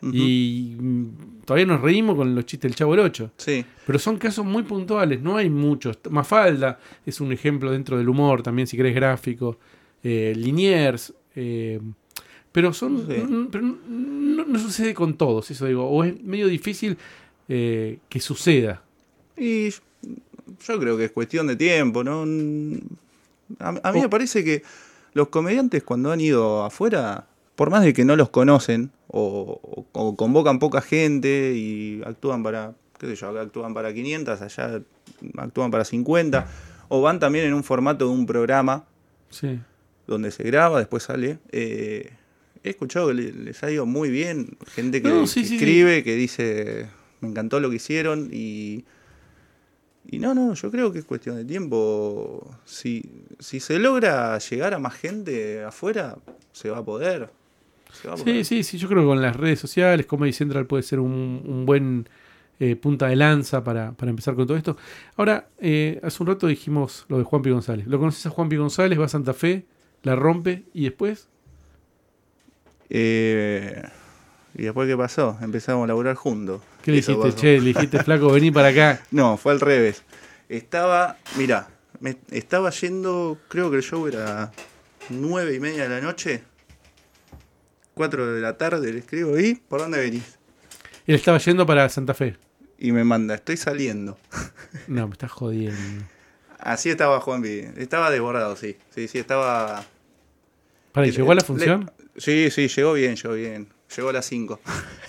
Ujú. 0.01 0.13
Y 0.15 0.77
mm, 0.81 1.41
todavía 1.45 1.67
nos 1.67 1.81
reímos 1.83 2.17
con 2.17 2.35
los 2.35 2.47
chistes 2.47 2.71
del 2.71 2.77
Chavo 2.77 2.93
del 2.97 3.05
Ocho. 3.05 3.33
Sí, 3.37 3.65
Pero 3.87 3.99
son 3.99 4.17
casos 4.17 4.47
muy 4.47 4.63
puntuales, 4.63 5.21
no 5.21 5.37
hay 5.37 5.51
muchos. 5.51 5.99
Mafalda 6.09 6.79
es 7.05 7.21
un 7.21 7.33
ejemplo 7.33 7.71
dentro 7.73 7.99
del 7.99 8.09
humor, 8.09 8.43
también 8.43 8.67
si 8.69 8.77
querés 8.77 8.95
gráfico. 8.95 9.59
Eh, 10.03 10.33
Liniers. 10.37 11.13
eh, 11.35 11.79
pero 12.59 12.73
son. 12.73 13.07
Sí. 13.07 13.15
n- 13.15 13.49
pero 13.53 13.63
no, 13.89 14.45
no 14.45 14.59
sucede 14.59 14.93
con 14.95 15.15
todos, 15.15 15.49
eso 15.53 15.67
digo. 15.67 15.89
O 15.89 16.03
es 16.03 16.21
medio 16.25 16.49
difícil 16.49 16.99
eh, 17.49 17.99
que 18.09 18.19
suceda. 18.19 18.83
Y 19.37 19.69
yo 19.71 20.81
creo 20.81 20.97
que 20.97 21.05
es 21.05 21.13
cuestión 21.13 21.47
de 21.47 21.55
tiempo, 21.55 22.03
¿no? 22.03 22.23
A, 23.61 23.69
a 23.83 23.93
mí 23.93 24.01
me 24.01 24.09
parece 24.09 24.43
que 24.43 24.65
los 25.15 25.29
comediantes 25.29 25.85
cuando 25.85 26.11
han 26.11 26.21
ido 26.21 26.65
afuera, 26.65 27.27
por 27.55 27.71
más 27.71 27.85
de 27.85 27.93
que 27.93 28.05
no 28.05 28.17
los 28.17 28.29
conocen 28.31 28.91
o, 29.07 29.61
o- 29.63 29.87
o 29.93 30.17
convocan 30.17 30.59
poca 30.59 30.81
gente 30.81 31.55
y 31.57 32.03
actúan 32.05 32.43
para, 32.43 32.75
qué 32.99 33.07
sé 33.07 33.15
yo, 33.15 33.29
acá 33.29 33.43
actúan 33.43 33.73
para 33.73 33.95
500, 33.95 34.43
allá 34.43 34.81
actúan 35.37 35.71
para 35.71 35.85
50, 35.85 36.49
o 36.89 37.01
van 37.03 37.21
también 37.21 37.45
en 37.47 37.55
un 37.55 37.63
formato 37.63 38.07
de 38.07 38.11
un 38.11 38.27
programa 38.27 38.85
Sí. 39.31 39.61
donde 40.09 40.31
se 40.33 40.43
graba, 40.43 40.79
después 40.81 41.05
sale. 41.05 41.39
eh, 41.53 42.11
he 42.65 42.71
escuchado 42.71 43.09
que 43.09 43.15
le- 43.15 43.33
les 43.33 43.63
ha 43.63 43.71
ido 43.71 43.87
muy 43.87 44.11
bien, 44.11 44.57
gente 44.75 45.01
que, 45.03 45.09
No, 45.09 45.27
sí, 45.27 45.43
que 45.43 45.49
sí, 45.49 45.49
sí. 45.51 45.55
escribe, 45.57 46.03
que 46.05 46.15
dice, 46.17 46.87
me 47.21 47.29
encantó 47.29 47.61
lo 47.61 47.71
que 47.71 47.77
hicieron 47.77 48.31
y... 48.33 48.85
Y 50.11 50.19
no, 50.21 50.35
no, 50.35 50.55
yo 50.55 50.71
creo 50.71 50.91
que 50.91 51.01
es 51.01 51.05
cuestión 51.05 51.37
de 51.37 51.45
tiempo. 51.45 52.51
Si, 52.65 53.03
si 53.39 53.61
se 53.61 53.79
logra 53.79 54.39
llegar 54.39 54.73
a 54.73 54.79
más 54.79 54.95
gente 54.95 55.63
afuera, 55.63 56.17
se 56.53 56.71
va 56.71 56.79
a 56.79 56.85
poder. 56.85 57.29
Se 57.93 58.09
va 58.09 58.15
a 58.15 58.17
Sí, 58.17 58.23
poder. 58.25 58.45
sí, 58.47 58.63
sí, 58.63 58.79
yo 58.79 58.89
creo 58.89 59.03
que 59.03 59.07
con 59.09 59.21
las 59.21 59.37
redes 59.37 59.59
sociales, 59.59 60.07
Comedy 60.07 60.33
Central 60.33 60.67
puede 60.67 60.83
ser 60.83 60.99
un, 61.01 61.43
un 61.45 61.67
buen 61.67 62.09
eh, 62.59 62.75
punta 62.77 63.09
de 63.09 63.17
lanza 63.17 63.63
para, 63.63 63.93
para 63.93 64.09
empezar 64.09 64.35
con 64.35 64.47
todo 64.47 64.57
esto. 64.57 64.79
Ahora, 65.17 65.49
eh, 65.59 66.01
hace 66.03 66.23
un 66.23 66.27
rato 66.29 66.47
dijimos 66.47 67.05
lo 67.09 67.19
de 67.19 67.25
Juanpi 67.25 67.51
González. 67.51 67.87
¿Lo 67.87 67.99
conoces 67.99 68.25
a 68.25 68.31
Juanpi 68.31 68.57
González? 68.57 68.99
Va 68.99 69.05
a 69.05 69.09
Santa 69.11 69.35
Fe, 69.35 69.67
la 70.05 70.17
rompe 70.17 70.63
y 70.73 70.85
después. 70.85 71.29
Eh, 72.91 73.83
¿Y 74.55 74.63
después 74.63 74.89
qué 74.89 74.97
pasó? 74.97 75.39
Empezamos 75.41 75.85
a 75.85 75.89
laburar 75.89 76.17
juntos. 76.17 76.61
¿Qué 76.83 76.91
le 76.91 76.97
dijiste? 76.99 77.35
Che, 77.35 77.61
le 77.61 77.67
dijiste, 77.73 78.03
flaco, 78.05 78.31
vení 78.33 78.51
para 78.51 78.69
acá. 78.69 79.03
No, 79.11 79.37
fue 79.37 79.53
al 79.53 79.61
revés. 79.61 80.03
Estaba, 80.49 81.19
mira, 81.37 81.69
me 82.01 82.17
estaba 82.31 82.71
yendo, 82.71 83.39
creo 83.49 83.71
que 83.71 83.77
el 83.77 83.83
show 83.83 84.07
era 84.07 84.51
nueve 85.11 85.55
y 85.55 85.61
media 85.61 85.85
de 85.85 85.89
la 85.91 86.01
noche, 86.01 86.43
cuatro 87.95 88.33
de 88.33 88.41
la 88.41 88.57
tarde, 88.57 88.93
le 88.93 89.01
escribo, 89.01 89.39
¿y 89.39 89.55
por 89.55 89.81
dónde 89.81 90.01
venís? 90.01 90.39
Él 91.07 91.15
estaba 91.15 91.39
yendo 91.39 91.67
para 91.67 91.89
Santa 91.89 92.15
Fe. 92.15 92.37
Y 92.79 92.93
me 92.93 93.05
manda, 93.05 93.35
estoy 93.35 93.57
saliendo. 93.57 94.19
No, 94.87 95.07
me 95.07 95.13
estás 95.13 95.31
jodiendo. 95.31 96.05
Así 96.59 96.91
estaba 96.91 97.21
Juan 97.21 97.43
Estaba 97.45 98.11
desbordado, 98.11 98.55
sí. 98.57 98.77
Sí, 98.95 99.09
sí, 99.09 99.19
estaba. 99.19 99.85
Para, 100.93 101.07
¿y 101.07 101.11
Le- 101.11 101.17
¿llegó 101.17 101.33
a 101.33 101.35
la 101.37 101.41
le- 101.41 101.47
función? 101.47 101.91
Sí, 102.19 102.51
sí, 102.51 102.69
llegó 102.69 102.93
bien, 102.95 103.17
llegó 103.17 103.35
bien. 103.35 103.69
Llegó 103.97 104.11
a 104.11 104.13
las 104.13 104.27
5. 104.27 104.61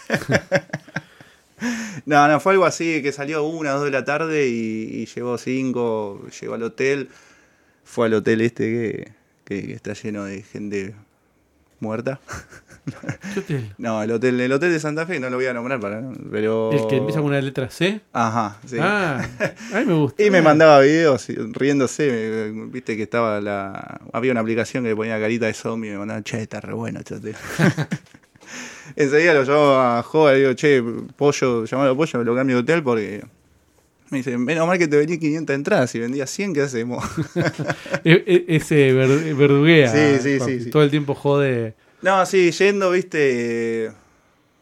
no, 2.06 2.28
no, 2.28 2.40
fue 2.40 2.54
algo 2.54 2.66
así, 2.66 3.02
que 3.02 3.12
salió 3.12 3.44
una, 3.44 3.72
dos 3.72 3.86
de 3.86 3.92
la 3.92 4.06
tarde 4.06 4.48
y, 4.48 5.02
y 5.02 5.06
llegó 5.06 5.38
5, 5.38 6.28
llegó 6.42 6.54
al 6.54 6.64
hotel. 6.64 7.10
Fue 7.84 8.08
al 8.08 8.14
hotel 8.14 8.42
este 8.42 8.64
que, 8.66 9.12
que- 9.46 9.68
que 9.68 9.74
está 9.74 9.94
lleno 9.94 10.24
de 10.26 10.44
gente 10.44 10.96
muerta. 11.80 12.20
¿Qué 13.34 13.40
hotel? 13.42 13.74
No, 13.78 14.02
el 14.02 14.12
hotel, 14.12 14.40
el 14.42 14.52
hotel 14.52 14.72
de 14.72 14.80
Santa 14.80 15.06
Fe, 15.06 15.20
no 15.20 15.30
lo 15.30 15.36
voy 15.38 15.46
a 15.46 15.54
nombrar 15.54 15.80
para. 15.80 16.02
Pero. 16.32 16.72
¿El 16.72 16.88
que 16.88 16.98
empieza 16.98 17.20
con 17.20 17.28
una 17.30 17.40
letra 17.42 17.70
C? 17.70 18.02
Ajá, 18.14 18.58
sí. 18.66 18.78
Ah, 18.80 19.22
a 19.74 19.80
mí 19.80 19.86
me 19.86 19.94
gusta. 20.00 20.24
Y 20.24 20.32
me 20.32 20.42
mandaba 20.42 20.80
videos 20.80 21.28
riéndose, 21.54 22.52
me- 22.56 22.66
viste 22.68 22.98
que 22.98 23.04
estaba 23.04 23.40
la. 23.42 24.00
Había 24.12 24.32
una 24.32 24.42
aplicación 24.42 24.84
que 24.84 24.90
le 24.90 24.96
ponía 24.96 25.20
carita 25.20 25.46
de 25.46 25.54
zombie 25.54 25.90
y 25.90 25.92
me 25.94 26.00
mandaba, 26.00 26.24
che, 26.24 26.42
está 26.42 26.62
re 26.62 26.74
bueno, 26.74 27.02
che. 27.04 27.16
Enseguida 28.96 29.34
lo 29.36 29.44
llamo 29.44 29.76
a 29.80 30.02
Joa 30.04 30.36
y 30.36 30.40
digo, 30.40 30.54
che, 30.56 30.84
pollo, 31.16 31.66
llamalo 31.66 31.96
pollo, 31.96 32.20
me 32.20 32.26
lo 32.26 32.36
cambio 32.36 32.56
de 32.58 32.62
hotel 32.64 32.84
porque. 32.84 33.24
Me 34.12 34.18
dice, 34.20 34.38
menos 34.38 34.68
mal 34.68 34.78
que 34.80 34.88
te 34.88 34.98
vendí 34.98 35.20
500 35.20 35.56
entradas 35.56 35.94
y 35.96 36.00
vendía 36.00 36.26
100, 36.26 36.54
¿qué 36.54 36.62
hacemos? 36.62 37.04
E- 38.04 38.24
e- 38.26 38.46
ese 38.56 38.92
ver- 38.94 39.36
verduguea. 39.36 39.92
Sí, 39.92 40.22
sí, 40.24 40.38
Juanpi. 40.38 40.58
sí, 40.58 40.64
sí. 40.66 40.70
Todo 40.72 40.84
el 40.84 40.90
tiempo 40.90 41.14
jode. 41.14 41.76
no, 42.02 42.26
sí, 42.26 42.52
yendo, 42.52 42.90
viste. 42.92 43.92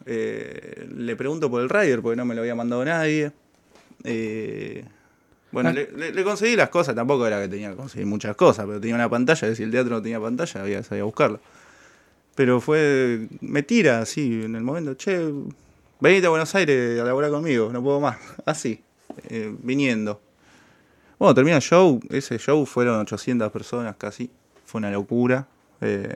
eh, 0.06 0.88
le 0.96 1.16
pregunto 1.16 1.50
por 1.50 1.62
el 1.62 1.70
rider 1.70 2.02
porque 2.02 2.16
no 2.18 2.26
me 2.26 2.36
lo 2.36 2.42
había 2.42 2.56
mandado 2.56 2.84
nadie. 2.84 3.32
Eh, 4.04 4.84
bueno, 5.52 5.70
Ah. 5.70 5.74
le, 5.74 5.90
le- 5.96 6.12
le 6.12 6.24
conseguí 6.24 6.56
las 6.56 6.70
cosas, 6.70 6.94
tampoco 6.96 7.26
era 7.26 7.42
que 7.42 7.48
tenía 7.48 7.70
que 7.72 7.76
conseguir 7.78 8.06
muchas 8.06 8.36
cosas, 8.36 8.66
pero 8.66 8.80
tenía 8.82 8.96
una 8.96 9.10
pantalla, 9.10 9.56
si 9.56 9.64
el 9.64 9.72
teatro 9.72 9.96
no 9.96 10.02
tenía 10.02 10.20
pantalla, 10.20 10.62
había 10.62 10.84
sabía 10.84 11.04
buscarla. 11.06 11.40
Pero 12.36 12.60
fue, 12.62 13.28
me 13.42 13.64
tira 13.64 14.00
así 14.02 14.42
en 14.44 14.56
el 14.56 14.62
momento, 14.64 14.94
che, 14.96 15.18
venite 16.02 16.28
a 16.28 16.30
Buenos 16.30 16.54
Aires 16.54 17.00
a 17.00 17.04
laburar 17.06 17.32
conmigo, 17.32 17.70
no 17.72 17.82
puedo 17.82 18.00
más, 18.00 18.18
así, 18.46 18.82
eh, 19.30 19.56
viniendo. 19.62 20.22
Bueno, 21.20 21.34
termina 21.34 21.58
el 21.58 21.62
show, 21.64 22.00
ese 22.10 22.38
show 22.38 22.66
fueron 22.66 23.00
800 23.00 23.52
personas 23.52 23.96
casi, 23.98 24.30
fue 24.66 24.80
una 24.80 24.92
locura. 24.92 25.48
eh, 25.82 26.16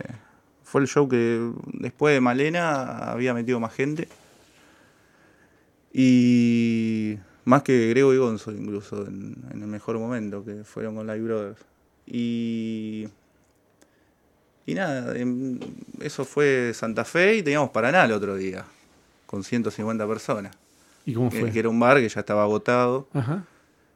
fue 0.63 0.81
el 0.81 0.87
show 0.87 1.07
que 1.09 1.51
después 1.73 2.13
de 2.13 2.21
Malena 2.21 3.11
había 3.11 3.33
metido 3.33 3.59
más 3.59 3.73
gente. 3.73 4.07
Y 5.93 7.17
más 7.43 7.63
que 7.63 7.89
Grego 7.89 8.13
y 8.13 8.17
Gonzo 8.17 8.51
incluso 8.51 9.05
en, 9.05 9.35
en 9.51 9.61
el 9.61 9.67
mejor 9.67 9.99
momento 9.99 10.45
que 10.45 10.63
fueron 10.63 10.95
con 10.95 11.07
Live 11.07 11.21
Brothers. 11.21 11.59
Y 12.07 13.07
Y 14.65 14.73
nada, 14.73 15.17
em, 15.17 15.59
eso 15.99 16.23
fue 16.23 16.71
Santa 16.73 17.03
Fe 17.03 17.37
y 17.37 17.43
teníamos 17.43 17.71
Paraná 17.71 18.05
el 18.05 18.11
otro 18.11 18.35
día, 18.35 18.63
con 19.25 19.43
150 19.43 20.07
personas. 20.07 20.55
¿Y 21.05 21.13
cómo 21.13 21.29
Que, 21.29 21.39
fue? 21.41 21.51
que 21.51 21.59
era 21.59 21.69
un 21.69 21.79
bar 21.79 21.97
que 21.97 22.07
ya 22.09 22.19
estaba 22.19 22.43
agotado. 22.43 23.07
Ajá. 23.13 23.45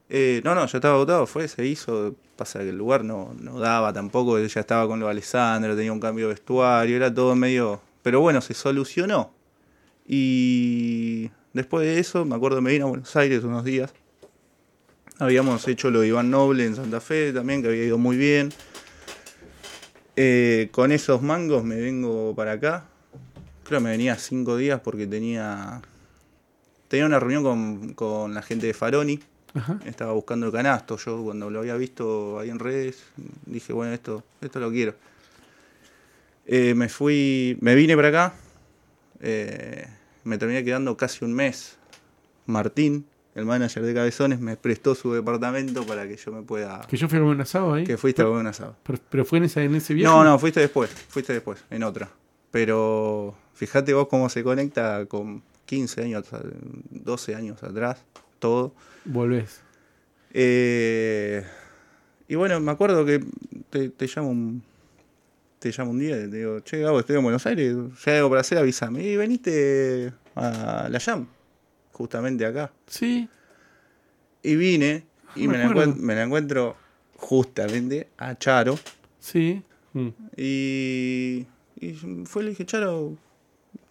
Eh, 0.10 0.42
no, 0.44 0.54
no, 0.54 0.66
ya 0.66 0.78
estaba 0.78 0.96
agotado, 0.96 1.26
fue, 1.28 1.48
se 1.48 1.66
hizo. 1.66 2.16
Pasa 2.36 2.60
que 2.60 2.70
el 2.70 2.78
lugar 2.78 3.04
no, 3.04 3.34
no 3.40 3.60
daba 3.60 3.94
tampoco, 3.94 4.38
ya 4.40 4.60
estaba 4.60 4.88
con 4.88 5.00
lo 5.00 5.06
de 5.06 5.12
Alessandro, 5.14 5.76
tenía 5.76 5.94
un 5.94 6.00
cambio 6.02 6.28
de 6.28 6.34
vestuario, 6.34 6.96
era 6.96 7.14
todo 7.14 7.36
medio. 7.36 7.82
Pero 8.04 8.20
bueno, 8.22 8.42
se 8.42 8.54
solucionó. 8.54 9.32
Y 10.08 11.32
después 11.54 11.86
de 11.88 12.00
eso, 12.00 12.26
me 12.26 12.36
acuerdo, 12.36 12.62
me 12.62 12.72
vine 12.72 12.84
a 12.84 12.88
Buenos 12.88 13.16
Aires 13.16 13.44
unos 13.44 13.64
días. 13.64 13.94
Habíamos 15.18 15.66
hecho 15.68 15.90
lo 15.90 16.02
de 16.02 16.10
Iván 16.10 16.30
Noble 16.30 16.66
en 16.66 16.76
Santa 16.76 17.00
Fe 17.00 17.32
también, 17.32 17.62
que 17.62 17.70
había 17.70 17.86
ido 17.86 17.98
muy 17.98 18.18
bien. 18.18 18.52
Eh, 20.18 20.70
con 20.72 20.92
esos 20.92 21.22
mangos 21.22 21.64
me 21.64 21.76
vengo 21.78 22.34
para 22.36 22.54
acá. 22.54 22.86
Creo 23.64 23.80
que 23.80 23.84
me 23.86 23.90
venía 23.92 24.16
cinco 24.18 24.58
días 24.58 24.80
porque 24.82 25.08
tenía. 25.08 25.82
Tenía 26.96 27.08
una 27.08 27.20
reunión 27.20 27.44
con, 27.44 27.94
con 27.94 28.34
la 28.34 28.42
gente 28.42 28.68
de 28.68 28.74
Faroni. 28.74 29.20
Ajá. 29.54 29.80
Estaba 29.84 30.14
buscando 30.14 30.46
el 30.46 30.54
canasto. 30.54 30.96
Yo 30.96 31.22
cuando 31.26 31.50
lo 31.50 31.60
había 31.60 31.76
visto 31.76 32.40
ahí 32.40 32.50
en 32.50 32.58
redes, 32.58 33.04
dije, 33.46 33.74
bueno, 33.74 33.92
esto, 33.94 34.24
esto 34.40 34.62
lo 34.62 34.72
quiero. 34.72 34.96
Eh, 36.46 36.74
me 36.74 36.88
fui, 36.88 37.58
me 37.60 37.76
vine 37.76 37.98
para 37.98 38.08
acá. 38.08 38.34
eh, 39.20 39.86
me 40.24 40.38
terminé 40.38 40.64
quedando 40.64 40.96
casi 40.96 41.26
un 41.26 41.34
mes. 41.34 41.78
Martín, 42.46 43.06
el 43.34 43.44
manager 43.44 43.84
de 43.84 43.94
Cabezones, 43.94 44.40
me 44.40 44.56
prestó 44.56 44.96
su 44.96 45.12
departamento 45.12 45.86
para 45.86 46.08
que 46.08 46.16
yo 46.16 46.32
me 46.32 46.44
pueda. 46.44 46.80
Que 46.88 46.96
yo 46.96 47.10
fui 47.10 47.18
a 47.18 47.22
comer 47.22 47.36
un 47.36 47.42
asado 47.42 47.74
ahí. 47.74 47.84
Que 47.84 47.98
fuiste 47.98 48.22
a 48.22 48.24
pero, 48.24 48.30
comer 48.32 48.42
un 48.42 48.48
asado. 48.48 48.78
pero, 48.84 49.00
pero 49.10 49.26
fue 49.26 49.40
en, 49.40 49.44
esa, 49.44 49.62
en 49.62 49.76
ese 49.76 49.94
viaje. 49.94 50.16
No, 50.16 50.24
no, 50.24 50.40
fuiste 50.40 50.62
después, 50.62 50.90
fuiste 51.10 51.34
después, 51.34 51.62
en 51.70 51.84
otra. 51.84 52.10
Pero 52.52 53.36
fíjate 53.54 53.94
vos 53.94 54.08
cómo 54.08 54.30
se 54.30 54.44
conecta 54.44 55.06
con 55.08 55.44
15 55.66 56.04
años, 56.04 56.26
12 56.90 57.36
años 57.36 57.64
atrás, 57.64 58.00
todo. 58.40 58.74
Volvés. 59.06 59.62
Eh, 60.32 61.46
y 62.28 62.36
bueno, 62.36 62.60
me 62.60 62.72
acuerdo 62.72 63.06
que 63.06 63.24
te, 63.70 63.90
te 63.90 64.08
llamo 64.08 64.30
un, 64.30 64.64
te 65.60 65.72
llamo 65.72 65.92
un 65.92 66.00
día 66.00 66.18
y 66.18 66.30
te 66.30 66.38
digo, 66.38 66.60
che, 66.60 66.80
Gabo, 66.80 67.00
estoy 67.00 67.16
en 67.16 67.24
Buenos 67.24 67.46
Aires, 67.46 67.76
si 67.98 68.10
hay 68.10 68.18
algo 68.18 68.30
para 68.30 68.42
hacer, 68.42 68.58
avísame. 68.58 69.04
Y 69.04 69.16
veniste 69.16 70.14
a 70.36 70.88
la 70.90 71.00
Jam, 71.00 71.28
justamente 71.92 72.46
acá. 72.46 72.72
Sí. 72.88 73.28
Y 74.44 74.56
vine 74.56 75.06
y 75.36 75.48
Me 75.48 75.58
me, 75.58 75.74
la, 75.74 75.88
me 75.88 76.22
encuentro 76.22 76.76
justamente 77.16 78.10
a 78.18 78.38
Charo. 78.38 78.78
Sí. 79.20 79.64
Mm. 79.94 80.10
Y, 80.38 81.46
y 81.80 81.94
fue, 82.26 82.44
le 82.44 82.50
dije, 82.52 82.66
Charo, 82.66 83.18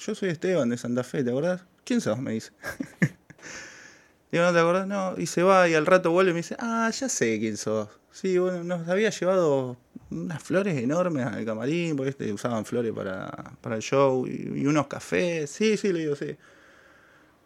yo 0.07 0.15
soy 0.15 0.29
Esteban 0.29 0.69
de 0.69 0.77
Santa 0.77 1.03
Fe, 1.03 1.25
¿te 1.25 1.31
acordás? 1.31 1.63
¿Quién 1.85 2.01
sos? 2.01 2.19
Me 2.19 2.33
dice. 2.33 2.51
Digo, 4.31 4.45
¿no 4.45 4.53
te 4.53 4.59
acordás? 4.59 4.87
No, 4.87 5.15
y 5.17 5.27
se 5.27 5.43
va 5.43 5.69
y 5.69 5.75
al 5.75 5.87
rato 5.87 6.11
vuelve 6.11 6.33
y 6.33 6.35
me 6.35 6.41
dice, 6.41 6.57
ah, 6.59 6.91
ya 6.91 7.09
sé 7.09 7.39
quién 7.39 7.57
sos. 7.57 7.89
Sí, 8.11 8.37
bueno, 8.39 8.63
nos 8.65 8.89
había 8.89 9.11
llevado 9.11 9.77
unas 10.11 10.43
flores 10.43 10.77
enormes 10.77 11.25
al 11.27 11.45
camarín, 11.45 11.97
porque 11.97 12.11
este, 12.11 12.33
usaban 12.33 12.65
flores 12.65 12.93
para, 12.93 13.31
para 13.61 13.77
el 13.77 13.83
show, 13.83 14.27
y, 14.27 14.67
unos 14.67 14.89
cafés. 14.89 15.51
Sí, 15.51 15.77
sí, 15.77 15.93
le 15.93 16.01
digo, 16.01 16.17
sí. 16.17 16.37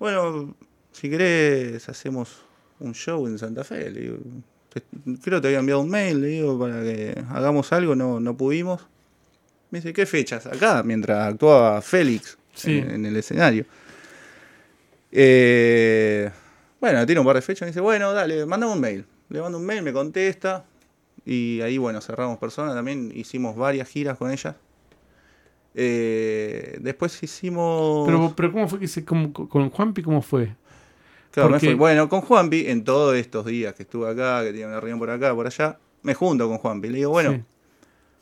Bueno, 0.01 0.57
si 0.93 1.09
querés, 1.09 1.89
hacemos 1.89 2.43
un 2.81 2.93
show 2.93 3.27
en 3.27 3.39
Santa 3.39 3.63
Fe. 3.63 3.91
Le 3.91 4.01
digo, 4.01 4.19
creo 5.23 5.39
que 5.39 5.43
te 5.43 5.47
había 5.49 5.61
enviado 5.61 5.81
un 5.81 5.91
mail, 5.91 6.21
le 6.21 6.29
digo, 6.29 6.59
para 6.59 6.83
que 6.83 7.23
hagamos 7.31 7.73
algo, 7.73 7.95
no, 7.95 8.19
no 8.19 8.37
pudimos. 8.37 8.87
Me 9.71 9.79
dice, 9.79 9.93
¿qué 9.93 10.07
fechas? 10.07 10.47
Acá, 10.47 10.83
mientras 10.83 11.33
actuaba 11.33 11.81
Félix 11.83 12.38
Sí. 12.61 12.79
en, 12.79 12.91
en 12.91 13.07
el 13.07 13.17
escenario. 13.17 13.65
Eh, 15.11 16.31
bueno, 16.81 17.05
tiene 17.07 17.21
un 17.21 17.27
par 17.27 17.37
de 17.37 17.43
fechas. 17.43 17.63
Me 17.63 17.67
dice, 17.69 17.81
bueno, 17.81 18.13
dale, 18.13 18.45
mandame 18.47 18.73
un 18.73 18.81
mail. 18.81 19.07
Le 19.29 19.41
mando 19.41 19.59
un 19.59 19.65
mail, 19.67 19.83
me 19.83 19.93
contesta. 19.93 20.65
Y 21.25 21.61
ahí, 21.61 21.79
bueno, 21.79 22.01
cerramos 22.01 22.39
personas. 22.39 22.75
También 22.75 23.11
hicimos 23.15 23.57
varias 23.57 23.89
giras 23.89 24.17
con 24.19 24.31
ellas. 24.31 24.55
Eh, 25.75 26.79
después 26.81 27.23
hicimos. 27.23 28.07
Pero, 28.07 28.33
pero 28.35 28.53
¿cómo 28.53 28.69
fue 28.69 28.79
que 28.81 28.89
se. 28.89 29.05
como- 29.05 29.33
con 29.33 29.71
Juanpi, 29.71 30.03
¿cómo 30.03 30.23
fue? 30.23 30.55
Claro, 31.31 31.51
me 31.51 31.61
fui. 31.61 31.75
Bueno, 31.75 32.09
con 32.09 32.23
Juanpi, 32.23 32.67
en 32.69 32.85
todos 32.85 33.15
estos 33.17 33.45
días 33.47 33.75
que 33.75 33.83
estuve 33.83 34.11
acá, 34.11 34.41
que 34.43 34.51
tenía 34.51 34.67
una 34.67 34.81
reunión 34.81 34.99
por 34.99 35.11
acá, 35.11 35.35
por 35.35 35.47
allá, 35.47 35.79
me 36.03 36.15
junto 36.15 36.49
con 36.49 36.59
Juanpi. 36.59 36.89
Le 36.89 36.97
digo, 36.99 37.11
bueno, 37.11 37.33
Sí. 37.33 37.43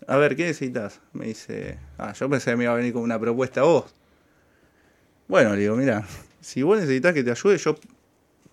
a 0.09 0.17
ver, 0.17 0.35
¿qué 0.37 0.43
necesitas? 0.45 1.01
Me 1.13 1.27
dice, 1.27 1.79
ah, 1.99 2.13
yo 2.13 2.29
pensé 2.29 2.51
que 2.51 2.57
me 2.57 2.65
iba 2.65 2.73
a 2.73 2.77
venir 2.77 2.93
con 2.93 3.03
una 3.03 3.19
propuesta 3.19 3.61
a 3.61 3.65
vos. 3.65 3.95
Bueno, 5.29 5.55
le 5.55 5.63
digo, 5.63 5.77
mira, 5.77 6.05
si 6.41 6.63
vos 6.63 6.79
necesitas 6.79 7.13
que 7.15 7.25
te 7.25 7.31
ayude, 7.31 7.59
yo 7.59 7.75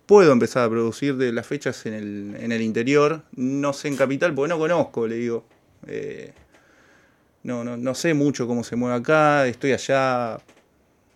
puedo 0.06 0.32
empezar 0.32 0.66
a 0.66 0.70
producir 0.70 1.16
de 1.18 1.32
las 1.32 1.48
fechas 1.48 1.86
en 1.86 1.94
el, 1.94 2.36
en 2.40 2.52
el 2.52 2.62
interior, 2.62 3.24
no 3.36 3.74
sé 3.74 3.90
en 3.90 3.98
capital, 3.98 4.34
porque 4.34 4.50
no 4.50 4.60
conozco, 4.60 5.08
le 5.08 5.16
digo. 5.16 5.46
Eh, 5.88 6.34
no, 7.44 7.64
no, 7.64 7.76
no 7.76 7.94
sé 7.96 8.14
mucho 8.14 8.48
cómo 8.48 8.64
se 8.64 8.76
mueve 8.76 8.96
acá, 8.98 9.46
estoy 9.48 9.74
allá, 9.74 10.38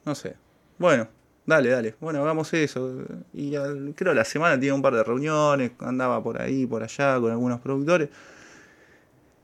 no 0.06 0.16
sé. 0.16 0.36
Bueno, 0.78 1.08
dale, 1.46 1.70
dale. 1.70 1.96
Bueno, 2.02 2.22
hagamos 2.22 2.54
eso. 2.54 3.04
Y 3.34 3.56
al- 3.56 3.94
creo 3.96 4.14
la 4.14 4.26
semana 4.26 4.60
tiene 4.60 4.74
un 4.76 4.82
par 4.82 4.94
de 4.96 5.04
reuniones, 5.04 5.72
andaba 5.80 6.22
por 6.22 6.42
ahí, 6.42 6.66
por 6.66 6.84
allá 6.84 7.20
con 7.20 7.32
algunos 7.32 7.62
productores. 7.62 8.10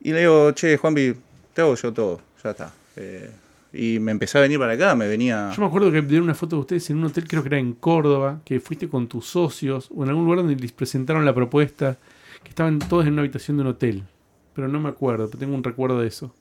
Y 0.01 0.11
le 0.11 0.19
digo, 0.21 0.51
che, 0.51 0.77
Juanpi, 0.77 1.13
te 1.53 1.61
hago 1.61 1.75
yo 1.75 1.93
todo, 1.93 2.19
ya 2.43 2.51
está. 2.51 2.71
Eh, 2.97 3.29
y 3.73 3.99
me 3.99 4.11
empecé 4.11 4.37
a 4.37 4.41
venir 4.41 4.59
para 4.59 4.73
acá, 4.73 4.95
me 4.95 5.07
venía... 5.07 5.51
Yo 5.55 5.61
me 5.61 5.67
acuerdo 5.67 5.91
que 5.91 6.01
vi 6.01 6.17
una 6.17 6.35
foto 6.35 6.57
de 6.57 6.59
ustedes 6.61 6.89
en 6.91 6.97
un 6.97 7.05
hotel, 7.05 7.27
creo 7.27 7.41
que 7.41 7.49
era 7.49 7.57
en 7.57 7.73
Córdoba, 7.73 8.41
que 8.45 8.59
fuiste 8.59 8.87
con 8.87 9.07
tus 9.07 9.25
socios 9.25 9.89
o 9.93 10.03
en 10.03 10.09
algún 10.09 10.25
lugar 10.25 10.39
donde 10.39 10.55
les 10.55 10.71
presentaron 10.71 11.25
la 11.25 11.33
propuesta, 11.33 11.97
que 12.43 12.49
estaban 12.49 12.77
todos 12.77 13.07
en 13.07 13.13
una 13.13 13.23
habitación 13.23 13.57
de 13.57 13.61
un 13.61 13.69
hotel. 13.69 14.03
Pero 14.53 14.67
no 14.67 14.79
me 14.79 14.89
acuerdo, 14.89 15.27
pero 15.27 15.39
tengo 15.39 15.55
un 15.55 15.63
recuerdo 15.63 15.99
de 15.99 16.07
eso. 16.07 16.33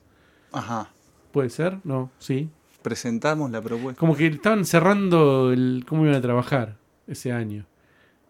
Ajá. 0.51 0.91
¿Puede 1.31 1.49
ser? 1.49 1.79
No, 1.83 2.11
sí. 2.19 2.49
Presentamos 2.83 3.49
la 3.49 3.61
propuesta. 3.61 3.99
Como 3.99 4.15
que 4.15 4.27
estaban 4.27 4.65
cerrando 4.65 5.51
el 5.51 5.83
cómo 5.87 6.03
iban 6.03 6.15
a 6.15 6.21
trabajar 6.21 6.77
ese 7.07 7.31
año. 7.31 7.65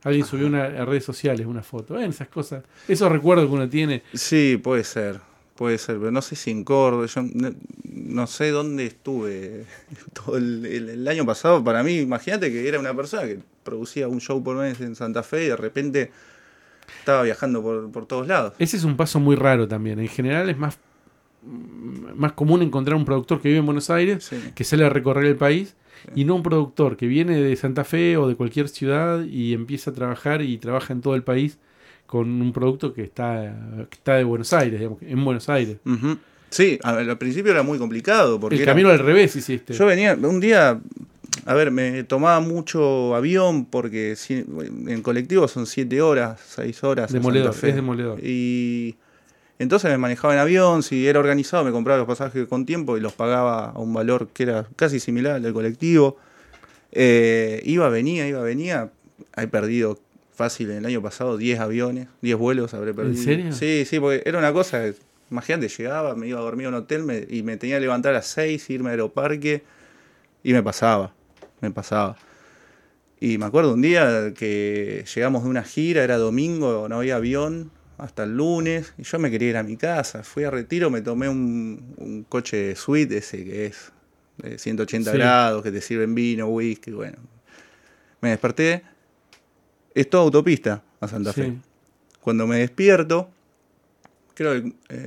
Alguien 0.03 0.25
subió 0.25 0.47
una, 0.47 0.65
a 0.65 0.85
redes 0.85 1.03
sociales 1.03 1.45
una 1.45 1.63
foto. 1.63 1.95
Ven 1.95 2.09
esas 2.09 2.27
cosas. 2.29 2.63
Esos 2.87 3.11
recuerdos 3.11 3.47
que 3.47 3.53
uno 3.53 3.67
tiene. 3.67 4.03
Sí, 4.13 4.59
puede 4.61 4.83
ser, 4.85 5.19
puede 5.55 5.77
ser, 5.77 5.97
pero 5.99 6.11
no 6.11 6.21
sé 6.21 6.35
si 6.35 6.51
en 6.51 6.63
Córdoba, 6.63 7.05
yo 7.05 7.21
no, 7.33 7.53
no 7.83 8.27
sé 8.27 8.49
dónde 8.49 8.85
estuve 8.87 9.65
todo 10.13 10.37
el, 10.37 10.65
el- 10.65 10.89
el 10.89 11.07
año 11.07 11.25
pasado. 11.25 11.63
Para 11.63 11.83
mí, 11.83 11.97
imagínate 11.97 12.51
que 12.51 12.67
era 12.67 12.79
una 12.79 12.93
persona 12.95 13.23
que 13.23 13.39
producía 13.63 14.07
un 14.07 14.19
show 14.19 14.43
por 14.43 14.57
mes 14.57 14.81
en 14.81 14.95
Santa 14.95 15.23
Fe 15.23 15.45
y 15.45 15.47
de 15.49 15.55
repente 15.57 16.11
estaba 16.99 17.23
viajando 17.23 17.61
por, 17.61 17.91
por 17.91 18.05
todos 18.05 18.27
lados. 18.27 18.53
Ese 18.59 18.77
es 18.77 18.83
un 18.83 18.97
paso 18.97 19.19
muy 19.19 19.35
raro 19.35 19.67
también. 19.67 19.99
En 19.99 20.07
general 20.07 20.49
es 20.49 20.57
más, 20.57 20.77
más 22.15 22.31
común 22.33 22.61
encontrar 22.61 22.95
un 22.95 23.05
productor 23.05 23.41
que 23.41 23.49
vive 23.49 23.59
en 23.59 23.65
Buenos 23.65 23.89
Aires 23.89 24.23
Sí. 24.25 24.37
que 24.55 24.63
sale 24.63 24.85
a 24.85 24.89
recorrer 24.89 25.25
el 25.25 25.35
país 25.35 25.75
y 26.15 26.25
no 26.25 26.35
un 26.35 26.43
productor 26.43 26.97
que 26.97 27.07
viene 27.07 27.41
de 27.41 27.55
Santa 27.55 27.83
Fe 27.85 28.17
o 28.17 28.27
de 28.27 28.35
cualquier 28.35 28.67
ciudad 28.69 29.23
y 29.23 29.53
empieza 29.53 29.91
a 29.91 29.93
trabajar 29.93 30.41
y 30.41 30.57
trabaja 30.57 30.91
en 30.93 31.01
todo 31.01 31.15
el 31.15 31.23
país 31.23 31.57
con 32.13 32.29
un 32.41 32.53
producto 32.53 32.93
que 32.93 33.01
está, 33.01 33.55
que 33.89 33.95
está 33.95 34.13
de 34.17 34.23
Buenos 34.23 34.53
Aires, 34.53 34.79
digamos, 34.79 35.01
en 35.01 35.25
Buenos 35.25 35.49
Aires. 35.49 35.77
Sí, 36.51 36.77
al 36.83 37.17
principio 37.17 37.51
era 37.51 37.63
muy 37.63 37.79
complicado 37.79 38.39
porque 38.39 38.57
el 38.57 38.61
era- 38.61 38.71
camino 38.73 38.89
al 38.89 38.99
revés 38.99 39.35
hiciste. 39.35 39.73
yo 39.73 39.87
venía 39.87 40.15
un 40.21 40.39
día, 40.39 40.79
a 41.47 41.53
ver, 41.55 41.71
me 41.71 42.03
tomaba 42.03 42.39
mucho 42.39 43.15
avión 43.15 43.65
porque 43.65 44.15
en 44.85 45.01
colectivo 45.01 45.47
son 45.47 45.65
siete 45.65 46.03
horas, 46.03 46.39
seis 46.47 46.83
horas. 46.83 47.09
a 47.09 47.13
Demoledor, 47.13 47.55
es 47.55 47.75
demoledor. 47.75 48.19
Y 48.23 48.95
entonces 49.57 49.89
me 49.89 49.97
manejaba 49.97 50.35
en 50.35 50.39
avión, 50.41 50.83
si 50.83 51.07
era 51.07 51.19
organizado 51.19 51.63
me 51.63 51.71
compraba 51.71 51.97
los 51.97 52.07
pasajes 52.07 52.47
con 52.47 52.67
tiempo 52.67 52.95
y 52.95 53.01
los 53.01 53.13
pagaba 53.13 53.71
a 53.71 53.79
un 53.79 53.91
valor 53.91 54.27
que 54.31 54.43
era 54.43 54.67
casi 54.75 54.99
similar 54.99 55.33
al 55.37 55.41
del 55.41 55.53
colectivo. 55.53 56.17
Eh, 56.91 57.63
iba, 57.65 57.89
venía, 57.89 58.27
iba, 58.27 58.41
venía. 58.41 58.91
He 59.35 59.47
perdido 59.47 59.97
fácil 60.33 60.71
en 60.71 60.77
el 60.77 60.85
año 60.85 61.01
pasado 61.01 61.37
10 61.37 61.59
aviones, 61.59 62.07
10 62.21 62.37
vuelos 62.37 62.73
habré 62.73 62.93
perdido. 62.93 63.23
serio? 63.23 63.53
Sí, 63.53 63.85
sí, 63.85 63.99
porque 63.99 64.23
era 64.25 64.37
una 64.39 64.51
cosa, 64.53 64.83
imagínate, 65.31 65.67
llegaba, 65.69 66.15
me 66.15 66.27
iba 66.27 66.39
a 66.39 66.43
dormir 66.43 66.65
a 66.67 66.69
un 66.69 66.75
hotel 66.75 67.03
me- 67.03 67.25
y 67.29 67.43
me 67.43 67.57
tenía 67.57 67.77
que 67.77 67.81
levantar 67.81 68.11
a 68.11 68.15
las 68.17 68.27
6, 68.27 68.69
irme 68.69 68.89
al 68.89 68.93
aeroparque 68.93 69.63
y 70.43 70.53
me 70.53 70.61
pasaba, 70.63 71.13
me 71.61 71.71
pasaba. 71.71 72.17
Y 73.19 73.37
me 73.37 73.45
acuerdo 73.45 73.73
un 73.73 73.81
día 73.81 74.33
que 74.35 75.05
llegamos 75.15 75.43
de 75.43 75.49
una 75.49 75.63
gira, 75.63 76.03
era 76.03 76.17
domingo, 76.17 76.87
no 76.89 76.97
había 76.97 77.15
avión 77.15 77.71
hasta 77.97 78.23
el 78.23 78.35
lunes, 78.35 78.93
y 78.97 79.03
yo 79.03 79.17
me 79.19 79.31
quería 79.31 79.49
ir 79.51 79.57
a 79.57 79.63
mi 79.63 79.77
casa. 79.77 80.23
Fui 80.23 80.43
a 80.43 80.51
retiro, 80.51 80.89
me 80.89 81.01
tomé 81.01 81.29
un, 81.29 81.93
un 81.97 82.23
coche 82.23 82.75
suite, 82.75 83.17
ese 83.19 83.45
que 83.45 83.67
es 83.67 83.93
de 84.39 84.57
180 84.57 85.11
Sí. 85.11 85.17
grados, 85.17 85.63
que 85.63 85.71
te 85.71 85.79
sirven 85.79 86.13
vino, 86.15 86.47
whisky, 86.47 86.91
bueno. 86.91 87.17
Me 88.19 88.29
desperté, 88.29 88.83
es 89.95 90.09
toda 90.09 90.23
autopista 90.23 90.83
a 90.99 91.07
Santa 91.07 91.33
Fe. 91.33 91.45
Sí. 91.45 91.57
Cuando 92.21 92.47
me 92.47 92.57
despierto, 92.59 93.29
creo 94.33 94.53
que 94.53 94.73
el, 94.89 94.97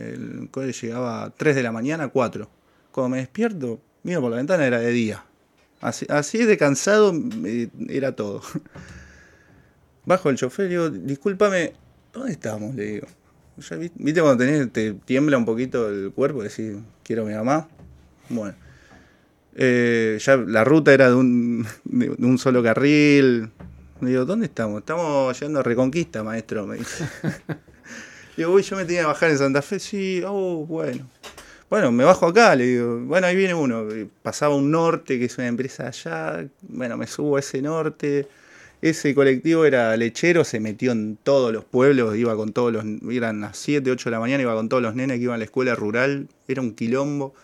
el 0.43 0.49
cole 0.51 0.73
llegaba 0.73 1.25
a 1.25 1.31
3 1.31 1.57
de 1.57 1.63
la 1.63 1.73
mañana, 1.73 2.09
4. 2.09 2.49
Cuando 2.93 3.09
me 3.11 3.19
despierto, 3.19 3.81
miro 4.03 4.21
por 4.21 4.31
la 4.31 4.37
ventana, 4.39 4.67
era 4.67 4.79
de 4.79 4.91
día. 4.91 5.25
Así, 5.81 6.07
así 6.09 6.45
de 6.45 6.57
cansado 6.57 7.13
eh, 7.45 7.69
era 7.89 8.13
todo. 8.17 8.43
Bajo 10.05 10.31
el 10.31 10.37
chofer 10.37 10.67
y 10.67 10.69
digo, 10.71 10.89
discúlpame, 10.91 11.73
¿dónde 12.13 12.33
estamos? 12.33 12.75
Le 12.75 12.85
digo. 12.85 13.07
Ya 13.59 13.77
vi- 13.77 13.91
¿Viste 13.97 14.21
cuando 14.21 14.45
tenés, 14.45 14.71
te 14.73 14.93
tiembla 14.93 15.37
un 15.39 15.45
poquito 15.45 15.89
el 15.89 16.13
cuerpo? 16.13 16.43
Decís, 16.43 16.77
quiero 17.03 17.23
a 17.23 17.27
mi 17.27 17.35
mamá. 17.35 17.69
Bueno. 18.29 18.55
Eh, 19.55 20.19
ya 20.21 20.37
la 20.37 20.63
ruta 20.65 20.93
era 20.93 21.09
de 21.09 21.15
un, 21.15 21.67
de 21.85 22.11
un 22.19 22.39
solo 22.39 22.63
carril. 22.63 23.51
Digo, 24.01 24.27
¿dónde 24.27 24.45
estamos? 24.47 24.81
Estamos 24.81 25.41
yendo 25.41 25.61
a 25.61 25.63
Reconquista, 25.63 26.23
maestro, 26.23 26.67
me 26.67 26.77
dice. 26.77 27.09
digo, 28.37 28.53
uy, 28.53 28.63
yo 28.63 28.77
me 28.77 28.85
tenía 28.85 29.01
que 29.01 29.07
bajar 29.07 29.31
en 29.31 29.39
Santa 29.39 29.63
Fe. 29.63 29.79
Sí, 29.79 30.23
oh, 30.27 30.67
bueno. 30.67 31.09
Bueno, 31.71 31.91
me 31.91 32.05
bajo 32.05 32.27
acá, 32.27 32.55
le 32.55 32.67
digo, 32.67 33.01
bueno, 33.01 33.27
ahí 33.27 33.35
viene 33.35 33.55
uno. 33.55 33.89
Pasaba 34.23 34.55
un 34.55 34.71
norte, 34.71 35.19
que 35.19 35.25
es 35.25 35.39
una 35.39 35.47
empresa 35.47 35.87
allá. 35.89 36.47
Bueno, 36.61 36.99
me 36.99 37.07
subo 37.07 37.37
a 37.37 37.41
ese 37.41 37.63
norte. 37.63 38.29
Ese 38.83 39.15
colectivo 39.15 39.65
era 39.65 39.97
lechero, 39.97 40.45
se 40.45 40.61
metió 40.61 40.93
en 40.93 41.17
todos 41.17 41.51
los 41.51 41.65
pueblos, 41.65 42.15
iba 42.17 42.37
con 42.37 42.53
todos 42.53 42.71
los, 42.71 42.85
eran 43.11 43.41
las 43.41 43.57
7, 43.57 43.91
8 43.91 44.11
de 44.11 44.15
la 44.15 44.21
mañana, 44.21 44.43
iba 44.43 44.55
con 44.55 44.69
todos 44.69 44.83
los 44.83 44.95
nenes 44.95 45.17
que 45.17 45.25
iban 45.25 45.37
a 45.37 45.39
la 45.39 45.45
escuela 45.45 45.75
rural, 45.75 46.29
era 46.47 46.61
un 46.61 46.75
quilombo. 46.75 47.35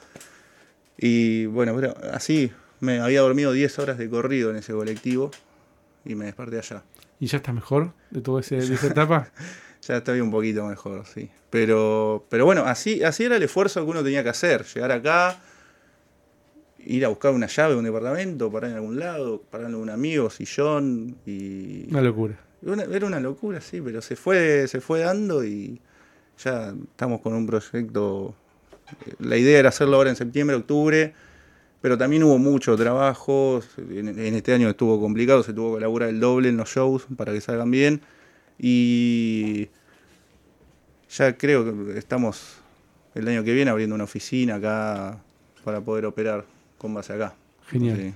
Y 0.98 1.46
bueno, 1.46 1.74
pero 1.74 1.94
así 2.12 2.52
me 2.80 3.00
había 3.00 3.22
dormido 3.22 3.52
10 3.52 3.78
horas 3.78 3.96
de 3.96 4.10
corrido 4.10 4.50
en 4.50 4.56
ese 4.56 4.74
colectivo 4.74 5.30
y 6.04 6.14
me 6.14 6.26
desperté 6.26 6.58
allá. 6.58 6.82
¿Y 7.20 7.26
ya 7.26 7.36
estás 7.38 7.54
mejor 7.54 7.92
de 8.10 8.20
toda 8.20 8.40
esa 8.40 8.56
etapa? 8.86 9.30
Ya 9.86 9.96
estoy 9.96 10.20
un 10.20 10.30
poquito 10.30 10.64
mejor, 10.66 11.04
sí. 11.06 11.28
Pero, 11.50 12.24
pero 12.28 12.44
bueno, 12.44 12.64
así, 12.64 13.02
así 13.02 13.24
era 13.24 13.36
el 13.36 13.42
esfuerzo 13.42 13.84
que 13.84 13.90
uno 13.90 14.02
tenía 14.02 14.22
que 14.22 14.28
hacer. 14.30 14.64
Llegar 14.64 14.92
acá, 14.92 15.38
ir 16.78 17.04
a 17.04 17.08
buscar 17.08 17.32
una 17.32 17.46
llave 17.46 17.72
de 17.74 17.78
un 17.78 17.84
departamento, 17.84 18.50
parar 18.50 18.70
en 18.70 18.76
algún 18.76 18.98
lado, 18.98 19.42
parar 19.50 19.68
en 19.68 19.74
un 19.76 19.90
amigo, 19.90 20.30
sillón 20.30 21.16
y... 21.26 21.88
Una 21.90 22.00
locura. 22.02 22.38
Una- 22.62 22.84
era 22.84 23.06
una 23.06 23.20
locura, 23.20 23.60
sí, 23.60 23.80
pero 23.80 24.00
se 24.02 24.16
fue, 24.16 24.66
se 24.68 24.80
fue 24.80 25.00
dando 25.00 25.44
y 25.44 25.80
ya 26.42 26.74
estamos 26.92 27.20
con 27.20 27.34
un 27.34 27.46
proyecto. 27.46 28.34
La 29.18 29.36
idea 29.36 29.58
era 29.58 29.68
hacerlo 29.70 29.96
ahora 29.96 30.10
en 30.10 30.16
septiembre, 30.16 30.56
octubre, 30.56 31.12
pero 31.82 31.98
también 31.98 32.22
hubo 32.22 32.38
mucho 32.38 32.74
trabajo. 32.76 33.60
En, 33.76 34.08
en 34.08 34.34
este 34.34 34.54
año 34.54 34.70
estuvo 34.70 34.98
complicado, 35.00 35.42
se 35.42 35.52
tuvo 35.52 35.72
que 35.72 35.78
elaborar 35.78 36.08
el 36.08 36.18
doble 36.20 36.48
en 36.48 36.56
los 36.56 36.70
shows 36.70 37.06
para 37.16 37.32
que 37.32 37.40
salgan 37.42 37.70
bien. 37.70 38.00
Y 38.58 39.68
ya 41.10 41.36
creo 41.36 41.64
que 41.64 41.98
estamos 41.98 42.56
el 43.14 43.28
año 43.28 43.44
que 43.44 43.52
viene 43.52 43.70
abriendo 43.70 43.94
una 43.94 44.04
oficina 44.04 44.54
acá 44.54 45.18
para 45.64 45.80
poder 45.80 46.06
operar 46.06 46.44
con 46.78 46.94
base 46.94 47.12
acá. 47.12 47.34
Genial. 47.68 47.96
Sí. 47.98 48.14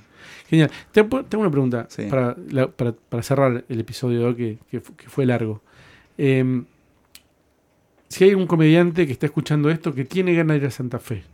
Genial. 0.48 0.70
Te- 0.92 1.02
Tengo 1.04 1.40
una 1.42 1.50
pregunta 1.50 1.86
Sí. 1.90 2.04
para, 2.08 2.36
la- 2.50 2.68
para- 2.68 2.92
para 2.92 3.22
cerrar 3.22 3.64
el 3.68 3.80
episodio 3.80 4.34
que, 4.36 4.58
que 4.70 4.80
fu- 4.80 4.94
que 4.96 5.08
fue 5.08 5.26
largo. 5.26 5.60
Eh, 6.18 6.62
si 8.08 8.24
hay 8.24 8.34
un 8.34 8.46
comediante 8.46 9.06
que 9.06 9.12
está 9.12 9.26
escuchando 9.26 9.68
esto 9.68 9.94
que 9.94 10.04
tiene 10.04 10.32
ganas 10.34 10.54
de 10.54 10.62
ir 10.62 10.66
a 10.66 10.70
Santa 10.70 10.98
Fe, 10.98 11.24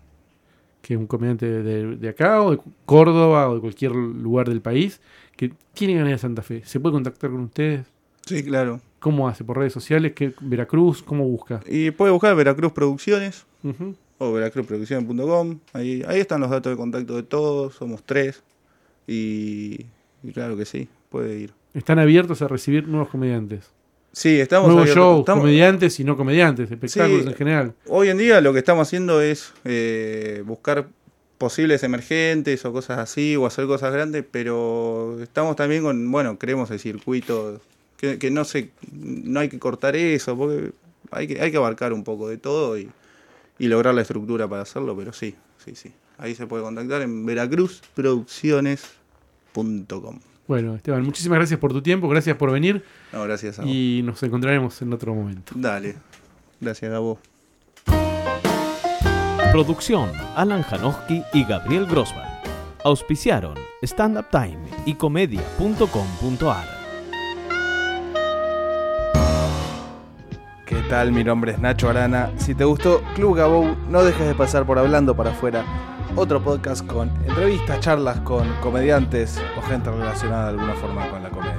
que 0.82 0.94
es 0.94 1.00
un 1.00 1.06
comediante 1.06 1.46
de, 1.48 1.96
de 1.96 2.08
acá 2.08 2.42
o 2.42 2.50
de 2.50 2.58
Córdoba 2.84 3.48
o 3.48 3.54
de 3.54 3.60
cualquier 3.60 3.92
lugar 3.92 4.48
del 4.48 4.60
país, 4.60 5.00
que 5.36 5.52
tiene 5.72 5.94
ganas 5.94 6.10
de 6.10 6.18
Santa 6.18 6.42
Fe, 6.42 6.62
¿se 6.64 6.78
puede 6.80 6.92
contactar 6.94 7.30
con 7.30 7.40
ustedes? 7.40 7.86
sí, 8.26 8.42
claro. 8.44 8.80
¿Cómo 9.00 9.26
hace? 9.28 9.42
¿Por 9.42 9.58
redes 9.58 9.72
sociales? 9.72 10.12
¿Qué, 10.12 10.32
¿Veracruz? 10.40 11.02
¿Cómo 11.02 11.24
busca? 11.24 11.60
Y 11.66 11.90
puede 11.90 12.12
buscar 12.12 12.36
Veracruz 12.36 12.70
Producciones. 12.72 13.46
Ujú. 13.64 13.96
o 14.18 14.32
veracruzproducciones.com. 14.32 15.58
Ahí, 15.72 16.02
ahí 16.06 16.20
están 16.20 16.40
los 16.40 16.50
datos 16.50 16.70
de 16.72 16.76
contacto 16.76 17.16
de 17.16 17.22
todos, 17.24 17.74
somos 17.74 18.02
tres. 18.04 18.42
Y, 19.08 19.86
y 20.22 20.32
claro 20.32 20.56
que 20.56 20.64
sí, 20.64 20.88
puede 21.10 21.36
ir. 21.38 21.52
Están 21.74 21.98
abiertos 21.98 22.42
a 22.42 22.48
recibir 22.48 22.86
nuevos 22.86 23.08
comediantes. 23.08 23.70
Sí, 24.12 24.38
estamos 24.40 24.66
Nuevos 24.68 24.82
abiertos. 24.82 25.02
shows, 25.04 25.20
Estamos- 25.20 25.40
comediantes 25.42 25.98
y 26.00 26.04
no 26.04 26.16
comediantes, 26.18 26.70
espectáculos 26.70 27.22
Sí. 27.22 27.28
en 27.28 27.34
general. 27.34 27.72
Hoy 27.88 28.08
en 28.10 28.18
día 28.18 28.40
lo 28.42 28.52
que 28.52 28.58
estamos 28.58 28.86
haciendo 28.86 29.22
es 29.22 29.52
eh, 29.64 30.42
buscar 30.44 30.86
posibles 31.38 31.82
emergentes 31.82 32.62
o 32.66 32.72
cosas 32.72 32.98
así, 32.98 33.34
o 33.36 33.46
hacer 33.46 33.66
cosas 33.66 33.90
grandes, 33.92 34.22
pero 34.30 35.18
estamos 35.22 35.56
también 35.56 35.82
con, 35.82 36.12
bueno, 36.12 36.38
creemos 36.38 36.70
el 36.70 36.78
circuito, 36.78 37.60
que, 37.96 38.18
que 38.18 38.30
no 38.30 38.44
se, 38.44 38.68
no 38.92 39.40
hay 39.40 39.48
que 39.48 39.58
cortar 39.58 39.96
eso, 39.96 40.36
porque 40.36 40.72
hay 41.10 41.26
que, 41.26 41.40
hay 41.40 41.50
que 41.50 41.56
abarcar 41.56 41.92
un 41.94 42.04
poco 42.04 42.28
de 42.28 42.36
todo 42.36 42.76
y, 42.78 42.90
y 43.58 43.66
lograr 43.68 43.94
la 43.94 44.02
estructura 44.02 44.46
para 44.46 44.60
hacerlo, 44.62 44.94
pero 44.96 45.12
sí, 45.14 45.34
sí, 45.64 45.74
sí. 45.74 45.90
Ahí 46.18 46.34
se 46.34 46.46
puede 46.46 46.62
contactar 46.62 47.00
en 47.02 47.24
veracruzproducciones.com. 47.26 50.20
Bueno, 50.48 50.74
Esteban, 50.74 51.02
muchísimas 51.04 51.38
gracias 51.38 51.58
por 51.60 51.72
tu 51.72 51.80
tiempo, 51.82 52.08
gracias 52.08 52.36
por 52.36 52.50
venir 52.50 52.84
No, 53.12 53.22
gracias 53.24 53.58
a 53.58 53.62
vos. 53.62 53.70
y 53.70 54.02
nos 54.04 54.22
encontraremos 54.22 54.80
en 54.82 54.92
otro 54.92 55.14
momento. 55.14 55.52
Dale. 55.54 55.96
Gracias, 56.60 56.90
Gabo. 56.90 57.18
Producción 59.52 60.10
Alan 60.34 60.62
Janowski 60.62 61.22
y 61.32 61.44
Gabriel 61.44 61.86
Grossman. 61.86 62.26
Auspiciaron 62.84 63.54
Stand 63.82 64.18
Up 64.18 64.26
Time 64.30 64.58
y 64.86 64.94
comedia.com.ar. 64.94 66.82
¿Qué 70.66 70.76
tal? 70.88 71.12
Mi 71.12 71.22
nombre 71.22 71.52
es 71.52 71.58
Nacho 71.58 71.88
Arana. 71.90 72.30
Si 72.38 72.54
te 72.54 72.64
gustó 72.64 73.02
Club 73.14 73.36
Gabou, 73.36 73.76
no 73.90 74.02
dejes 74.04 74.26
de 74.26 74.34
pasar 74.34 74.64
por 74.64 74.78
Hablando 74.78 75.14
para 75.14 75.30
afuera, 75.32 75.64
otro 76.16 76.42
podcast 76.42 76.84
con 76.86 77.10
entrevistas, 77.26 77.80
charlas 77.80 78.20
con 78.20 78.48
comediantes 78.60 79.40
o 79.56 79.62
gente 79.62 79.90
relacionada 79.90 80.44
de 80.44 80.50
alguna 80.50 80.74
forma 80.74 81.08
con 81.10 81.20
la 81.22 81.30
comedia. 81.30 81.56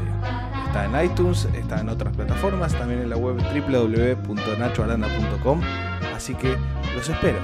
Está 0.68 0.86
en 0.86 1.04
iTunes, 1.06 1.47
está 1.54 1.80
en 1.80 1.89
otras 1.89 2.16
plataformas, 2.16 2.74
también 2.74 3.01
en 3.01 3.10
la 3.10 3.18
web 3.18 3.38
www.nachoarana.com. 3.38 5.62
Así 6.16 6.36
que 6.36 6.56
los 6.95 7.10
espero. 7.10 7.39